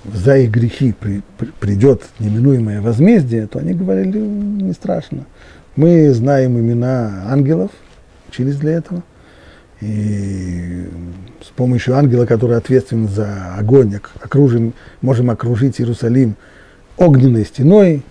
за 0.06 0.38
их 0.38 0.52
грехи 0.52 0.94
при, 0.98 1.22
при, 1.38 1.48
придет 1.60 2.04
неминуемое 2.20 2.82
возмездие, 2.82 3.48
то 3.48 3.60
они 3.60 3.74
говорили, 3.74 4.20
не 4.20 4.74
страшно. 4.74 5.26
Мы 5.76 6.12
знаем 6.14 6.58
имена 6.58 7.26
ангелов, 7.28 7.72
учились 8.30 8.56
для 8.56 8.74
этого, 8.74 9.04
и 9.82 10.90
с 11.42 11.50
помощью 11.50 11.96
ангела, 11.96 12.26
который 12.26 12.58
ответственен 12.58 13.08
за 13.08 13.56
огонь, 13.58 14.00
окружим, 14.22 14.74
можем 15.02 15.30
окружить 15.30 15.80
Иерусалим 15.80 16.36
огненной 16.98 17.46
стеной. 17.46 18.04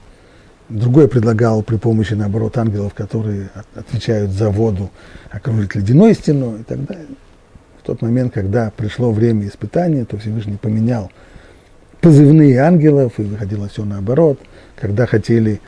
Другой 0.68 1.08
предлагал 1.08 1.62
при 1.62 1.76
помощи, 1.76 2.14
наоборот, 2.14 2.58
ангелов, 2.58 2.94
которые 2.94 3.50
отвечают 3.74 4.32
за 4.32 4.50
воду, 4.50 4.90
окружить 5.30 5.74
ледяной 5.74 6.14
стеной 6.14 6.60
и 6.60 6.62
так 6.64 6.84
далее. 6.84 7.06
В 7.86 7.88
тот 7.88 8.02
момент, 8.02 8.34
когда 8.34 8.72
пришло 8.76 9.12
время 9.12 9.46
испытания, 9.46 10.04
то 10.04 10.18
Всевышний 10.18 10.56
поменял 10.56 11.12
позывные 12.00 12.58
ангелов, 12.58 13.12
и 13.18 13.22
выходило 13.22 13.68
все 13.68 13.84
наоборот. 13.84 14.40
Когда 14.74 15.06
хотели 15.06 15.60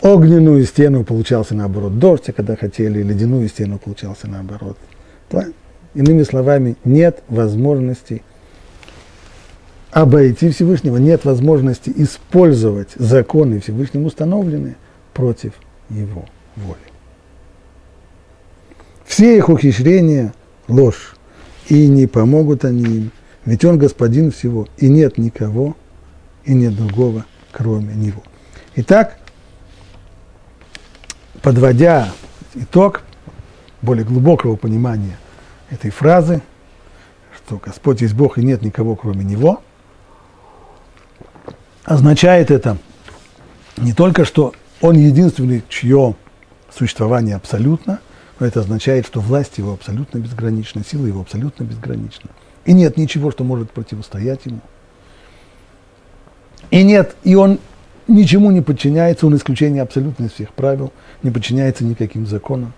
огненную 0.00 0.64
стену, 0.64 1.04
получался 1.04 1.54
наоборот 1.54 2.00
дождь, 2.00 2.28
а 2.28 2.32
когда 2.32 2.56
хотели 2.56 3.04
ледяную 3.04 3.46
стену, 3.46 3.78
получался 3.78 4.26
наоборот. 4.26 4.76
Иными 5.94 6.24
словами, 6.24 6.76
нет 6.82 7.22
возможности 7.28 8.24
обойти 9.92 10.50
Всевышнего, 10.50 10.96
нет 10.96 11.24
возможности 11.24 11.92
использовать 11.94 12.88
законы 12.96 13.60
Всевышним 13.60 14.06
установленные 14.06 14.74
против 15.14 15.52
его 15.88 16.24
воли. 16.56 16.78
Все 19.04 19.36
их 19.36 19.48
ухищрения– 19.48 20.34
ложь, 20.68 21.14
и 21.68 21.86
не 21.88 22.06
помогут 22.06 22.64
они 22.64 22.84
им, 22.84 23.10
ведь 23.44 23.64
он 23.64 23.78
господин 23.78 24.30
всего, 24.30 24.68
и 24.78 24.88
нет 24.88 25.18
никого, 25.18 25.76
и 26.44 26.54
нет 26.54 26.76
другого, 26.76 27.24
кроме 27.50 27.94
него. 27.94 28.22
Итак, 28.76 29.18
подводя 31.42 32.08
итог 32.54 33.02
более 33.80 34.04
глубокого 34.04 34.56
понимания 34.56 35.18
этой 35.70 35.90
фразы, 35.90 36.42
что 37.36 37.56
Господь 37.56 38.00
есть 38.00 38.14
Бог 38.14 38.38
и 38.38 38.44
нет 38.44 38.62
никого, 38.62 38.94
кроме 38.94 39.24
Него, 39.24 39.62
означает 41.84 42.50
это 42.50 42.78
не 43.76 43.92
только, 43.92 44.24
что 44.24 44.54
Он 44.80 44.96
единственный, 44.96 45.64
чье 45.68 46.14
существование 46.70 47.36
абсолютно, 47.36 48.00
но 48.42 48.48
это 48.48 48.60
означает, 48.60 49.06
что 49.06 49.20
власть 49.20 49.58
Его 49.58 49.72
абсолютно 49.72 50.18
безгранична, 50.18 50.82
сила 50.84 51.06
Его 51.06 51.20
абсолютно 51.20 51.64
безгранична– 51.64 52.30
и 52.64 52.72
нет 52.72 52.96
ничего, 52.96 53.30
что 53.30 53.44
может 53.44 53.70
противостоять 53.70 54.46
ему. 54.46 54.60
И 56.70 56.82
нет, 56.84 57.16
и 57.24 57.34
он 57.34 57.58
ничему 58.06 58.50
не 58.50 58.60
подчиняется, 58.60 59.26
он 59.26 59.36
исключение 59.36 59.82
абсолютно 59.82 60.26
из 60.26 60.32
всех 60.32 60.52
правил, 60.52 60.92
не 61.22 61.30
подчиняется 61.30 61.84
никаким 61.84 62.26
законам. 62.26 62.72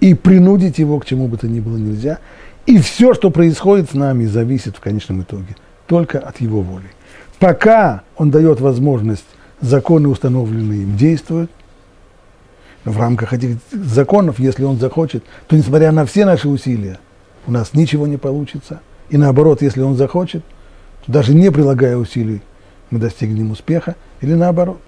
И 0.00 0.14
принудить 0.14 0.78
его 0.78 0.98
к 0.98 1.06
чему 1.06 1.28
бы 1.28 1.38
то 1.38 1.48
ни 1.48 1.60
было 1.60 1.76
нельзя. 1.76 2.18
И 2.66 2.78
все, 2.78 3.14
что 3.14 3.30
происходит 3.30 3.90
с 3.90 3.94
нами, 3.94 4.26
зависит 4.26 4.76
в 4.76 4.80
конечном 4.80 5.22
итоге 5.22 5.56
только 5.86 6.18
от 6.18 6.40
его 6.40 6.60
воли. 6.60 6.90
Пока 7.38 8.02
он 8.16 8.30
дает 8.30 8.60
возможность, 8.60 9.24
законы, 9.60 10.08
установленные 10.08 10.82
им, 10.82 10.96
действуют, 10.96 11.50
в 12.84 12.98
рамках 12.98 13.32
этих 13.32 13.58
законов, 13.72 14.38
если 14.38 14.64
он 14.64 14.78
захочет, 14.78 15.24
то 15.46 15.56
несмотря 15.56 15.92
на 15.92 16.06
все 16.06 16.24
наши 16.24 16.48
усилия, 16.48 16.98
у 17.46 17.52
нас 17.52 17.74
ничего 17.74 18.06
не 18.06 18.16
получится. 18.16 18.80
И 19.10 19.16
наоборот, 19.16 19.62
если 19.62 19.82
он 19.82 19.96
захочет, 19.96 20.44
то 21.06 21.12
даже 21.12 21.34
не 21.34 21.50
прилагая 21.50 21.96
усилий, 21.96 22.42
мы 22.90 22.98
достигнем 22.98 23.50
успеха, 23.50 23.96
или 24.20 24.34
наоборот. 24.34 24.80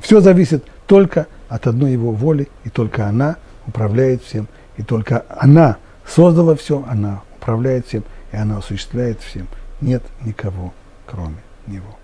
Все 0.00 0.20
зависит 0.20 0.64
только 0.86 1.26
от 1.48 1.66
одной 1.66 1.92
его 1.92 2.12
воли, 2.12 2.48
и 2.64 2.70
только 2.70 3.06
она 3.06 3.36
управляет 3.66 4.22
всем, 4.22 4.48
и 4.76 4.82
только 4.82 5.24
она 5.28 5.78
создала 6.06 6.54
все, 6.54 6.84
она 6.88 7.22
управляет 7.38 7.86
всем, 7.86 8.04
и 8.32 8.36
она 8.36 8.58
осуществляет 8.58 9.20
всем. 9.20 9.48
Нет 9.80 10.02
никого, 10.24 10.72
кроме 11.06 11.36
него. 11.66 11.95